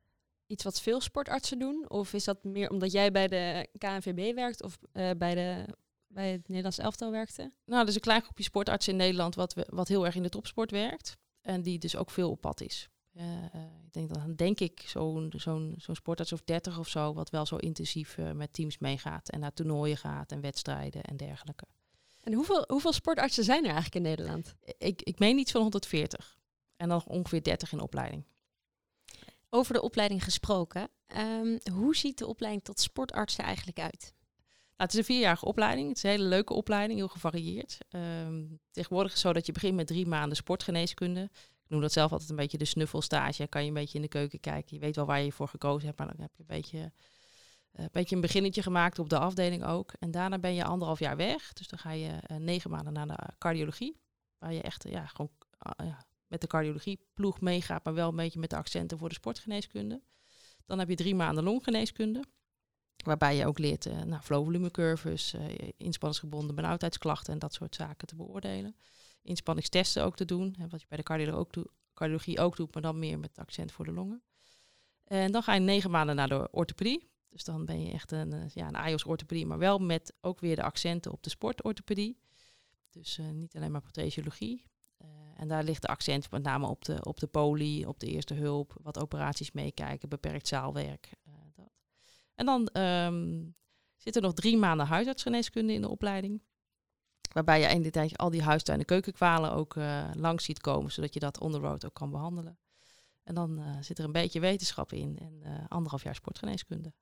iets 0.47 0.64
wat 0.64 0.81
veel 0.81 1.01
sportartsen 1.01 1.59
doen? 1.59 1.91
Of 1.91 2.12
is 2.12 2.25
dat 2.25 2.45
meer 2.45 2.71
omdat 2.71 2.93
jij 2.93 3.11
bij 3.11 3.29
de 3.29 3.69
KNVB 3.79 4.35
werkt 4.35 4.62
of 4.62 4.79
eh, 4.93 5.11
bij, 5.17 5.35
de, 5.35 5.75
bij 6.07 6.33
het 6.33 6.49
Nederlands 6.49 6.79
elftal 6.79 7.11
werkte? 7.11 7.53
Nou, 7.64 7.83
er 7.83 7.88
is 7.88 7.95
een 7.95 8.01
klein 8.01 8.23
groepje 8.23 8.45
sportartsen 8.45 8.93
in 8.93 8.99
Nederland 8.99 9.35
wat, 9.35 9.55
we- 9.55 9.69
wat 9.71 9.88
heel 9.88 10.07
erg 10.07 10.14
in 10.14 10.23
de 10.23 10.29
topsport 10.29 10.71
werkt. 10.71 11.17
En 11.48 11.62
die 11.62 11.78
dus 11.78 11.96
ook 11.96 12.11
veel 12.11 12.30
op 12.30 12.40
pad 12.40 12.61
is. 12.61 12.88
Eh, 13.12 13.44
eh, 13.44 13.62
ik 13.84 13.92
denk 13.92 14.14
dan 14.14 14.34
denk 14.34 14.61
ik 14.61 14.82
zo'n 14.87 15.32
zo'n 15.37 15.74
zo'n 15.78 15.94
sportarts 15.94 16.32
of 16.32 16.42
30 16.42 16.78
of 16.78 16.88
zo, 16.88 17.14
wat 17.14 17.30
wel 17.30 17.46
zo 17.46 17.56
intensief 17.56 18.18
eh, 18.18 18.32
met 18.32 18.52
teams 18.52 18.78
meegaat 18.78 19.28
en 19.28 19.40
naar 19.40 19.52
toernooien 19.52 19.96
gaat 19.96 20.32
en 20.32 20.40
wedstrijden 20.40 21.02
en 21.02 21.16
dergelijke. 21.16 21.64
En 22.22 22.32
hoeveel, 22.32 22.64
hoeveel 22.66 22.92
sportartsen 22.92 23.44
zijn 23.44 23.58
er 23.64 23.70
eigenlijk 23.70 23.94
in 23.94 24.02
Nederland? 24.02 24.54
Ik, 24.78 25.02
ik 25.02 25.18
meen 25.18 25.38
iets 25.38 25.50
van 25.50 25.61
140 25.61 26.38
en 26.76 26.88
dan 26.88 27.02
ongeveer 27.06 27.42
30 27.42 27.72
in 27.72 27.80
opleiding. 27.80 28.24
Over 29.50 29.74
de 29.74 29.82
opleiding 29.82 30.24
gesproken. 30.24 30.88
ehm, 31.06 31.58
hoe 31.72 31.96
ziet 31.96 32.18
de 32.18 32.26
opleiding 32.26 32.64
tot 32.64 32.80
sportarts 32.80 33.38
er 33.38 33.44
eigenlijk 33.44 33.78
uit? 33.78 34.14
Nou, 34.79 34.91
het 34.91 34.99
is 34.99 35.07
een 35.07 35.14
vierjarige 35.14 35.45
opleiding. 35.45 35.88
Het 35.88 35.97
is 35.97 36.03
een 36.03 36.11
hele 36.11 36.25
leuke 36.25 36.55
opleiding, 36.55 36.99
heel 36.99 37.09
gevarieerd. 37.09 37.79
Ehm, 37.88 38.45
tegenwoordig 38.71 39.12
is 39.12 39.19
het 39.19 39.27
zo 39.27 39.33
dat 39.33 39.47
je 39.47 39.53
begint 39.53 39.77
met 39.77 39.87
drie 39.87 40.07
maanden 40.07 40.37
sportgeneeskunde. 40.37 41.23
Ik 41.33 41.69
noem 41.69 41.81
dat 41.81 41.93
zelf 41.93 42.12
altijd 42.12 42.31
een 42.31 42.37
beetje 42.37 42.59
de 42.59 42.64
snuffelstage. 42.64 43.47
Kan 43.47 43.62
je 43.62 43.69
een 43.69 43.75
beetje 43.75 43.95
in 43.95 44.03
de 44.03 44.09
keuken 44.09 44.41
kijken. 44.41 44.77
Je 44.77 44.81
weet 44.81 44.97
wel 44.97 45.07
waar 45.07 45.21
je 45.21 45.33
voor 45.33 45.49
gekozen 45.49 45.87
hebt, 45.87 45.99
maar 45.99 46.07
dan 46.07 46.21
heb 46.21 46.31
je 46.35 46.41
een 46.41 46.57
beetje, 46.57 46.79
eh, 46.79 47.85
een, 47.85 47.88
beetje 47.93 48.14
een 48.14 48.21
beginnetje 48.21 48.62
gemaakt 48.62 48.99
op 48.99 49.09
de 49.09 49.19
afdeling 49.19 49.64
ook. 49.64 49.93
En 49.99 50.11
daarna 50.11 50.38
ben 50.38 50.55
je 50.55 50.64
anderhalf 50.64 50.99
jaar 50.99 51.17
weg. 51.17 51.53
Dus 51.53 51.69
dan 51.69 51.79
ga 51.79 51.91
je 51.91 52.09
eh, 52.09 52.37
negen 52.37 52.71
maanden 52.71 52.93
naar 52.93 53.07
de 53.07 53.19
cardiologie. 53.38 53.97
Waar 54.38 54.53
je 54.53 54.62
echt 54.62 54.85
eh, 54.85 54.93
ja, 54.93 55.07
gewoon 55.07 55.31
met 56.27 56.41
de 56.41 56.47
cardiologie 56.47 57.01
ploeg 57.14 57.41
meegaat, 57.41 57.85
maar 57.85 57.95
wel 57.95 58.09
een 58.09 58.17
beetje 58.17 58.41
met 58.41 58.51
de 58.51 58.57
accenten 58.57 58.99
voor 58.99 59.09
de 59.09 59.14
sportgeneeskunde. 59.14 60.03
Dan 60.67 60.79
heb 60.79 60.88
je 60.88 60.95
drie 60.95 61.14
maanden 61.14 61.45
longgeneeskunde. 61.45 62.25
Waarbij 63.04 63.37
je 63.37 63.46
ook 63.46 63.58
leert 63.58 63.87
uh, 63.87 64.02
nou, 64.02 64.22
flow-volumecurves, 64.22 65.34
uh, 65.34 65.40
inspanningsgebonden 65.76 66.54
benauwdheidsklachten 66.54 67.32
en 67.32 67.38
dat 67.38 67.54
soort 67.54 67.74
zaken 67.74 68.06
te 68.06 68.16
beoordelen. 68.16 68.76
Inspanningstesten 69.22 70.04
ook 70.04 70.16
te 70.16 70.24
doen, 70.24 70.54
hè, 70.58 70.68
wat 70.68 70.80
je 70.80 70.87
bij 70.88 70.98
de 70.98 71.04
cardiologie 71.04 71.40
ook, 71.40 71.52
doe, 71.52 71.66
cardiologie 71.94 72.40
ook 72.40 72.56
doet, 72.56 72.74
maar 72.74 72.82
dan 72.82 72.98
meer 72.98 73.18
met 73.18 73.38
accent 73.38 73.72
voor 73.72 73.84
de 73.84 73.92
longen. 73.92 74.22
En 75.04 75.32
dan 75.32 75.42
ga 75.42 75.54
je 75.54 75.61
negen 75.61 75.90
maanden 75.90 76.16
naar 76.16 76.28
de 76.28 76.48
orthopedie. 76.50 77.11
Dus 77.28 77.44
dan 77.44 77.64
ben 77.64 77.82
je 77.82 77.92
echt 77.92 78.12
een, 78.12 78.32
uh, 78.32 78.48
ja, 78.48 78.66
een 78.68 78.76
AIOS-orthopedie, 78.76 79.46
maar 79.46 79.58
wel 79.58 79.78
met 79.78 80.14
ook 80.20 80.40
weer 80.40 80.56
de 80.56 80.62
accenten 80.62 81.12
op 81.12 81.22
de 81.22 81.30
sportorthopedie. 81.30 82.18
Dus 82.90 83.20
niet 83.32 83.56
alleen 83.56 83.72
maar 83.72 83.80
prothesiologie. 83.80 84.64
En 85.38 85.48
daar 85.48 85.64
ligt 85.64 85.82
de 85.82 85.88
accent 85.88 86.30
met 86.30 86.42
name 86.42 86.66
op 86.66 86.84
de, 86.84 87.04
op 87.04 87.20
de 87.20 87.26
poli, 87.26 87.87
op 87.87 88.00
de 88.00 88.06
eerste 88.06 88.34
hulp, 88.34 88.76
wat 88.82 88.98
operaties 88.98 89.52
meekijken, 89.52 90.08
beperkt 90.08 90.48
zaalwerk. 90.48 91.11
En 92.38 92.46
dan 92.46 92.83
um, 92.83 93.55
zitten 93.96 94.22
er 94.22 94.29
nog 94.29 94.37
drie 94.37 94.57
maanden 94.57 94.87
huisartsgeneeskunde 94.87 95.72
in 95.72 95.81
de 95.81 95.88
opleiding. 95.88 96.42
Waarbij 97.33 97.61
je 97.61 97.66
in 97.66 97.83
de 97.83 97.90
tijd 97.90 98.18
al 98.18 98.31
die 98.31 98.42
huistuin- 98.42 98.79
en 98.79 98.85
keukenkwalen 98.85 99.53
ook 99.53 99.74
uh, 99.74 100.11
langs 100.14 100.44
ziet 100.44 100.61
komen, 100.61 100.92
zodat 100.92 101.14
je 101.14 101.20
dat 101.20 101.40
on 101.40 101.53
the 101.53 101.59
road 101.59 101.85
ook 101.85 101.94
kan 101.94 102.11
behandelen. 102.11 102.59
En 103.22 103.35
dan 103.35 103.59
uh, 103.59 103.77
zit 103.81 103.98
er 103.98 104.05
een 104.05 104.12
beetje 104.12 104.40
wetenschap 104.40 104.92
in 104.92 105.18
en 105.18 105.40
uh, 105.42 105.64
anderhalf 105.68 106.03
jaar 106.03 106.14
sportgeneeskunde. 106.14 106.92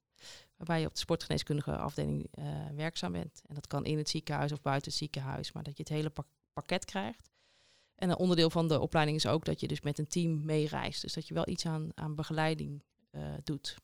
Waarbij 0.56 0.80
je 0.80 0.86
op 0.86 0.92
de 0.92 0.98
sportgeneeskundige 0.98 1.76
afdeling 1.76 2.30
werkzaam 2.74 3.12
bent. 3.12 3.42
En 3.46 3.54
dat 3.54 3.66
kan 3.66 3.84
in 3.84 3.98
het 3.98 4.08
ziekenhuis 4.08 4.52
of 4.52 4.62
buiten 4.62 4.90
het 4.90 4.98
ziekenhuis, 4.98 5.52
maar 5.52 5.62
dat 5.62 5.76
je 5.76 5.82
het 5.82 5.92
hele 5.92 6.10
pak 6.10 6.26
pakket 6.52 6.84
krijgt. 6.84 7.30
En 7.94 8.10
een 8.10 8.16
onderdeel 8.16 8.50
van 8.50 8.68
de 8.68 8.80
opleiding 8.80 9.16
is 9.16 9.26
ook 9.26 9.44
dat 9.44 9.60
je 9.60 9.68
dus 9.68 9.80
met 9.80 9.98
een 9.98 10.06
team 10.06 10.44
meereist. 10.44 11.02
Dus 11.02 11.12
dat 11.12 11.28
je 11.28 11.34
wel 11.34 11.48
iets 11.48 11.66
aan, 11.66 11.90
aan 11.94 12.14
begeleiding 12.14 12.82
doet. 13.42 13.76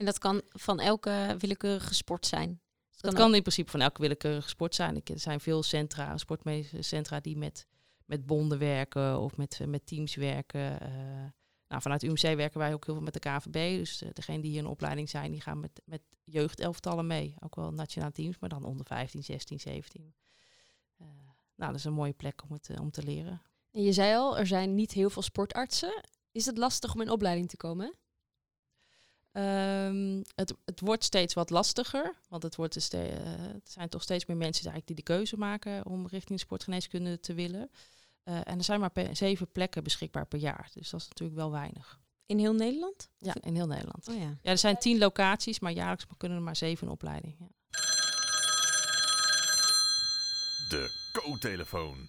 En 0.00 0.06
dat 0.06 0.18
kan 0.18 0.42
van 0.48 0.80
elke 0.80 1.34
willekeurige 1.38 1.94
sport 1.94 2.26
zijn? 2.26 2.48
Dat 2.90 3.00
kan, 3.00 3.10
dat 3.10 3.20
kan 3.20 3.34
in 3.34 3.40
principe 3.40 3.70
van 3.70 3.80
elke 3.80 4.00
willekeurige 4.00 4.48
sport 4.48 4.74
zijn. 4.74 4.94
Er 5.04 5.18
zijn 5.18 5.40
veel 5.40 5.62
centra, 5.62 6.16
sportmedische 6.16 6.82
centra 6.82 7.20
die 7.20 7.36
met, 7.36 7.66
met 8.04 8.26
bonden 8.26 8.58
werken 8.58 9.18
of 9.18 9.36
met, 9.36 9.60
met 9.66 9.86
teams 9.86 10.14
werken. 10.14 10.82
Uh, 10.82 10.88
nou, 11.68 11.82
vanuit 11.82 12.02
UMC 12.02 12.20
werken 12.20 12.58
wij 12.58 12.72
ook 12.74 12.84
heel 12.84 12.94
veel 12.94 13.02
met 13.02 13.12
de 13.12 13.18
KVB. 13.18 13.78
Dus 13.78 14.02
uh, 14.02 14.08
degenen 14.12 14.40
die 14.40 14.50
hier 14.50 14.60
in 14.60 14.66
opleiding 14.66 15.08
zijn, 15.08 15.30
die 15.30 15.40
gaan 15.40 15.60
met, 15.60 15.82
met 15.84 16.02
jeugdelftallen 16.24 17.06
mee. 17.06 17.34
Ook 17.40 17.54
wel 17.54 17.72
nationale 17.72 18.12
teams, 18.12 18.38
maar 18.38 18.48
dan 18.48 18.64
onder 18.64 18.86
15, 18.86 19.24
16, 19.24 19.60
17. 19.60 20.14
Uh, 20.98 21.06
nou, 21.56 21.70
dat 21.70 21.74
is 21.74 21.84
een 21.84 21.92
mooie 21.92 22.12
plek 22.12 22.42
om 22.42 22.52
het 22.52 22.80
om 22.80 22.90
te 22.90 23.02
leren. 23.02 23.42
En 23.70 23.82
je 23.82 23.92
zei 23.92 24.14
al, 24.14 24.38
er 24.38 24.46
zijn 24.46 24.74
niet 24.74 24.92
heel 24.92 25.10
veel 25.10 25.22
sportartsen. 25.22 26.02
Is 26.32 26.46
het 26.46 26.58
lastig 26.58 26.94
om 26.94 27.00
in 27.00 27.10
opleiding 27.10 27.48
te 27.48 27.56
komen? 27.56 27.94
Um, 29.32 30.22
het, 30.34 30.54
het, 30.64 30.80
wordt 30.80 31.04
steeds 31.04 31.34
wat 31.34 31.50
lastiger, 31.50 32.14
want 32.28 32.42
het, 32.42 32.56
wordt 32.56 32.74
dus 32.74 32.94
uh, 32.94 33.00
het 33.52 33.70
zijn 33.70 33.88
toch 33.88 34.02
steeds 34.02 34.26
meer 34.26 34.36
mensen 34.36 34.64
eigenlijk 34.64 34.86
die 34.86 34.96
de 34.96 35.12
keuze 35.12 35.36
maken 35.36 35.86
om 35.86 36.06
richting 36.06 36.40
sportgeneeskunde 36.40 37.20
te 37.20 37.34
willen. 37.34 37.70
Uh, 38.24 38.34
en 38.44 38.58
er 38.58 38.64
zijn 38.64 38.80
maar 38.80 38.92
zeven 39.12 39.52
plekken 39.52 39.84
beschikbaar 39.84 40.26
per 40.26 40.38
jaar, 40.38 40.70
dus 40.74 40.90
dat 40.90 41.00
is 41.00 41.08
natuurlijk 41.08 41.38
wel 41.38 41.50
weinig. 41.50 42.00
In 42.26 42.38
heel 42.38 42.54
Nederland? 42.54 43.08
Ja, 43.18 43.34
in 43.40 43.54
heel 43.54 43.66
Nederland. 43.66 44.08
Oh, 44.08 44.16
ja. 44.16 44.38
ja, 44.42 44.50
er 44.50 44.58
zijn 44.58 44.78
tien 44.78 44.98
locaties, 44.98 45.60
maar 45.60 45.72
jaarlijks 45.72 46.06
kunnen 46.16 46.38
er 46.38 46.44
maar 46.44 46.56
zeven 46.56 46.86
in 46.86 46.92
opleiding. 46.92 47.36
Ja. 47.38 47.48
De 50.68 51.10
co-telefoon. 51.12 52.08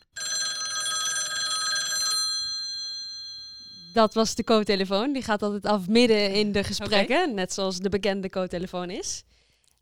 Dat 3.93 4.13
was 4.13 4.35
de 4.35 4.43
co-telefoon. 4.43 5.13
Die 5.13 5.23
gaat 5.23 5.41
altijd 5.41 5.65
af 5.65 5.87
midden 5.87 6.33
in 6.33 6.51
de 6.51 6.63
gesprekken, 6.63 7.21
okay. 7.21 7.33
net 7.33 7.53
zoals 7.53 7.77
de 7.77 7.89
bekende 7.89 8.29
co-telefoon 8.29 8.89
is. 8.89 9.23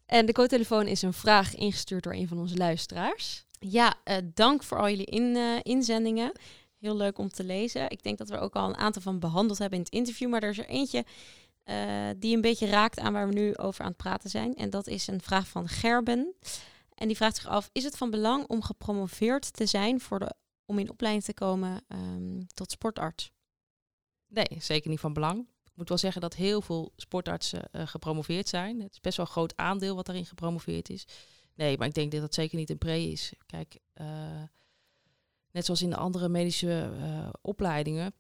En 0.06 0.26
de 0.26 0.32
co-telefoon 0.32 0.88
is 0.88 1.02
een 1.02 1.14
vraag 1.14 1.56
ingestuurd 1.56 2.04
door 2.04 2.14
een 2.14 2.28
van 2.28 2.40
onze 2.40 2.56
luisteraars. 2.58 3.46
Ja, 3.60 3.96
uh, 4.06 4.16
dank 4.34 4.64
voor 4.64 4.78
al 4.80 4.90
jullie 4.90 5.06
in, 5.06 5.24
uh, 5.24 5.60
inzendingen. 5.62 6.32
Heel 6.80 6.96
leuk 6.96 7.18
om 7.18 7.30
te 7.30 7.44
lezen. 7.44 7.90
Ik 7.90 8.04
denk 8.04 8.18
dat 8.18 8.30
we 8.30 8.40
ook 8.40 8.56
al 8.56 8.70
een 8.70 8.78
aantal 8.78 9.02
van 9.02 9.20
behandeld 9.20 9.58
hebben 9.58 9.78
in 9.78 9.84
het 9.84 9.94
interview. 9.94 10.30
Maar 10.30 10.44
er 10.44 10.50
is 10.50 10.58
er 10.58 10.68
eentje 10.68 11.06
uh, 11.66 11.76
die 12.18 12.36
een 12.36 12.42
beetje 12.42 12.68
raakt 12.68 13.00
aan 13.00 13.14
waar 13.14 13.28
we 13.28 13.34
nu 13.34 13.58
over 13.58 13.82
aan 13.82 13.90
het 13.90 13.98
praten 13.98 14.30
zijn. 14.30 14.56
En 14.56 14.70
dat 14.70 14.88
is 14.88 15.08
een 15.08 15.22
vraag 15.22 15.48
van 15.48 15.68
Gerben. 15.68 16.34
En 16.96 17.08
die 17.08 17.16
vraagt 17.16 17.36
zich 17.36 17.48
af, 17.48 17.70
is 17.72 17.84
het 17.84 17.98
van 17.98 18.10
belang 18.10 18.48
om 18.48 18.62
gepromoveerd 18.62 19.54
te 19.54 19.66
zijn 19.66 20.00
voor 20.00 20.20
de, 20.20 20.34
om 20.66 20.80
in 20.80 20.90
opleiding 20.90 21.26
te 21.26 21.34
komen 21.34 21.82
um, 21.88 22.48
tot 22.54 22.72
sportarts? 22.72 23.32
Nee, 24.30 24.48
zeker 24.60 24.90
niet 24.90 25.00
van 25.00 25.14
belang. 25.14 25.48
Ik 25.64 25.72
moet 25.76 25.90
wel 25.90 25.98
zeggen 25.98 26.22
dat 26.22 26.36
heel 26.36 26.62
veel 26.62 26.94
sportartsen 26.96 27.70
uh, 27.72 27.88
gepromoveerd 27.88 28.48
zijn. 28.48 28.82
Het 28.82 28.92
is 28.92 29.00
best 29.00 29.18
wel 29.18 29.26
een 29.26 29.32
groot 29.32 29.56
aandeel 29.56 29.96
wat 29.96 30.06
daarin 30.06 30.26
gepromoveerd 30.26 30.90
is. 30.90 31.08
Nee, 31.56 31.78
maar 31.78 31.88
ik 31.88 31.94
denk 31.94 32.12
dat 32.12 32.22
dat 32.22 32.34
zeker 32.34 32.58
niet 32.58 32.70
een 32.70 32.78
pre 32.78 33.02
is. 33.02 33.34
Kijk, 33.46 33.80
uh, 33.96 34.44
net 35.52 35.66
zoals 35.66 35.82
in 35.82 35.90
de 35.90 35.96
andere 35.96 36.30
medische 36.30 36.92
uh, 37.00 37.30
opleidingen, 37.42 38.14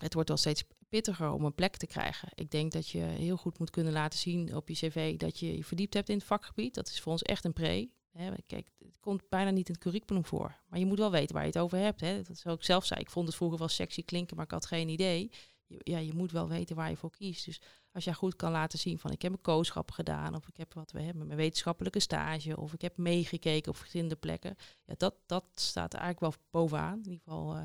het 0.00 0.14
wordt 0.14 0.28
wel 0.28 0.38
steeds 0.38 0.64
pittiger 0.88 1.30
om 1.30 1.44
een 1.44 1.54
plek 1.54 1.76
te 1.76 1.86
krijgen. 1.86 2.28
Ik 2.34 2.50
denk 2.50 2.72
dat 2.72 2.88
je 2.88 2.98
heel 2.98 3.36
goed 3.36 3.58
moet 3.58 3.70
kunnen 3.70 3.92
laten 3.92 4.18
zien 4.18 4.56
op 4.56 4.68
je 4.68 4.74
cv 4.74 5.16
dat 5.16 5.38
je 5.38 5.56
je 5.56 5.64
verdiept 5.64 5.94
hebt 5.94 6.08
in 6.08 6.16
het 6.16 6.26
vakgebied. 6.26 6.74
Dat 6.74 6.88
is 6.88 7.00
voor 7.00 7.12
ons 7.12 7.22
echt 7.22 7.44
een 7.44 7.52
pre. 7.52 7.88
Hè, 8.16 8.32
kijk, 8.46 8.70
het 8.78 9.00
komt 9.00 9.28
bijna 9.28 9.50
niet 9.50 9.68
in 9.68 9.74
het 9.74 9.82
curriculum 9.82 10.24
voor. 10.24 10.60
Maar 10.68 10.78
je 10.78 10.86
moet 10.86 10.98
wel 10.98 11.10
weten 11.10 11.34
waar 11.34 11.44
je 11.44 11.50
het 11.50 11.58
over 11.58 11.78
hebt. 11.78 12.00
Hè. 12.00 12.16
Dat 12.16 12.28
is 12.28 12.46
ook 12.46 12.64
zelf 12.64 12.84
zei. 12.84 13.00
Ik 13.00 13.10
vond 13.10 13.26
het 13.26 13.36
vroeger 13.36 13.58
wel 13.58 13.68
sexy 13.68 14.04
klinken, 14.04 14.36
maar 14.36 14.44
ik 14.44 14.50
had 14.50 14.66
geen 14.66 14.88
idee. 14.88 15.30
Je, 15.66 15.80
ja, 15.82 15.98
je 15.98 16.14
moet 16.14 16.32
wel 16.32 16.48
weten 16.48 16.76
waar 16.76 16.90
je 16.90 16.96
voor 16.96 17.10
kiest. 17.10 17.44
Dus 17.44 17.60
als 17.92 18.04
jij 18.04 18.14
goed 18.14 18.36
kan 18.36 18.50
laten 18.50 18.78
zien 18.78 18.98
van 18.98 19.10
ik 19.10 19.22
heb 19.22 19.32
een 19.32 19.40
kooschap 19.40 19.90
gedaan, 19.90 20.34
of 20.34 20.48
ik 20.48 20.56
heb 20.56 20.74
wat 20.74 20.92
we 20.92 21.00
hebben, 21.00 21.26
mijn 21.26 21.38
wetenschappelijke 21.38 22.00
stage, 22.00 22.56
of 22.56 22.72
ik 22.72 22.80
heb 22.80 22.96
meegekeken 22.96 23.70
op 23.70 23.76
verschillende 23.76 24.16
plekken. 24.16 24.56
Ja, 24.84 24.94
dat, 24.96 25.14
dat 25.26 25.44
staat 25.54 25.94
eigenlijk 25.94 26.20
wel 26.20 26.34
bovenaan. 26.50 26.98
In 26.98 27.10
ieder 27.10 27.20
geval 27.24 27.56
uh, 27.56 27.62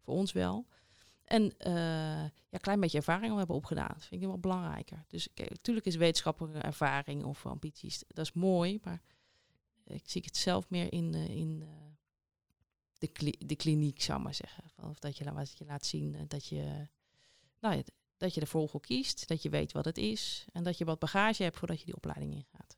voor 0.00 0.14
ons 0.14 0.32
wel. 0.32 0.66
En 1.24 1.42
uh, 1.42 1.72
ja, 2.24 2.30
een 2.50 2.60
klein 2.60 2.80
beetje 2.80 2.98
ervaring 2.98 3.32
al 3.32 3.38
hebben 3.38 3.56
opgedaan. 3.56 3.92
Dat 3.92 4.04
vind 4.04 4.22
ik 4.22 4.28
wel 4.28 4.38
belangrijker. 4.38 5.04
Dus 5.08 5.28
natuurlijk 5.34 5.86
is 5.86 5.96
wetenschappelijke 5.96 6.58
ervaring 6.58 7.24
of 7.24 7.46
ambities, 7.46 8.04
dat 8.08 8.24
is 8.24 8.32
mooi, 8.32 8.78
maar 8.82 9.02
ik 9.86 10.02
zie 10.04 10.22
het 10.24 10.36
zelf 10.36 10.70
meer 10.70 10.92
in, 10.92 11.14
uh, 11.14 11.28
in 11.28 11.60
uh, 11.60 11.68
de, 12.98 13.06
kli 13.06 13.34
de 13.38 13.56
kliniek, 13.56 14.02
zou 14.02 14.18
ik 14.18 14.24
maar 14.24 14.34
zeggen. 14.34 14.64
Of 14.82 14.98
dat 14.98 15.16
je, 15.16 15.24
je 15.54 15.64
laat 15.64 15.86
zien 15.86 16.24
dat 16.28 16.46
je, 16.46 16.88
nou 17.60 17.82
dat 18.16 18.34
je 18.34 18.40
de 18.40 18.46
vogel 18.46 18.80
kiest, 18.80 19.28
dat 19.28 19.42
je 19.42 19.48
weet 19.48 19.72
wat 19.72 19.84
het 19.84 19.98
is 19.98 20.44
en 20.52 20.62
dat 20.62 20.78
je 20.78 20.84
wat 20.84 20.98
bagage 20.98 21.42
hebt 21.42 21.56
voordat 21.56 21.78
je 21.78 21.84
die 21.84 21.96
opleiding 21.96 22.34
ingaat. 22.34 22.76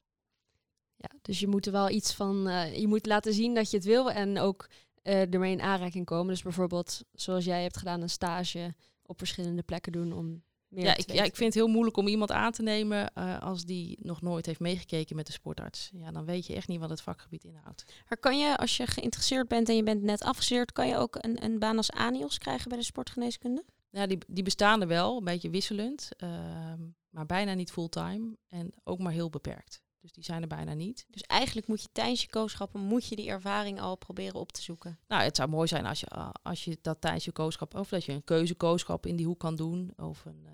Ja, 0.96 1.10
dus 1.22 1.40
je 1.40 1.46
moet 1.46 1.66
er 1.66 1.72
wel 1.72 1.90
iets 1.90 2.12
van, 2.14 2.36
je 2.80 2.86
moet 2.86 3.06
laten 3.06 3.34
zien 3.34 3.54
dat 3.54 3.70
je 3.70 3.76
het 3.76 3.86
wil 3.86 4.10
en 4.10 4.38
ook 4.38 4.68
ermee 5.02 5.52
in 5.52 5.60
aanraking 5.60 6.04
komen. 6.04 6.32
Dus 6.32 6.42
bijvoorbeeld, 6.42 7.04
zoals 7.12 7.44
jij 7.44 7.62
hebt 7.62 7.76
gedaan, 7.76 8.02
een 8.02 8.10
stage 8.10 8.74
op 9.02 9.18
verschillende 9.18 9.62
plekken 9.62 9.92
doen 9.92 10.12
om 10.12 10.42
ja, 10.68 10.96
ik, 10.96 11.12
ja, 11.12 11.22
ik 11.22 11.36
vind 11.36 11.54
het 11.54 11.62
heel 11.62 11.72
moeilijk 11.72 11.96
om 11.96 12.06
iemand 12.06 12.30
aan 12.30 12.52
te 12.52 12.62
nemen 12.62 13.10
uh, 13.14 13.38
als 13.38 13.64
die 13.64 13.98
nog 14.02 14.22
nooit 14.22 14.46
heeft 14.46 14.60
meegekeken 14.60 15.16
met 15.16 15.26
de 15.26 15.32
sportarts. 15.32 15.90
Ja, 15.92 16.10
dan 16.10 16.24
weet 16.24 16.46
je 16.46 16.54
echt 16.54 16.68
niet 16.68 16.80
wat 16.80 16.90
het 16.90 17.00
vakgebied 17.00 17.44
inhoudt. 17.44 17.84
Maar 18.08 18.18
kan 18.18 18.38
je, 18.38 18.56
als 18.56 18.76
je 18.76 18.86
geïnteresseerd 18.86 19.48
bent 19.48 19.68
en 19.68 19.76
je 19.76 19.82
bent 19.82 20.02
net 20.02 20.22
afgestudeerd, 20.22 20.72
kan 20.72 20.88
je 20.88 20.96
ook 20.96 21.16
een, 21.20 21.44
een 21.44 21.58
baan 21.58 21.76
als 21.76 21.90
ANIOS 21.90 22.38
krijgen 22.38 22.68
bij 22.68 22.78
de 22.78 22.84
sportgeneeskunde? 22.84 23.64
Ja, 23.90 24.06
die, 24.06 24.18
die 24.26 24.44
bestaan 24.44 24.80
er 24.80 24.88
wel, 24.88 25.16
een 25.16 25.24
beetje 25.24 25.50
wisselend, 25.50 26.08
ehm, 26.16 26.80
maar 27.10 27.26
bijna 27.26 27.54
niet 27.54 27.70
fulltime 27.70 28.36
en 28.48 28.72
ook 28.84 28.98
maar 28.98 29.12
heel 29.12 29.30
beperkt. 29.30 29.82
Dus 30.00 30.12
die 30.12 30.24
zijn 30.24 30.42
er 30.42 30.48
bijna 30.48 30.74
niet. 30.74 31.06
Dus 31.08 31.22
eigenlijk 31.22 31.66
moet 31.66 31.82
je 31.82 31.88
tijdens 31.92 32.22
je 32.22 32.28
kooschappen 32.28 32.80
moet 32.80 33.06
je 33.06 33.16
die 33.16 33.28
ervaring 33.28 33.80
al 33.80 33.96
proberen 33.96 34.40
op 34.40 34.52
te 34.52 34.62
zoeken. 34.62 34.98
Nou, 35.08 35.22
het 35.22 35.36
zou 35.36 35.48
mooi 35.48 35.68
zijn 35.68 35.86
als 35.86 36.00
je, 36.00 36.06
uh, 36.14 36.30
als 36.42 36.64
je 36.64 36.78
dat 36.82 37.00
tijdens 37.00 37.24
je 37.24 37.32
kooschap, 37.32 37.74
of 37.74 37.88
dat 37.88 38.04
je 38.04 38.12
een 38.12 38.24
keuzekooschap 38.24 39.06
in 39.06 39.16
die 39.16 39.26
hoek 39.26 39.38
kan 39.38 39.56
doen, 39.56 39.92
of 39.96 40.24
een, 40.24 40.42
uh, 40.44 40.52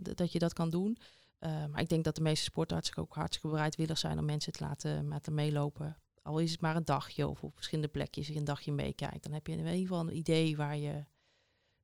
dat 0.00 0.32
je 0.32 0.38
dat 0.38 0.52
kan 0.52 0.70
doen. 0.70 0.98
Uh, 1.40 1.66
maar 1.66 1.80
ik 1.80 1.88
denk 1.88 2.04
dat 2.04 2.16
de 2.16 2.22
meeste 2.22 2.44
sportartsen 2.44 2.96
ook 2.96 3.14
hartstikke 3.14 3.48
bereidwillig 3.48 3.98
zijn 3.98 4.18
om 4.18 4.24
mensen 4.24 4.52
te 4.52 4.64
laten, 4.64 5.08
laten 5.08 5.34
meelopen. 5.34 5.96
Al 6.22 6.38
is 6.38 6.50
het 6.50 6.60
maar 6.60 6.76
een 6.76 6.84
dagje 6.84 7.28
of 7.28 7.42
op 7.42 7.54
verschillende 7.54 7.90
plekjes 7.90 8.26
je 8.26 8.36
een 8.36 8.44
dagje 8.44 8.72
meekijkt. 8.72 9.22
Dan 9.22 9.32
heb 9.32 9.46
je 9.46 9.52
in 9.52 9.58
ieder 9.58 9.74
geval 9.74 10.00
een 10.00 10.16
idee 10.16 10.56
waar 10.56 10.76
je, 10.76 11.04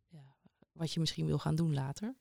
ja, 0.09 0.35
wat 0.73 0.93
je 0.93 1.01
misschien 1.01 1.27
wil 1.27 1.39
gaan 1.39 1.57
doen 1.57 1.75
later. 1.75 2.15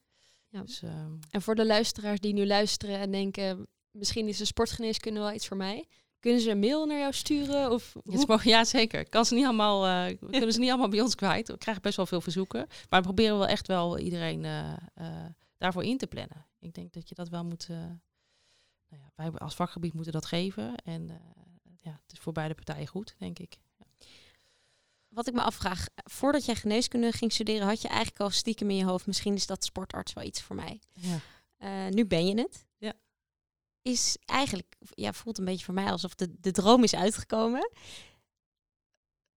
Ja. 0.48 0.60
Dus, 0.62 0.82
um, 0.82 1.18
en 1.30 1.42
voor 1.42 1.54
de 1.54 1.66
luisteraars 1.66 2.20
die 2.20 2.32
nu 2.32 2.46
luisteren 2.46 2.98
en 2.98 3.10
denken, 3.10 3.66
misschien 3.90 4.28
is 4.28 4.38
de 4.38 4.44
sportgeneeskunde 4.44 5.20
wel 5.20 5.32
iets 5.32 5.46
voor 5.46 5.56
mij. 5.56 5.86
Kunnen 6.20 6.40
ze 6.40 6.50
een 6.50 6.58
mail 6.58 6.86
naar 6.86 6.98
jou 6.98 7.12
sturen? 7.12 7.70
Of 7.70 7.94
hoe? 8.04 8.40
Ja, 8.42 8.64
zeker. 8.64 9.08
Kan 9.08 9.24
ze 9.24 9.34
niet 9.34 9.44
allemaal, 9.44 9.86
uh, 9.86 10.18
we 10.20 10.30
kunnen 10.30 10.52
ze 10.52 10.58
niet 10.58 10.68
allemaal 10.68 10.88
bij 10.88 11.00
ons 11.00 11.14
kwijt. 11.14 11.48
We 11.48 11.58
krijgen 11.58 11.82
best 11.82 11.96
wel 11.96 12.06
veel 12.06 12.20
verzoeken. 12.20 12.66
Maar 12.88 13.00
we 13.00 13.06
proberen 13.06 13.38
wel 13.38 13.46
echt 13.46 13.66
wel 13.66 13.98
iedereen 13.98 14.44
uh, 14.44 14.72
daarvoor 15.58 15.84
in 15.84 15.98
te 15.98 16.06
plannen. 16.06 16.46
Ik 16.58 16.74
denk 16.74 16.92
dat 16.92 17.08
je 17.08 17.14
dat 17.14 17.28
wel 17.28 17.44
moet... 17.44 17.68
nou 17.68 17.98
ja, 18.88 19.12
wij 19.14 19.30
als 19.30 19.54
vakgebied 19.54 19.94
moeten 19.94 20.12
dat 20.12 20.26
geven. 20.26 20.74
En 20.76 21.10
ja, 21.80 22.00
het 22.02 22.12
is 22.12 22.18
voor 22.18 22.32
beide 22.32 22.54
partijen 22.54 22.86
goed, 22.86 23.14
denk 23.18 23.38
ik. 23.38 23.58
Ja. 23.76 23.84
Wat 25.08 25.26
ik 25.26 25.34
me 25.34 25.42
afvraag, 25.42 25.86
voordat 25.94 26.44
jij 26.44 26.54
geneeskunde 26.54 27.12
ging 27.12 27.32
studeren, 27.32 27.66
had 27.66 27.82
je 27.82 27.88
eigenlijk 27.88 28.20
al 28.20 28.30
stiekem 28.30 28.70
in 28.70 28.76
je 28.76 28.84
hoofd, 28.84 29.06
misschien 29.06 29.34
is 29.34 29.46
dat 29.46 29.64
sportarts 29.64 30.12
wel 30.12 30.24
iets 30.24 30.42
voor 30.42 30.56
mij. 30.56 30.80
Ja. 30.92 31.88
nu 31.88 32.06
ben 32.06 32.26
je 32.26 32.40
het. 32.40 32.66
Ja 32.76 32.94
is 33.88 34.16
eigenlijk, 34.24 34.76
ja, 34.94 35.12
voelt 35.12 35.38
een 35.38 35.44
beetje 35.44 35.64
voor 35.64 35.74
mij 35.74 35.90
alsof 35.90 36.14
de, 36.14 36.34
de 36.40 36.50
droom 36.50 36.82
is 36.82 36.94
uitgekomen. 36.94 37.70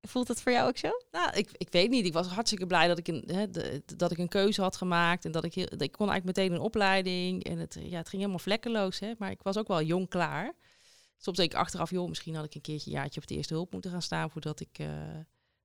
Voelt 0.02 0.28
het 0.28 0.42
voor 0.42 0.52
jou 0.52 0.68
ook 0.68 0.78
zo? 0.78 0.90
Nou, 1.12 1.38
ik, 1.38 1.50
ik 1.52 1.70
weet 1.72 1.90
niet. 1.90 2.06
Ik 2.06 2.14
was 2.14 2.28
hartstikke 2.28 2.68
blij 2.68 2.88
dat 2.88 2.98
ik 2.98 3.08
een, 3.08 3.24
hè, 3.26 3.48
dat 3.96 4.12
ik 4.12 4.18
een 4.18 4.28
keuze 4.28 4.62
had 4.62 4.76
gemaakt. 4.76 5.26
En 5.26 5.32
dat 5.32 5.44
ik, 5.44 5.54
heel, 5.54 5.70
dat 5.70 5.82
ik 5.82 5.92
kon 5.92 6.10
eigenlijk 6.10 6.38
meteen 6.38 6.56
een 6.56 6.66
opleiding. 6.66 7.44
En 7.44 7.58
het, 7.58 7.78
ja, 7.80 7.98
het 7.98 8.10
ging 8.10 8.22
helemaal 8.22 8.40
vlekkeloos. 8.40 9.00
Hè, 9.00 9.14
maar 9.18 9.32
ik 9.32 9.42
was 9.42 9.58
ook 9.58 9.68
wel 9.68 9.82
jong 9.82 10.10
klaar. 10.10 10.54
Soms 11.18 11.38
denk 11.38 11.52
ik 11.52 11.58
achteraf, 11.58 11.90
joh, 11.90 12.10
misschien 12.10 12.36
had 12.36 12.46
ik 12.46 12.56
een 12.56 12.62
keertje 12.62 12.92
een 12.92 12.96
jaartje 12.98 13.22
op 13.22 13.28
de 13.28 13.36
eerste 13.36 13.54
hulp 13.54 13.72
moeten 13.72 13.92
gaan 13.92 14.02
staan 14.02 14.32
voordat 14.32 14.60
ik, 14.60 14.80
uh, 14.80 14.88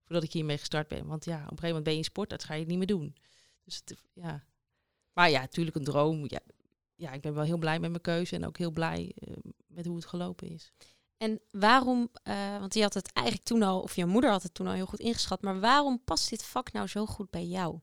voordat 0.04 0.24
ik 0.24 0.32
hiermee 0.32 0.58
gestart 0.58 0.88
ben. 0.88 1.06
Want 1.06 1.24
ja, 1.24 1.34
op 1.34 1.40
een 1.40 1.46
gegeven 1.46 1.66
moment 1.66 1.84
ben 1.84 1.92
je 1.92 1.98
in 1.98 2.04
sport, 2.04 2.30
dat 2.30 2.44
ga 2.44 2.54
je 2.54 2.66
niet 2.66 2.78
meer 2.78 2.86
doen. 2.86 3.16
Dus 3.64 3.76
het, 3.76 3.94
ja. 4.12 4.44
Maar 5.12 5.30
ja, 5.30 5.40
natuurlijk 5.40 5.76
een 5.76 5.84
droom. 5.84 6.24
Ja, 6.26 6.40
ja, 6.94 7.12
ik 7.12 7.20
ben 7.20 7.34
wel 7.34 7.44
heel 7.44 7.58
blij 7.58 7.78
met 7.78 7.90
mijn 7.90 8.02
keuze 8.02 8.34
en 8.34 8.46
ook 8.46 8.58
heel 8.58 8.70
blij 8.70 9.12
uh, 9.28 9.36
met 9.66 9.86
hoe 9.86 9.96
het 9.96 10.06
gelopen 10.06 10.48
is. 10.48 10.72
En 11.16 11.40
waarom, 11.50 12.10
uh, 12.24 12.58
want 12.58 12.74
je 12.74 12.82
had 12.82 12.94
het 12.94 13.12
eigenlijk 13.12 13.46
toen 13.46 13.62
al, 13.62 13.80
of 13.80 13.96
je 13.96 14.06
moeder 14.06 14.30
had 14.30 14.42
het 14.42 14.54
toen 14.54 14.66
al 14.66 14.72
heel 14.72 14.86
goed 14.86 15.00
ingeschat, 15.00 15.42
maar 15.42 15.60
waarom 15.60 16.04
past 16.04 16.30
dit 16.30 16.44
vak 16.44 16.72
nou 16.72 16.86
zo 16.86 17.06
goed 17.06 17.30
bij 17.30 17.44
jou? 17.44 17.80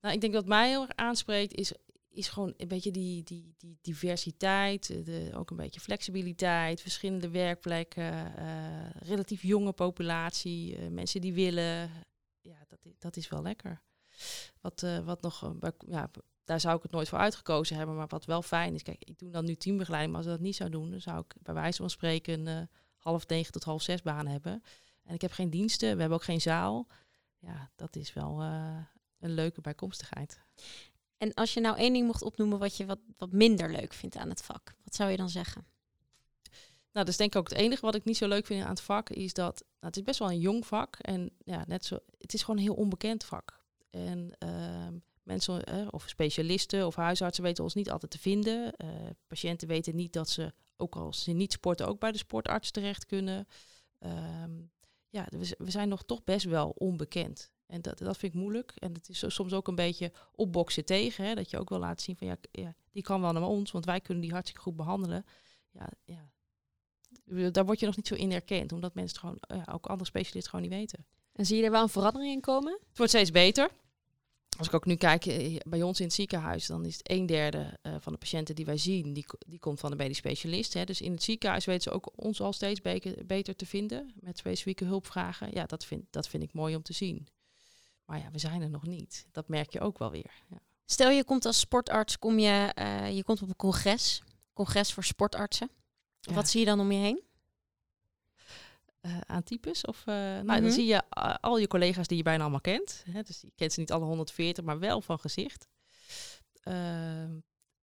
Nou, 0.00 0.14
ik 0.14 0.20
denk 0.20 0.34
wat 0.34 0.46
mij 0.46 0.68
heel 0.68 0.82
erg 0.82 0.94
aanspreekt 0.96 1.54
is, 1.54 1.72
is 2.08 2.28
gewoon 2.28 2.54
een 2.56 2.68
beetje 2.68 2.90
die, 2.90 3.22
die, 3.22 3.54
die 3.56 3.78
diversiteit, 3.80 4.86
de, 4.86 5.30
ook 5.34 5.50
een 5.50 5.56
beetje 5.56 5.80
flexibiliteit, 5.80 6.80
verschillende 6.80 7.30
werkplekken, 7.30 8.34
uh, 8.38 8.90
relatief 8.90 9.42
jonge 9.42 9.72
populatie, 9.72 10.78
mensen 10.78 11.20
die 11.20 11.32
willen. 11.34 11.90
Ja, 12.40 12.58
dat, 12.68 12.78
dat 12.98 13.16
is 13.16 13.28
wel 13.28 13.42
lekker. 13.42 13.82
Wat, 14.60 14.86
wat 15.04 15.22
nog 15.22 15.54
ja, 15.86 16.10
daar 16.46 16.60
zou 16.60 16.76
ik 16.76 16.82
het 16.82 16.92
nooit 16.92 17.08
voor 17.08 17.18
uitgekozen 17.18 17.76
hebben. 17.76 17.96
Maar 17.96 18.06
wat 18.06 18.24
wel 18.24 18.42
fijn 18.42 18.74
is, 18.74 18.82
kijk, 18.82 19.04
ik 19.04 19.18
doe 19.18 19.30
dan 19.30 19.44
nu 19.44 19.54
teambegeleiding. 19.54 20.12
Maar 20.12 20.22
als 20.22 20.32
ik 20.32 20.36
dat 20.38 20.46
niet 20.46 20.56
zou 20.56 20.70
doen, 20.70 20.90
dan 20.90 21.00
zou 21.00 21.18
ik 21.18 21.34
bij 21.42 21.54
wijze 21.54 21.76
van 21.76 21.90
spreken 21.90 22.46
een 22.46 22.60
uh, 22.60 22.66
half 22.96 23.28
negen 23.28 23.52
tot 23.52 23.64
half 23.64 23.82
zes 23.82 24.02
baan 24.02 24.26
hebben. 24.26 24.62
En 25.02 25.14
ik 25.14 25.20
heb 25.20 25.32
geen 25.32 25.50
diensten, 25.50 25.94
we 25.94 26.00
hebben 26.00 26.18
ook 26.18 26.24
geen 26.24 26.40
zaal. 26.40 26.86
Ja, 27.38 27.70
dat 27.76 27.96
is 27.96 28.12
wel 28.12 28.42
uh, 28.42 28.78
een 29.18 29.34
leuke 29.34 29.60
bijkomstigheid. 29.60 30.40
En 31.18 31.34
als 31.34 31.54
je 31.54 31.60
nou 31.60 31.76
één 31.76 31.92
ding 31.92 32.06
mocht 32.06 32.22
opnoemen 32.22 32.58
wat 32.58 32.76
je 32.76 32.86
wat, 32.86 32.98
wat 33.16 33.32
minder 33.32 33.70
leuk 33.70 33.92
vindt 33.92 34.16
aan 34.16 34.28
het 34.28 34.42
vak, 34.42 34.74
wat 34.84 34.94
zou 34.94 35.10
je 35.10 35.16
dan 35.16 35.30
zeggen? 35.30 35.66
Nou, 36.92 37.08
dat 37.08 37.08
is 37.08 37.16
denk 37.16 37.34
ik 37.34 37.40
ook 37.40 37.48
het 37.48 37.58
enige 37.58 37.80
wat 37.80 37.94
ik 37.94 38.04
niet 38.04 38.16
zo 38.16 38.28
leuk 38.28 38.46
vind 38.46 38.64
aan 38.64 38.70
het 38.70 38.80
vak, 38.80 39.10
is 39.10 39.32
dat 39.32 39.58
nou, 39.60 39.86
het 39.86 39.96
is 39.96 40.02
best 40.02 40.18
wel 40.18 40.30
een 40.30 40.40
jong 40.40 40.66
vak. 40.66 40.96
En 40.96 41.30
ja, 41.44 41.64
net 41.66 41.84
zo, 41.84 41.98
het 42.18 42.34
is 42.34 42.40
gewoon 42.40 42.56
een 42.56 42.62
heel 42.62 42.74
onbekend 42.74 43.24
vak. 43.24 43.60
En 43.90 44.32
uh, 44.44 44.86
mensen 45.26 45.64
eh, 45.64 45.86
of 45.90 46.08
specialisten 46.08 46.86
of 46.86 46.94
huisartsen 46.94 47.44
weten 47.44 47.64
ons 47.64 47.74
niet 47.74 47.90
altijd 47.90 48.10
te 48.10 48.18
vinden. 48.18 48.74
Uh, 48.84 48.90
patiënten 49.26 49.68
weten 49.68 49.96
niet 49.96 50.12
dat 50.12 50.28
ze, 50.28 50.52
ook 50.76 50.96
als 50.96 51.22
ze 51.22 51.32
niet 51.32 51.52
sporten, 51.52 51.86
ook 51.86 52.00
bij 52.00 52.12
de 52.12 52.18
sportarts 52.18 52.70
terecht 52.70 53.06
kunnen. 53.06 53.48
Um, 54.00 54.70
ja, 55.08 55.26
we, 55.58 55.70
zijn 55.70 55.88
nog 55.88 56.04
toch 56.04 56.24
best 56.24 56.44
wel 56.44 56.70
onbekend. 56.70 57.50
En 57.66 57.82
dat, 57.82 57.98
dat 57.98 58.16
vind 58.16 58.34
ik 58.34 58.40
moeilijk. 58.40 58.72
En 58.78 58.92
het 58.92 59.08
is 59.08 59.24
soms 59.26 59.52
ook 59.52 59.68
een 59.68 59.74
beetje 59.74 60.12
opboksen 60.34 60.84
tegen. 60.84 61.24
Hè, 61.24 61.34
dat 61.34 61.50
je 61.50 61.58
ook 61.58 61.68
wil 61.68 61.78
laten 61.78 62.04
zien 62.04 62.16
van 62.16 62.26
ja, 62.26 62.36
ja, 62.50 62.74
die 62.90 63.02
kan 63.02 63.20
wel 63.20 63.32
naar 63.32 63.42
ons, 63.42 63.70
want 63.70 63.84
wij 63.84 64.00
kunnen 64.00 64.22
die 64.22 64.32
hartstikke 64.32 64.62
goed 64.62 64.76
behandelen. 64.76 65.24
Ja, 65.70 65.88
ja. 66.04 66.30
Daar 67.50 67.64
word 67.66 67.80
je 67.80 67.86
nog 67.86 67.96
niet 67.96 68.06
zo 68.06 68.14
in 68.14 68.32
erkend, 68.32 68.72
omdat 68.72 68.94
mensen 68.94 69.20
het 69.20 69.40
gewoon, 69.48 69.64
ja, 69.64 69.72
ook 69.72 69.86
andere 69.86 70.08
specialisten 70.08 70.50
gewoon 70.50 70.68
niet 70.68 70.78
weten. 70.78 71.06
En 71.32 71.46
zie 71.46 71.56
je 71.56 71.64
er 71.64 71.70
wel 71.70 71.82
een 71.82 71.88
verandering 71.88 72.32
in 72.32 72.40
komen? 72.40 72.72
Het 72.88 72.96
wordt 72.96 73.12
steeds 73.12 73.30
beter 73.30 73.70
als 74.58 74.66
ik 74.66 74.74
ook 74.74 74.84
nu 74.84 74.96
kijk 74.96 75.26
eh, 75.26 75.56
bij 75.66 75.82
ons 75.82 75.98
in 75.98 76.04
het 76.04 76.14
ziekenhuis, 76.14 76.66
dan 76.66 76.84
is 76.84 76.96
het 76.96 77.10
een 77.10 77.26
derde 77.26 77.78
uh, 77.82 77.94
van 78.00 78.12
de 78.12 78.18
patiënten 78.18 78.54
die 78.54 78.64
wij 78.64 78.76
zien, 78.76 79.12
die, 79.12 79.26
die 79.46 79.58
komt 79.58 79.80
van 79.80 79.90
de 79.90 79.96
medisch 79.96 80.16
specialist. 80.16 80.74
Hè. 80.74 80.84
Dus 80.84 81.00
in 81.00 81.12
het 81.12 81.22
ziekenhuis 81.22 81.64
weten 81.64 81.82
ze 81.82 81.90
ook 81.90 82.12
ons 82.14 82.40
al 82.40 82.52
steeds 82.52 82.80
beter, 82.80 83.26
beter 83.26 83.56
te 83.56 83.66
vinden 83.66 84.12
met 84.20 84.38
specifieke 84.38 84.84
hulpvragen. 84.84 85.50
Ja, 85.52 85.66
dat 85.66 85.84
vind, 85.84 86.04
dat 86.10 86.28
vind 86.28 86.42
ik 86.42 86.52
mooi 86.52 86.76
om 86.76 86.82
te 86.82 86.92
zien. 86.92 87.28
Maar 88.04 88.18
ja, 88.18 88.30
we 88.30 88.38
zijn 88.38 88.62
er 88.62 88.70
nog 88.70 88.86
niet. 88.86 89.26
Dat 89.32 89.48
merk 89.48 89.72
je 89.72 89.80
ook 89.80 89.98
wel 89.98 90.10
weer. 90.10 90.32
Ja. 90.48 90.58
Stel 90.84 91.10
je 91.10 91.24
komt 91.24 91.44
als 91.44 91.58
sportarts, 91.58 92.18
kom 92.18 92.38
je, 92.38 92.72
uh, 92.78 93.16
je 93.16 93.24
komt 93.24 93.42
op 93.42 93.48
een 93.48 93.56
congres, 93.56 94.22
congres 94.52 94.92
voor 94.92 95.04
sportartsen. 95.04 95.70
Ja. 96.20 96.34
Wat 96.34 96.48
zie 96.48 96.60
je 96.60 96.66
dan 96.66 96.80
om 96.80 96.92
je 96.92 96.98
heen? 96.98 97.22
Uh, 99.06 99.18
aan 99.26 99.42
types. 99.42 99.84
Of, 99.84 100.00
uh, 100.00 100.14
nou, 100.14 100.42
mm 100.42 100.48
-hmm. 100.48 100.62
dan 100.62 100.70
zie 100.70 100.86
je 100.86 101.02
uh, 101.18 101.34
al 101.40 101.58
je 101.58 101.66
collega's 101.66 102.06
die 102.06 102.16
je 102.16 102.22
bijna 102.22 102.42
allemaal 102.42 102.60
kent. 102.60 103.04
Hè, 103.10 103.22
dus 103.22 103.40
je 103.40 103.52
kent 103.54 103.72
ze 103.72 103.80
niet 103.80 103.92
alle 103.92 104.04
140, 104.04 104.64
maar 104.64 104.78
wel 104.78 105.00
van 105.00 105.18
gezicht. 105.18 105.68
Ehm, 106.62 107.36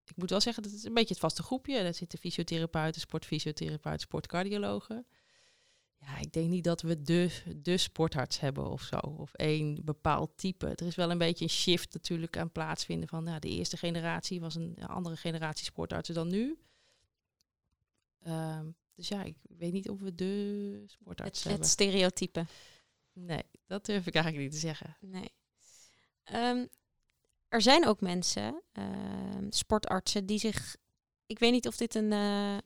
ik 0.05 0.15
moet 0.15 0.29
wel 0.29 0.41
zeggen, 0.41 0.63
dat 0.63 0.71
is 0.71 0.83
een 0.83 0.93
beetje 0.93 1.13
het 1.13 1.23
vaste 1.23 1.43
groepje. 1.43 1.83
Daar 1.83 1.93
zitten 1.93 2.19
fysiotherapeuten, 2.19 3.01
sportfysiotherapeuten, 3.01 4.01
sportcardiologen. 4.01 5.05
Ja, 5.99 6.19
ik 6.19 6.31
denk 6.31 6.49
niet 6.49 6.63
dat 6.63 6.81
we 6.81 7.01
de, 7.01 7.41
de 7.55 7.77
sportarts 7.77 8.39
hebben 8.39 8.69
of 8.69 8.81
zo. 8.81 8.97
Of 8.97 9.33
één 9.33 9.85
bepaald 9.85 10.37
type. 10.37 10.67
Er 10.67 10.85
is 10.85 10.95
wel 10.95 11.11
een 11.11 11.17
beetje 11.17 11.43
een 11.43 11.49
shift 11.49 11.93
natuurlijk 11.93 12.37
aan 12.37 12.51
plaatsvinden 12.51 13.09
van 13.09 13.25
ja, 13.25 13.39
de 13.39 13.49
eerste 13.49 13.77
generatie 13.77 14.39
was 14.39 14.55
een 14.55 14.77
andere 14.87 15.15
generatie 15.15 15.65
sportartsen 15.65 16.15
dan 16.15 16.27
nu. 16.27 16.57
Um, 18.27 18.75
dus 18.95 19.07
ja, 19.07 19.23
ik 19.23 19.35
weet 19.57 19.73
niet 19.73 19.89
of 19.89 19.99
we 19.99 20.15
de 20.15 20.83
sportarts 20.87 21.37
het, 21.37 21.43
hebben. 21.43 21.61
Het 21.61 21.71
stereotype. 21.71 22.45
Nee, 23.13 23.43
dat 23.67 23.85
durf 23.85 24.07
ik 24.07 24.13
eigenlijk 24.13 24.43
niet 24.43 24.53
te 24.53 24.67
zeggen. 24.67 24.97
Nee. 24.99 25.31
Um, 26.33 26.67
er 27.47 27.61
zijn 27.61 27.87
ook 27.87 28.01
mensen, 28.01 28.61
uh, 28.73 28.85
sportartsen, 29.49 30.25
die 30.25 30.39
zich... 30.39 30.75
Ik 31.25 31.39
weet 31.39 31.51
niet 31.51 31.67
of 31.67 31.77
dit 31.77 31.95
een, 31.95 32.11
uh, 32.11 32.57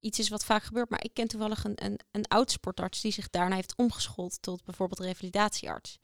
iets 0.00 0.18
is 0.18 0.28
wat 0.28 0.44
vaak 0.44 0.62
gebeurt, 0.62 0.90
maar 0.90 1.04
ik 1.04 1.14
ken 1.14 1.28
toevallig 1.28 1.64
een, 1.64 1.84
een, 1.84 2.00
een 2.10 2.26
oud 2.28 2.50
sportarts 2.50 3.00
die 3.00 3.12
zich 3.12 3.30
daarna 3.30 3.54
heeft 3.54 3.76
omgeschoold 3.76 4.42
tot 4.42 4.64
bijvoorbeeld 4.64 5.00
revalidatiearts. 5.00 5.98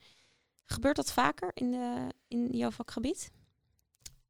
Gebeurt 0.64 0.96
dat 0.96 1.12
vaker 1.12 1.50
in, 1.54 1.70
de, 1.70 2.14
in 2.28 2.48
jouw 2.50 2.70
vakgebied? 2.70 3.30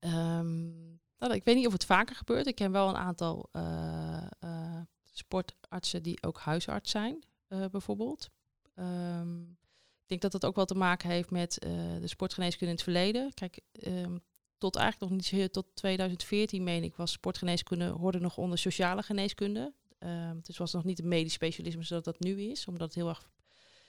Um, 0.01 1.01
nou, 1.19 1.35
ik 1.35 1.45
weet 1.45 1.57
niet 1.57 1.67
of 1.67 1.73
het 1.73 1.85
vaker 1.85 2.17
gebeurt. 2.17 2.47
Ik 2.47 2.55
ken 2.55 2.73
wel 2.73 2.89
een 2.89 2.97
aantal 2.97 3.49
uh, 3.53 4.27
sportartsen 5.19 6.03
die 6.03 6.23
ook 6.23 6.39
huisarts 6.39 6.91
zijn, 6.91 7.25
uh, 7.49 7.65
bijvoorbeeld. 7.71 8.31
Um, 8.75 9.59
ik 10.03 10.07
denk 10.07 10.21
dat 10.21 10.33
dat 10.33 10.45
ook 10.45 10.57
wel 10.57 10.65
te 10.65 10.75
maken 10.75 11.11
heeft 11.11 11.31
met 11.31 11.65
uh, 11.65 11.71
de 12.01 12.07
sportgeneeskunde 12.07 12.67
in 12.67 12.75
het 12.75 12.83
verleden. 12.83 13.35
Kijk, 13.35 13.61
um, 13.87 14.21
tot 14.59 14.77
eigenlijk 14.77 15.13
nog 15.13 15.33
niet 15.33 15.53
tot 15.53 15.67
2014, 15.75 16.63
meen 16.63 16.83
ik, 16.83 16.97
was 16.97 17.13
sportgeneeskunde 17.13 17.87
hoorde 17.87 18.21
nog 18.21 18.37
onder 18.37 18.59
sociale 18.59 19.03
geneeskunde. 19.03 19.73
Um, 19.99 20.41
dus 20.43 20.59
was 20.59 20.73
nog 20.73 20.85
niet 20.85 20.99
een 20.99 21.09
medisch 21.09 21.33
specialisme 21.33 21.83
zoals 21.83 22.05
dat 22.05 22.21
nu 22.21 22.41
is, 22.41 22.67
omdat 22.67 22.87
het 22.87 22.97
heel 22.97 23.09
erg 23.09 23.29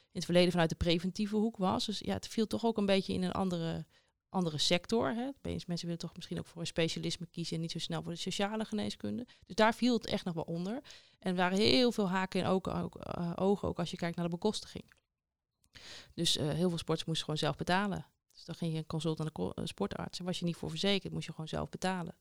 in 0.01 0.23
het 0.23 0.25
verleden 0.25 0.51
vanuit 0.51 0.69
de 0.69 0.75
preventieve 0.75 1.36
hoek 1.36 1.57
was. 1.57 1.86
Dus 1.86 1.99
ja, 1.99 2.13
het 2.13 2.28
viel 2.28 2.47
toch 2.47 2.65
ook 2.65 2.78
een 2.78 2.86
beetje 2.86 3.13
in 3.13 3.23
een 3.23 3.32
andere, 3.32 3.86
andere 4.30 4.57
sector. 4.57 5.13
Hè. 5.13 5.30
Mensen 5.41 5.67
willen 5.67 5.97
toch 5.97 6.15
misschien 6.15 6.39
ook 6.39 6.45
voor 6.45 6.61
een 6.61 6.67
specialisme 6.67 7.25
kiezen 7.25 7.55
en 7.55 7.61
niet 7.61 7.71
zo 7.71 7.80
snel 7.80 8.03
voor 8.03 8.11
de 8.11 8.17
sociale 8.17 8.65
geneeskunde. 8.65 9.25
Dus 9.45 9.55
daar 9.55 9.73
viel 9.73 9.93
het 9.93 10.05
echt 10.05 10.25
nog 10.25 10.34
wel 10.34 10.43
onder. 10.43 10.82
En 11.19 11.30
er 11.30 11.36
waren 11.36 11.57
heel 11.57 11.91
veel 11.91 12.09
haken 12.09 12.41
en 12.41 12.47
ogen 12.47 12.75
ook, 12.75 12.95
uh, 13.17 13.32
ogen, 13.36 13.67
ook 13.67 13.80
als 13.80 13.91
je 13.91 13.97
kijkt 13.97 14.15
naar 14.15 14.25
de 14.25 14.32
bekostiging. 14.32 14.84
Dus 16.13 16.38
uh, 16.38 16.49
heel 16.49 16.69
veel 16.69 16.78
sporters 16.78 17.07
moesten 17.07 17.25
gewoon 17.25 17.39
zelf 17.39 17.55
betalen. 17.55 18.05
Dus 18.34 18.45
dan 18.45 18.55
ging 18.55 18.71
je 18.71 18.78
een 18.78 18.86
consult 18.86 19.19
aan 19.19 19.30
de 19.34 19.53
eh, 19.55 19.65
sportarts. 19.65 20.19
En 20.19 20.25
was 20.25 20.39
je 20.39 20.45
niet 20.45 20.55
voor 20.55 20.69
verzekerd, 20.69 21.13
moest 21.13 21.25
je 21.25 21.32
gewoon 21.32 21.47
zelf 21.47 21.69
betalen. 21.69 22.15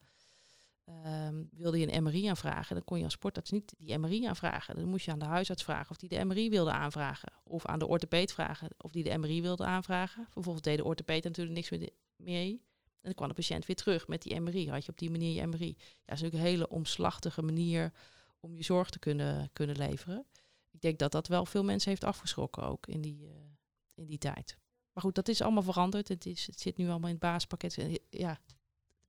Ehm, 0.86 1.44
wilde 1.50 1.78
je 1.78 1.92
een 1.92 2.02
MRI 2.02 2.26
aanvragen, 2.26 2.74
dan 2.74 2.84
kon 2.84 2.98
je 2.98 3.04
als 3.04 3.12
sportarts 3.12 3.50
niet 3.50 3.74
die 3.78 3.98
MRI 3.98 4.26
aanvragen. 4.26 4.74
Dan 4.74 4.84
moest 4.84 5.04
je 5.04 5.10
aan 5.12 5.18
de 5.18 5.24
huisarts 5.24 5.64
vragen 5.64 5.90
of 5.90 5.96
die 5.96 6.08
de 6.08 6.24
MRI 6.24 6.50
wilde 6.50 6.70
aanvragen. 6.70 7.32
Of 7.44 7.66
aan 7.66 7.78
de 7.78 7.86
orthopeed 7.86 8.32
vragen 8.32 8.68
of 8.78 8.90
die 8.90 9.04
de 9.04 9.18
MRI 9.18 9.42
wilde 9.42 9.64
aanvragen. 9.64 10.26
Vervolgens 10.30 10.64
deed 10.64 10.76
de 10.76 10.84
orthopeed 10.84 11.24
natuurlijk 11.24 11.56
niks 11.56 11.70
meer 11.70 11.90
mee. 12.16 12.50
En 12.50 13.02
dan 13.02 13.14
kwam 13.14 13.28
de 13.28 13.34
patiënt 13.34 13.66
weer 13.66 13.76
terug 13.76 14.08
met 14.08 14.22
die 14.22 14.40
MRI. 14.40 14.70
Had 14.70 14.84
je 14.84 14.90
op 14.90 14.98
die 14.98 15.10
manier 15.10 15.34
je 15.34 15.46
MRI. 15.46 15.66
Ja, 15.66 15.82
dat 16.04 16.16
is 16.16 16.22
natuurlijk 16.22 16.34
een 16.34 16.50
hele 16.50 16.68
omslachtige 16.68 17.42
manier 17.42 17.92
om 18.40 18.56
je 18.56 18.62
zorg 18.62 18.90
te 18.90 18.98
kunnen, 18.98 19.50
kunnen 19.52 19.76
leveren. 19.76 20.26
Ik 20.70 20.80
denk 20.80 20.98
dat 20.98 21.12
dat 21.12 21.28
wel 21.28 21.46
veel 21.46 21.64
mensen 21.64 21.90
heeft 21.90 22.04
afgeschrokken 22.04 22.62
ook 22.62 22.86
in 22.86 23.00
die, 23.00 23.26
eh, 23.26 23.32
in 23.94 24.06
die 24.06 24.18
tijd. 24.18 24.56
Maar 24.92 25.02
goed, 25.02 25.14
dat 25.14 25.28
is 25.28 25.42
allemaal 25.42 25.62
veranderd. 25.62 26.08
Het, 26.08 26.26
is, 26.26 26.46
het 26.46 26.60
zit 26.60 26.76
nu 26.76 26.88
allemaal 26.88 27.08
in 27.08 27.16
het 27.16 27.24
basispakket. 27.24 28.00
Ja, 28.10 28.40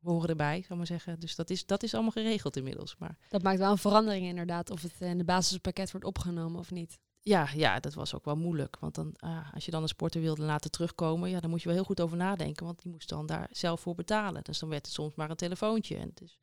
we 0.07 0.13
horen 0.13 0.29
erbij, 0.29 0.55
zal 0.61 0.69
ik 0.71 0.77
maar 0.77 0.85
zeggen. 0.85 1.19
Dus 1.19 1.35
dat 1.35 1.49
is, 1.49 1.65
dat 1.65 1.83
is 1.83 1.93
allemaal 1.93 2.11
geregeld 2.11 2.55
inmiddels. 2.57 2.95
Maar 2.97 3.17
Dat 3.29 3.41
maakt 3.43 3.59
wel 3.59 3.71
een 3.71 3.77
verandering 3.77 4.25
inderdaad, 4.27 4.69
of 4.69 4.81
het 4.81 4.93
in 4.99 5.17
de 5.17 5.23
basispakket 5.23 5.91
wordt 5.91 6.05
opgenomen 6.05 6.59
of 6.59 6.71
niet. 6.71 6.99
ja, 7.21 7.49
ja, 7.55 7.79
dat 7.79 7.93
was 7.93 8.13
ook 8.15 8.25
wel 8.25 8.35
moeilijk. 8.35 8.77
Want 8.79 8.95
dan, 8.95 9.13
ah, 9.19 9.53
als 9.53 9.65
je 9.65 9.71
dan 9.71 9.81
een 9.81 9.87
sporter 9.87 10.21
wilde 10.21 10.41
laten 10.43 10.71
terugkomen, 10.71 11.29
ja, 11.29 11.39
dan 11.39 11.49
moet 11.49 11.59
je 11.61 11.67
wel 11.67 11.75
heel 11.75 11.85
goed 11.85 12.01
over 12.01 12.17
nadenken. 12.17 12.65
Want 12.65 12.81
die 12.81 12.91
moest 12.91 13.09
dan 13.09 13.25
daar 13.25 13.47
zelf 13.51 13.81
voor 13.81 13.95
betalen. 13.95 14.43
Dus 14.43 14.59
dan 14.59 14.69
werd 14.69 14.85
het 14.85 14.95
soms 14.95 15.15
maar 15.15 15.29
een 15.29 15.35
telefoontje. 15.35 15.95
En 15.97 16.11
dus, 16.13 16.39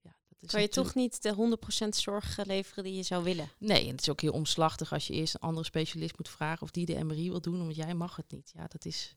ja, 0.00 0.10
dat 0.28 0.38
is 0.40 0.50
Kan 0.50 0.60
je 0.60 0.66
natuurlijk- 0.66 0.94
toch 0.94 1.02
niet 1.02 1.22
de 1.22 1.32
100% 1.34 1.96
zorg 1.96 2.38
eh, 2.38 2.44
leveren 2.46 2.84
die 2.84 2.94
je 2.94 3.02
zou 3.02 3.24
willen? 3.24 3.48
Nee, 3.58 3.84
en 3.84 3.90
het 3.90 4.00
is 4.00 4.08
ook 4.10 4.20
heel 4.20 4.32
omslachtig 4.32 4.92
als 4.92 5.06
je 5.06 5.12
eerst 5.14 5.34
een 5.34 5.40
andere 5.40 5.66
specialist 5.66 6.18
moet 6.18 6.28
vragen 6.28 6.62
of 6.62 6.70
die 6.70 6.86
de 6.86 7.04
MRI 7.04 7.30
wil 7.30 7.40
doen, 7.40 7.58
want 7.58 7.76
jij 7.76 7.94
mag 7.94 8.16
het 8.16 8.30
niet. 8.30 8.50
Ja, 8.54 8.66
dat 8.66 8.84
is, 8.84 9.16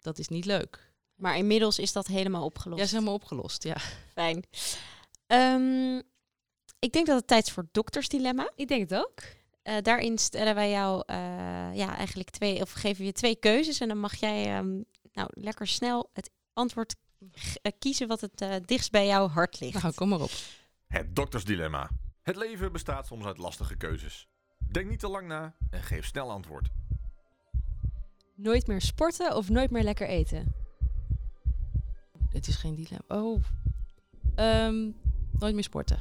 dat 0.00 0.18
is 0.18 0.28
niet 0.28 0.44
leuk. 0.44 0.92
Maar 1.14 1.36
inmiddels 1.36 1.78
is 1.78 1.92
dat 1.92 2.06
helemaal 2.06 2.44
opgelost. 2.44 2.78
Ja, 2.78 2.84
is 2.84 2.92
helemaal 2.92 3.14
opgelost, 3.14 3.62
ja. 3.62 3.76
Fijn. 4.12 4.44
Ehm, 5.26 5.96
ik 6.78 6.92
denk 6.92 7.06
dat 7.06 7.16
het 7.16 7.26
tijd 7.26 7.46
is 7.46 7.52
voor 7.52 7.62
het 7.62 7.74
doktersdilemma. 7.74 8.50
Ik 8.56 8.68
denk 8.68 8.90
het 8.90 8.98
ook. 8.98 9.22
Eh, 9.62 9.76
daarin 9.82 10.18
stellen 10.18 10.54
wij 10.54 10.70
jou 10.70 11.02
eh, 11.06 11.16
ja, 11.74 11.96
eigenlijk 11.96 12.30
twee, 12.30 12.60
of 12.60 12.72
geven 12.72 12.98
we 12.98 13.04
je 13.04 13.12
twee 13.12 13.36
keuzes. 13.36 13.80
En 13.80 13.88
dan 13.88 13.98
mag 13.98 14.14
jij 14.14 14.56
ehm, 14.56 14.80
nou, 15.12 15.28
lekker 15.30 15.66
snel 15.66 16.10
het 16.12 16.30
antwoord 16.52 16.94
eh, 17.62 17.72
kiezen 17.78 18.08
wat 18.08 18.20
het 18.20 18.40
eh, 18.40 18.54
dichtst 18.64 18.90
bij 18.90 19.06
jouw 19.06 19.28
hart 19.28 19.60
ligt. 19.60 19.82
Nou, 19.82 19.94
kom 19.94 20.08
maar 20.08 20.20
op. 20.20 20.30
Het 20.86 21.16
doktersdilemma. 21.16 21.90
Het 22.22 22.36
leven 22.36 22.72
bestaat 22.72 23.06
soms 23.06 23.24
uit 23.24 23.38
lastige 23.38 23.76
keuzes. 23.76 24.28
Denk 24.58 24.88
niet 24.88 25.00
te 25.00 25.08
lang 25.08 25.26
na 25.26 25.54
en 25.70 25.82
geef 25.82 26.06
snel 26.06 26.30
antwoord. 26.30 26.68
Nooit 28.34 28.66
meer 28.66 28.80
sporten 28.80 29.36
of 29.36 29.48
nooit 29.48 29.70
meer 29.70 29.82
lekker 29.82 30.08
eten? 30.08 30.54
Het 32.34 32.48
is 32.48 32.56
geen 32.56 32.74
dilemma. 32.74 33.04
Oh, 33.08 33.42
Ehm, 34.34 34.90
nooit 35.38 35.54
meer 35.54 35.62
sporten. 35.62 35.98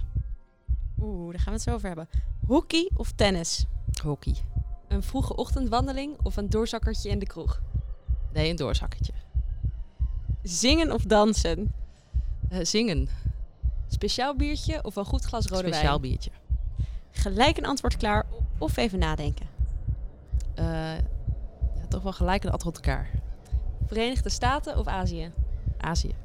Oeh, 1.01 1.29
daar 1.31 1.39
gaan 1.39 1.53
we 1.53 1.59
het 1.59 1.61
zo 1.61 1.73
over 1.73 1.87
hebben. 1.87 2.09
Hockey 2.47 2.89
of 2.95 3.11
tennis? 3.11 3.65
Hockey. 4.03 4.35
Een 4.87 5.03
vroege 5.03 5.35
ochtendwandeling 5.35 6.17
of 6.23 6.37
een 6.37 6.49
doorzakkertje 6.49 7.09
in 7.09 7.19
de 7.19 7.25
kroeg? 7.25 7.61
Nee, 8.33 8.49
een 8.49 8.55
doorzakkertje. 8.55 9.13
Zingen 10.43 10.91
of 10.91 11.03
dansen? 11.03 11.73
Eh, 12.49 12.59
zingen. 12.65 13.07
Speciaal 13.87 14.35
biertje 14.35 14.83
of 14.83 14.95
een 14.95 15.05
goed 15.05 15.23
glas 15.23 15.45
rode 15.47 15.67
Speciaal 15.67 15.99
wijn? 15.99 16.01
biertje. 16.01 16.31
Gelijk 17.11 17.57
een 17.57 17.65
antwoord 17.65 17.97
klaar 17.97 18.25
of 18.57 18.77
even 18.77 18.99
nadenken? 18.99 19.45
Eh, 20.55 20.65
ja, 21.75 21.87
toch 21.89 22.03
wel 22.03 22.13
gelijk 22.13 22.43
een 22.43 22.51
antwoord 22.51 22.75
elkaar. 22.75 23.09
Verenigde 23.85 24.29
Staten 24.29 24.77
of 24.77 24.87
Azië? 24.87 25.31
Azië. 25.83 26.15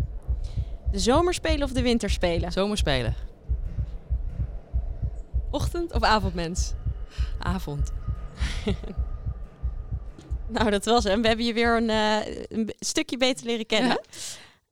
De 0.91 0.99
zomerspelen 0.99 1.63
of 1.63 1.73
de 1.73 1.83
winterspelen? 1.83 2.53
Zomerspelen. 2.53 3.15
Ochtend 5.51 5.93
of 5.93 6.03
avondmens? 6.03 6.73
Avond. 7.39 7.93
Nou, 10.49 10.71
dat 10.71 10.85
was 10.85 11.05
hem. 11.05 11.23
We 11.23 11.29
hebben 11.29 11.47
je 11.47 11.53
weer 11.53 11.77
een, 11.77 11.91
eh, 11.91 12.43
een 12.49 12.75
stukje 12.79 13.17
beter 13.17 13.47
leren 13.47 13.67
kennen. 13.67 14.01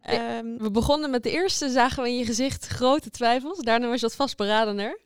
Ehm, 0.00 0.56
We 0.56 0.70
begonnen 0.70 1.10
met 1.10 1.22
de 1.22 1.30
eerste, 1.30 1.70
zagen 1.70 2.02
we 2.02 2.08
in 2.08 2.18
je 2.18 2.24
gezicht 2.24 2.66
grote 2.66 3.10
twijfels. 3.10 3.58
Daarna 3.58 3.86
was 3.86 4.00
je 4.00 4.06
wat 4.06 4.14
vastberadener. 4.14 5.00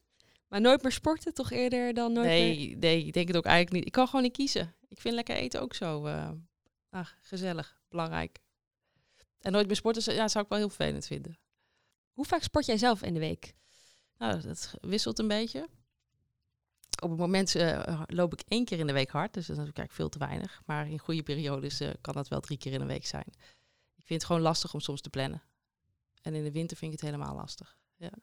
Maar 0.49 0.61
nooit 0.61 0.83
meer 0.83 0.93
sporten, 0.93 1.35
toch 1.35 1.51
eerder 1.51 1.95
dan 1.95 2.12
nooit 2.12 2.26
meer... 2.26 2.39
Nee, 2.39 2.76
nee, 2.81 3.07
ik 3.07 3.12
denk 3.12 3.28
het 3.28 3.37
ook 3.37 3.45
eigenlijk 3.45 3.76
niet. 3.76 3.87
Ik 3.87 3.93
kan 3.93 4.07
gewoon 4.07 4.22
niet 4.22 4.33
kiezen. 4.33 4.74
Ik 4.89 5.01
vind 5.01 5.14
lekker 5.14 5.37
eten 5.37 5.61
ook 5.61 5.74
zo 5.74 6.07
eh, 6.07 6.28
ah, 6.91 7.07
gezellig, 7.20 7.81
belangrijk. 7.89 8.39
En 9.41 9.53
nooit 9.53 9.66
meer 9.66 9.76
sporten 9.76 10.14
ja, 10.14 10.28
zou 10.28 10.45
ik 10.45 10.51
wel 10.51 10.59
heel 10.59 10.68
vervelend 10.68 11.07
vinden. 11.07 11.38
Hoe 12.12 12.24
vaak 12.24 12.43
sport 12.43 12.66
jij 12.66 12.78
zelf 12.78 13.03
in 13.03 13.14
de 13.14 13.20
week? 13.20 13.55
Nou, 14.18 14.41
dat 14.41 14.74
wisselt 14.80 15.18
een 15.18 15.28
beetje. 15.28 15.68
Op 17.03 17.11
het 17.11 17.18
moment 17.18 17.55
eh, 17.55 18.03
loop 18.07 18.32
ik 18.32 18.41
één 18.49 18.64
keer 18.64 18.78
in 18.78 18.86
de 18.86 18.93
week 18.93 19.11
hard, 19.11 19.34
dus 19.34 19.47
dat 19.47 19.57
is 19.57 19.64
natuurlijk 19.64 19.93
veel 19.93 20.09
te 20.09 20.18
weinig. 20.18 20.62
Maar 20.66 20.88
in 20.91 20.99
goede 20.99 21.22
periodes 21.22 21.80
eh, 21.80 21.91
kan 22.01 22.14
dat 22.14 22.28
wel 22.28 22.41
drie 22.41 22.59
keer 22.59 22.72
in 22.72 22.80
de 22.80 22.86
week 22.86 23.07
zijn. 23.07 23.26
Ik 23.97 24.07
vind 24.07 24.20
het 24.20 24.24
gewoon 24.24 24.41
lastig 24.43 24.74
om 24.74 24.80
soms 24.80 25.01
te 25.01 25.11
plannen. 25.11 25.43
En 26.22 26.34
in 26.34 26.45
de 26.45 26.53
winter 26.53 26.76
vind 26.76 26.93
ik 26.93 27.01
het 27.01 27.11
helemaal 27.11 27.34
lastig. 27.34 27.78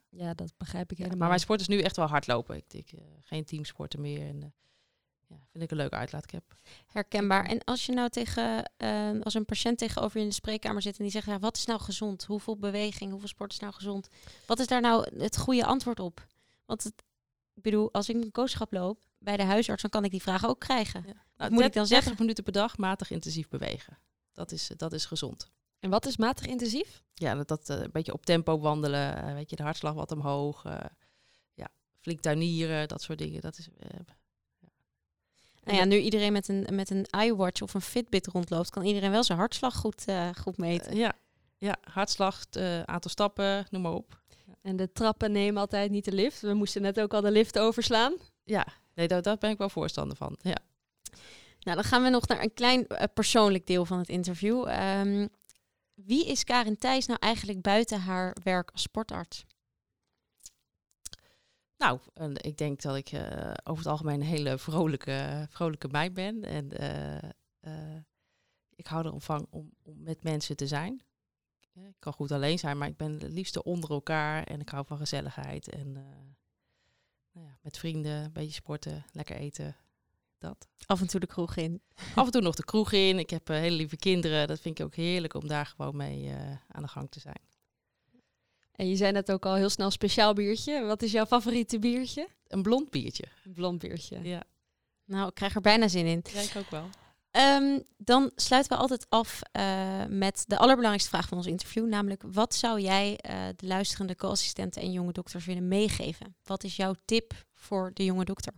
Ja, 0.09 0.33
dat 0.33 0.53
begrijp 0.57 0.91
ik 0.91 0.97
Ja, 0.97 1.03
helemaal. 1.03 1.17
maar 1.17 1.27
mijn 1.27 1.39
sport 1.39 1.61
is 1.61 1.67
nu 1.67 1.81
echt 1.81 1.95
wel 1.95 2.07
hardlopen. 2.07 2.55
Ik, 2.55 2.73
ik 2.73 2.91
eh, 2.91 2.99
geen 3.21 3.45
teamsporten 3.45 4.01
meer. 4.01 4.27
En, 4.27 4.43
eh, 4.43 4.49
ja, 5.27 5.35
vind 5.51 5.63
ik 5.63 5.71
een 5.71 5.77
leuke 5.77 5.95
uitlaatklep. 5.95 6.55
herkenbaar. 6.87 7.45
En 7.45 7.63
als 7.63 7.85
je 7.85 7.93
nou 7.93 8.09
tegen, 8.09 8.71
eh, 8.77 9.11
als 9.21 9.33
een 9.33 9.45
patiënt 9.45 9.77
tegenover 9.77 10.17
je 10.17 10.23
in 10.23 10.29
de 10.29 10.35
spreekkamer 10.35 10.81
zit 10.81 10.97
en 10.97 11.03
die 11.03 11.11
zegt, 11.11 11.25
ja, 11.25 11.39
wat 11.39 11.57
is 11.57 11.65
nou 11.65 11.79
gezond? 11.79 12.23
Hoeveel 12.23 12.57
beweging, 12.57 13.11
hoeveel 13.11 13.27
sport 13.27 13.51
is 13.51 13.59
nou 13.59 13.73
gezond? 13.73 14.09
Wat 14.45 14.59
is 14.59 14.67
daar 14.67 14.81
nou 14.81 15.19
het 15.19 15.37
goede 15.37 15.65
antwoord 15.65 15.99
op? 15.99 16.27
Want 16.65 16.83
het, 16.83 17.03
ik 17.53 17.61
bedoel, 17.61 17.93
als 17.93 18.09
ik 18.09 18.15
een 18.15 18.31
kooschap 18.31 18.71
loop 18.71 19.05
bij 19.17 19.37
de 19.37 19.43
huisarts, 19.43 19.81
dan 19.81 19.91
kan 19.91 20.03
ik 20.03 20.11
die 20.11 20.21
vraag 20.21 20.45
ook 20.45 20.59
krijgen. 20.59 21.03
Ja. 21.07 21.13
Wat 21.35 21.49
moet 21.49 21.63
ik 21.63 21.73
dan 21.73 21.85
30 21.85 21.87
zeggen? 21.87 22.15
minuten 22.19 22.43
per 22.43 22.53
dag 22.53 22.77
matig 22.77 23.11
intensief 23.11 23.47
bewegen. 23.47 23.97
Dat 24.33 24.51
is, 24.51 24.71
dat 24.77 24.93
is 24.93 25.05
gezond. 25.05 25.49
En 25.79 25.89
wat 25.89 26.05
is 26.05 26.17
matig 26.17 26.45
intensief? 26.45 27.03
Ja, 27.13 27.35
dat, 27.35 27.47
dat 27.47 27.69
eh, 27.69 27.81
een 27.81 27.91
beetje 27.91 28.13
op 28.13 28.25
tempo 28.25 28.59
wandelen, 28.59 29.23
eh, 29.23 29.33
weet 29.33 29.49
je, 29.49 29.55
de 29.55 29.63
hartslag 29.63 29.93
wat 29.93 30.11
omhoog. 30.11 30.65
eh, 30.65 30.79
ja, 31.53 31.67
flink 31.99 32.19
tuinieren, 32.19 32.87
dat 32.87 33.01
soort 33.01 33.17
dingen. 33.17 33.41
Dat 33.41 33.57
is, 33.57 33.69
Nou 35.67 35.79
ja, 35.79 35.85
nu 35.85 35.97
iedereen 35.97 36.31
met 36.31 36.47
een, 36.47 36.67
met 36.71 36.89
een 36.89 37.05
iWatch 37.23 37.61
of 37.61 37.73
een 37.73 37.81
Fitbit 37.81 38.27
rondloopt, 38.27 38.69
kan 38.69 38.83
iedereen 38.83 39.11
wel 39.11 39.23
zijn 39.23 39.37
hartslag 39.37 39.75
goed, 39.75 40.05
eh, 40.05 40.29
goed 40.41 40.57
meten. 40.57 40.91
eh, 40.91 40.97
ja, 40.97 41.13
ja, 41.57 41.75
hartslag, 41.91 42.45
eh, 42.51 42.81
aantal 42.81 43.11
stappen, 43.11 43.65
noem 43.69 43.81
maar 43.81 43.93
op. 43.93 44.21
En 44.61 44.75
de 44.75 44.91
trappen 44.91 45.31
nemen 45.31 45.61
altijd 45.61 45.91
niet 45.91 46.05
de 46.05 46.11
lift. 46.11 46.41
We 46.41 46.53
moesten 46.53 46.81
net 46.81 46.99
ook 46.99 47.13
al 47.13 47.21
de 47.21 47.31
lift 47.31 47.59
overslaan. 47.59 48.13
Ja, 48.43 48.67
nee, 48.93 49.07
daar, 49.07 49.21
daar 49.21 49.37
ben 49.37 49.49
ik 49.49 49.57
wel 49.57 49.69
voorstander 49.69 50.17
van. 50.17 50.37
Ja. 50.41 50.57
Nou, 51.59 51.77
dan 51.77 51.83
gaan 51.83 52.03
we 52.03 52.09
nog 52.09 52.27
naar 52.27 52.41
een 52.41 52.53
klein 52.53 52.87
persoonlijk 53.13 53.67
deel 53.67 53.85
van 53.85 53.97
het 53.97 54.09
interview. 54.09 54.67
Ehm, 54.67 55.27
wie 55.93 56.27
is 56.27 56.43
Karin 56.43 56.77
Thijs 56.77 57.05
nou 57.05 57.19
eigenlijk 57.19 57.61
buiten 57.61 57.99
haar 57.99 58.35
werk 58.43 58.71
als 58.71 58.81
sportarts? 58.81 59.45
Nou, 61.77 61.99
ik 62.33 62.57
denk 62.57 62.81
dat 62.81 62.95
ik 62.95 63.11
eh, 63.11 63.53
over 63.63 63.83
het 63.83 63.91
algemeen 63.91 64.21
een 64.21 64.27
hele 64.27 64.57
vrolijke, 64.57 65.47
vrolijke 65.49 65.87
meid 65.87 66.13
ben. 66.13 66.43
En 66.43 66.71
eh, 66.71 67.29
eh, 67.59 68.01
ik 68.75 68.87
hou 68.87 69.05
ervan 69.05 69.21
van 69.21 69.47
om, 69.49 69.71
om 69.83 70.03
met 70.03 70.23
mensen 70.23 70.55
te 70.55 70.67
zijn. 70.67 71.01
Ik 71.73 71.95
kan 71.99 72.13
goed 72.13 72.31
alleen 72.31 72.59
zijn, 72.59 72.77
maar 72.77 72.87
ik 72.87 72.97
ben 72.97 73.11
het 73.11 73.31
liefste 73.31 73.63
onder 73.63 73.89
elkaar. 73.89 74.43
En 74.43 74.59
ik 74.59 74.69
hou 74.69 74.85
van 74.85 74.97
gezelligheid. 74.97 75.69
En 75.69 75.91
nou 77.31 77.47
ja, 77.47 77.57
met 77.61 77.77
vrienden, 77.77 78.23
een 78.23 78.33
beetje 78.33 78.53
sporten, 78.53 79.05
lekker 79.11 79.35
eten. 79.35 79.75
Dat. 80.37 80.67
Af 80.85 81.01
en 81.01 81.07
toe 81.07 81.19
de 81.19 81.27
kroeg 81.27 81.55
in. 81.55 81.81
Af 82.15 82.25
en 82.25 82.31
toe 82.31 82.41
nog 82.41 82.55
de 82.55 82.65
kroeg 82.65 82.91
in. 82.91 83.19
Ik 83.19 83.29
heb 83.29 83.47
hele 83.47 83.75
lieve 83.75 83.95
kinderen. 83.95 84.47
Dat 84.47 84.59
vind 84.59 84.79
ik 84.79 84.85
ook 84.85 84.95
heerlijk 84.95 85.33
om 85.33 85.47
daar 85.47 85.65
gewoon 85.65 85.95
mee 85.95 86.33
aan 86.67 86.81
de 86.81 86.87
gang 86.87 87.11
te 87.11 87.19
zijn. 87.19 87.41
En 88.77 88.89
je 88.89 88.95
zei 88.95 89.11
net 89.11 89.31
ook 89.31 89.45
al 89.45 89.55
heel 89.55 89.69
snel 89.69 89.91
speciaal 89.91 90.33
biertje. 90.33 90.85
Wat 90.85 91.01
is 91.01 91.11
jouw 91.11 91.25
favoriete 91.25 91.79
biertje? 91.79 92.27
Een 92.47 92.61
blond 92.61 92.89
biertje. 92.89 93.23
Een 93.45 93.53
blond 93.53 93.79
biertje. 93.79 94.19
Ja, 94.23 94.43
Nou, 95.05 95.27
ik 95.27 95.33
krijg 95.33 95.55
er 95.55 95.61
bijna 95.61 95.87
zin 95.87 96.05
in. 96.05 96.23
ja 96.33 96.41
ik 96.41 96.53
ook 96.57 96.69
wel. 96.69 96.89
Ehm, 97.31 97.79
dan 97.97 98.31
sluiten 98.35 98.71
we 98.71 98.77
altijd 98.81 99.05
af 99.09 99.41
eh, 99.51 100.05
met 100.09 100.43
de 100.47 100.57
allerbelangrijkste 100.57 101.09
vraag 101.09 101.27
van 101.27 101.37
ons 101.37 101.47
interview. 101.47 101.87
Namelijk, 101.87 102.23
wat 102.31 102.55
zou 102.55 102.81
jij 102.81 103.17
eh, 103.17 103.39
de 103.55 103.67
luisterende 103.67 104.15
co-assistenten 104.15 104.81
en 104.81 104.91
jonge 104.91 105.11
dokters 105.11 105.45
willen 105.45 105.67
meegeven? 105.67 106.35
Wat 106.43 106.63
is 106.63 106.75
jouw 106.75 106.93
tip 107.05 107.33
voor 107.53 107.91
de 107.93 108.03
jonge 108.05 108.25
dokter? 108.25 108.53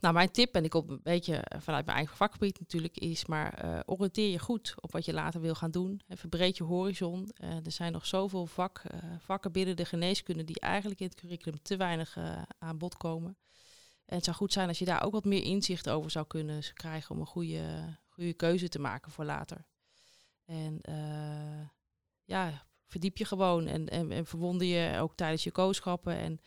Nou, 0.00 0.14
mijn 0.14 0.30
tip, 0.30 0.54
en 0.54 0.64
ik 0.64 0.74
op 0.74 0.88
een 0.88 1.00
beetje 1.02 1.36
eh, 1.36 1.60
vanuit 1.60 1.84
mijn 1.84 1.96
eigen 1.96 2.16
vakgebied 2.16 2.60
natuurlijk, 2.60 2.98
is 2.98 3.26
maar 3.26 3.54
eh, 3.54 3.80
oriënteer 3.84 4.30
je 4.30 4.38
goed 4.38 4.74
op 4.80 4.92
wat 4.92 5.04
je 5.04 5.12
later 5.12 5.40
wil 5.40 5.54
gaan 5.54 5.70
doen. 5.70 6.00
En 6.06 6.16
verbreed 6.16 6.56
je 6.56 6.64
horizon. 6.64 7.30
Eh, 7.34 7.64
er 7.64 7.72
zijn 7.72 7.92
nog 7.92 8.06
zoveel 8.06 8.46
vak, 8.46 8.78
eh, 8.78 8.98
vakken 9.18 9.52
binnen 9.52 9.76
de 9.76 9.84
geneeskunde 9.84 10.44
die 10.44 10.60
eigenlijk 10.60 11.00
in 11.00 11.06
het 11.06 11.20
curriculum 11.20 11.62
te 11.62 11.76
weinig 11.76 12.16
eh, 12.16 12.42
aan 12.58 12.78
bod 12.78 12.96
komen. 12.96 13.36
En 14.04 14.16
het 14.16 14.24
zou 14.24 14.36
goed 14.36 14.52
zijn 14.52 14.68
als 14.68 14.78
je 14.78 14.84
daar 14.84 15.04
ook 15.04 15.12
wat 15.12 15.24
meer 15.24 15.42
inzicht 15.42 15.88
over 15.88 16.10
zou 16.10 16.26
kunnen 16.26 16.62
krijgen 16.74 17.14
om 17.14 17.20
een 17.20 17.26
goede, 17.26 17.96
goede 18.06 18.34
keuze 18.34 18.68
te 18.68 18.78
maken 18.78 19.12
voor 19.12 19.24
later. 19.24 19.66
En 20.44 20.80
eh, 20.80 21.68
ja, 22.24 22.66
verdiep 22.86 23.16
je 23.16 23.24
gewoon 23.24 23.66
en, 23.66 23.88
en, 23.88 24.12
en 24.12 24.26
verwonder 24.26 24.66
je 24.66 24.98
ook 24.98 25.16
tijdens 25.16 25.44
je 25.44 25.50
kooschappen. 25.50 26.16
En 26.16 26.40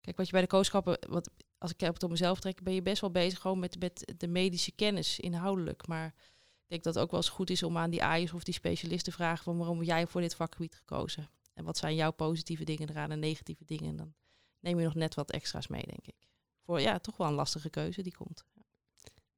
kijk, 0.00 0.16
wat 0.16 0.26
je 0.26 0.32
bij 0.32 0.40
de 0.40 0.46
kooschappen, 0.46 0.98
wat, 1.08 1.30
als 1.64 1.72
ik 1.72 1.80
het 1.80 2.02
op 2.02 2.10
mezelf 2.10 2.40
trek, 2.40 2.62
ben 2.62 2.74
je 2.74 2.82
best 2.82 3.00
wel 3.00 3.10
bezig 3.10 3.40
gewoon 3.40 3.58
met, 3.58 3.78
met 3.80 4.14
de 4.16 4.26
medische 4.28 4.72
kennis 4.72 5.20
inhoudelijk. 5.20 5.86
Maar 5.86 6.06
ik 6.06 6.68
denk 6.68 6.82
dat 6.82 6.94
het 6.94 7.02
ook 7.02 7.10
wel 7.10 7.20
eens 7.20 7.28
goed 7.28 7.50
is 7.50 7.62
om 7.62 7.76
aan 7.76 7.90
die 7.90 8.04
AI's 8.04 8.32
of 8.32 8.44
die 8.44 8.54
specialisten 8.54 9.12
te 9.12 9.18
vragen 9.18 9.44
van 9.44 9.56
waarom 9.58 9.78
heb 9.78 9.86
jij 9.86 10.06
voor 10.06 10.20
dit 10.20 10.34
vakgebied 10.34 10.74
gekozen? 10.74 11.30
En 11.54 11.64
wat 11.64 11.76
zijn 11.76 11.94
jouw 11.94 12.10
positieve 12.10 12.64
dingen 12.64 12.90
eraan 12.90 13.10
en 13.10 13.18
negatieve 13.18 13.64
dingen? 13.64 13.88
En 13.88 13.96
dan 13.96 14.14
neem 14.60 14.78
je 14.78 14.84
nog 14.84 14.94
net 14.94 15.14
wat 15.14 15.30
extra's 15.30 15.66
mee, 15.66 15.82
denk 15.86 16.06
ik. 16.06 16.28
Voor 16.64 16.80
ja, 16.80 16.98
toch 16.98 17.16
wel 17.16 17.26
een 17.26 17.32
lastige 17.34 17.70
keuze 17.70 18.02
die 18.02 18.14
komt. 18.14 18.44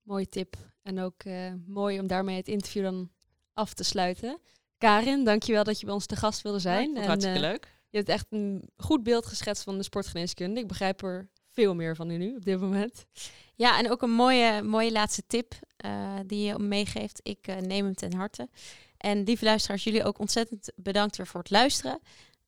Mooie 0.02 0.28
tip. 0.28 0.56
En 0.82 1.00
ook 1.00 1.22
eh, 1.22 1.52
mooi 1.66 2.00
om 2.00 2.06
daarmee 2.06 2.36
het 2.36 2.48
interview 2.48 2.82
dan 2.82 3.10
af 3.52 3.74
te 3.74 3.84
sluiten. 3.84 4.40
Karin, 4.78 5.24
dankjewel 5.24 5.64
dat 5.64 5.78
je 5.80 5.84
bij 5.84 5.94
ons 5.94 6.06
te 6.06 6.16
gast 6.16 6.42
wilde 6.42 6.58
Ja, 6.58 6.62
zijn. 6.62 6.88
het 6.88 6.98
En, 6.98 7.06
hartstikke 7.06 7.38
eh, 7.38 7.50
leuk. 7.50 7.78
Je 7.90 7.96
hebt 7.96 8.08
echt 8.08 8.26
een 8.30 8.70
goed 8.76 9.02
beeld 9.02 9.26
geschetst 9.26 9.62
van 9.62 9.76
de 9.76 9.82
sportgeneeskunde. 9.82 10.60
Ik 10.60 10.68
begrijp 10.68 11.02
er 11.02 11.30
veel 11.56 11.74
meer 11.74 11.96
van 11.96 12.06
nu 12.06 12.34
op 12.36 12.44
dit 12.44 12.60
moment. 12.60 13.06
Ja, 13.54 13.78
en 13.78 13.90
ook 13.90 14.02
een 14.02 14.10
mooie, 14.10 14.62
mooie 14.62 14.92
laatste 14.92 15.22
tip 15.26 15.54
eh, 15.76 16.14
die 16.26 16.46
je 16.46 16.58
meegeeft. 16.58 17.20
Ik 17.22 17.46
eh, 17.46 17.56
neem 17.56 17.84
hem 17.84 17.94
ten 17.94 18.14
harte. 18.14 18.48
En 18.96 19.22
lieve 19.22 19.44
luisteraars, 19.44 19.84
jullie 19.84 20.04
ook 20.04 20.18
ontzettend 20.18 20.72
bedankt 20.76 21.16
weer 21.16 21.26
voor 21.26 21.40
het 21.40 21.50
luisteren. 21.50 22.00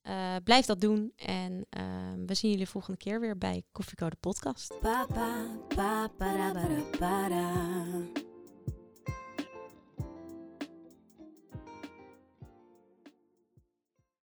Eh, 0.03 0.35
blijf 0.45 0.67
dat 0.67 0.81
doen. 0.81 1.13
En 1.17 1.67
eh, 1.71 1.83
we 2.27 2.35
zien 2.35 2.51
jullie 2.51 2.69
volgende 2.69 2.99
keer 2.99 3.21
weer 3.21 3.39
bij 3.39 3.63
Koffiecode 3.73 4.17
Podcast. 4.21 4.75
Pa 4.81 5.07
pa 5.07 5.47
pa 5.69 6.09
para 6.19 6.53
para 6.53 6.83
para. 6.99 8.27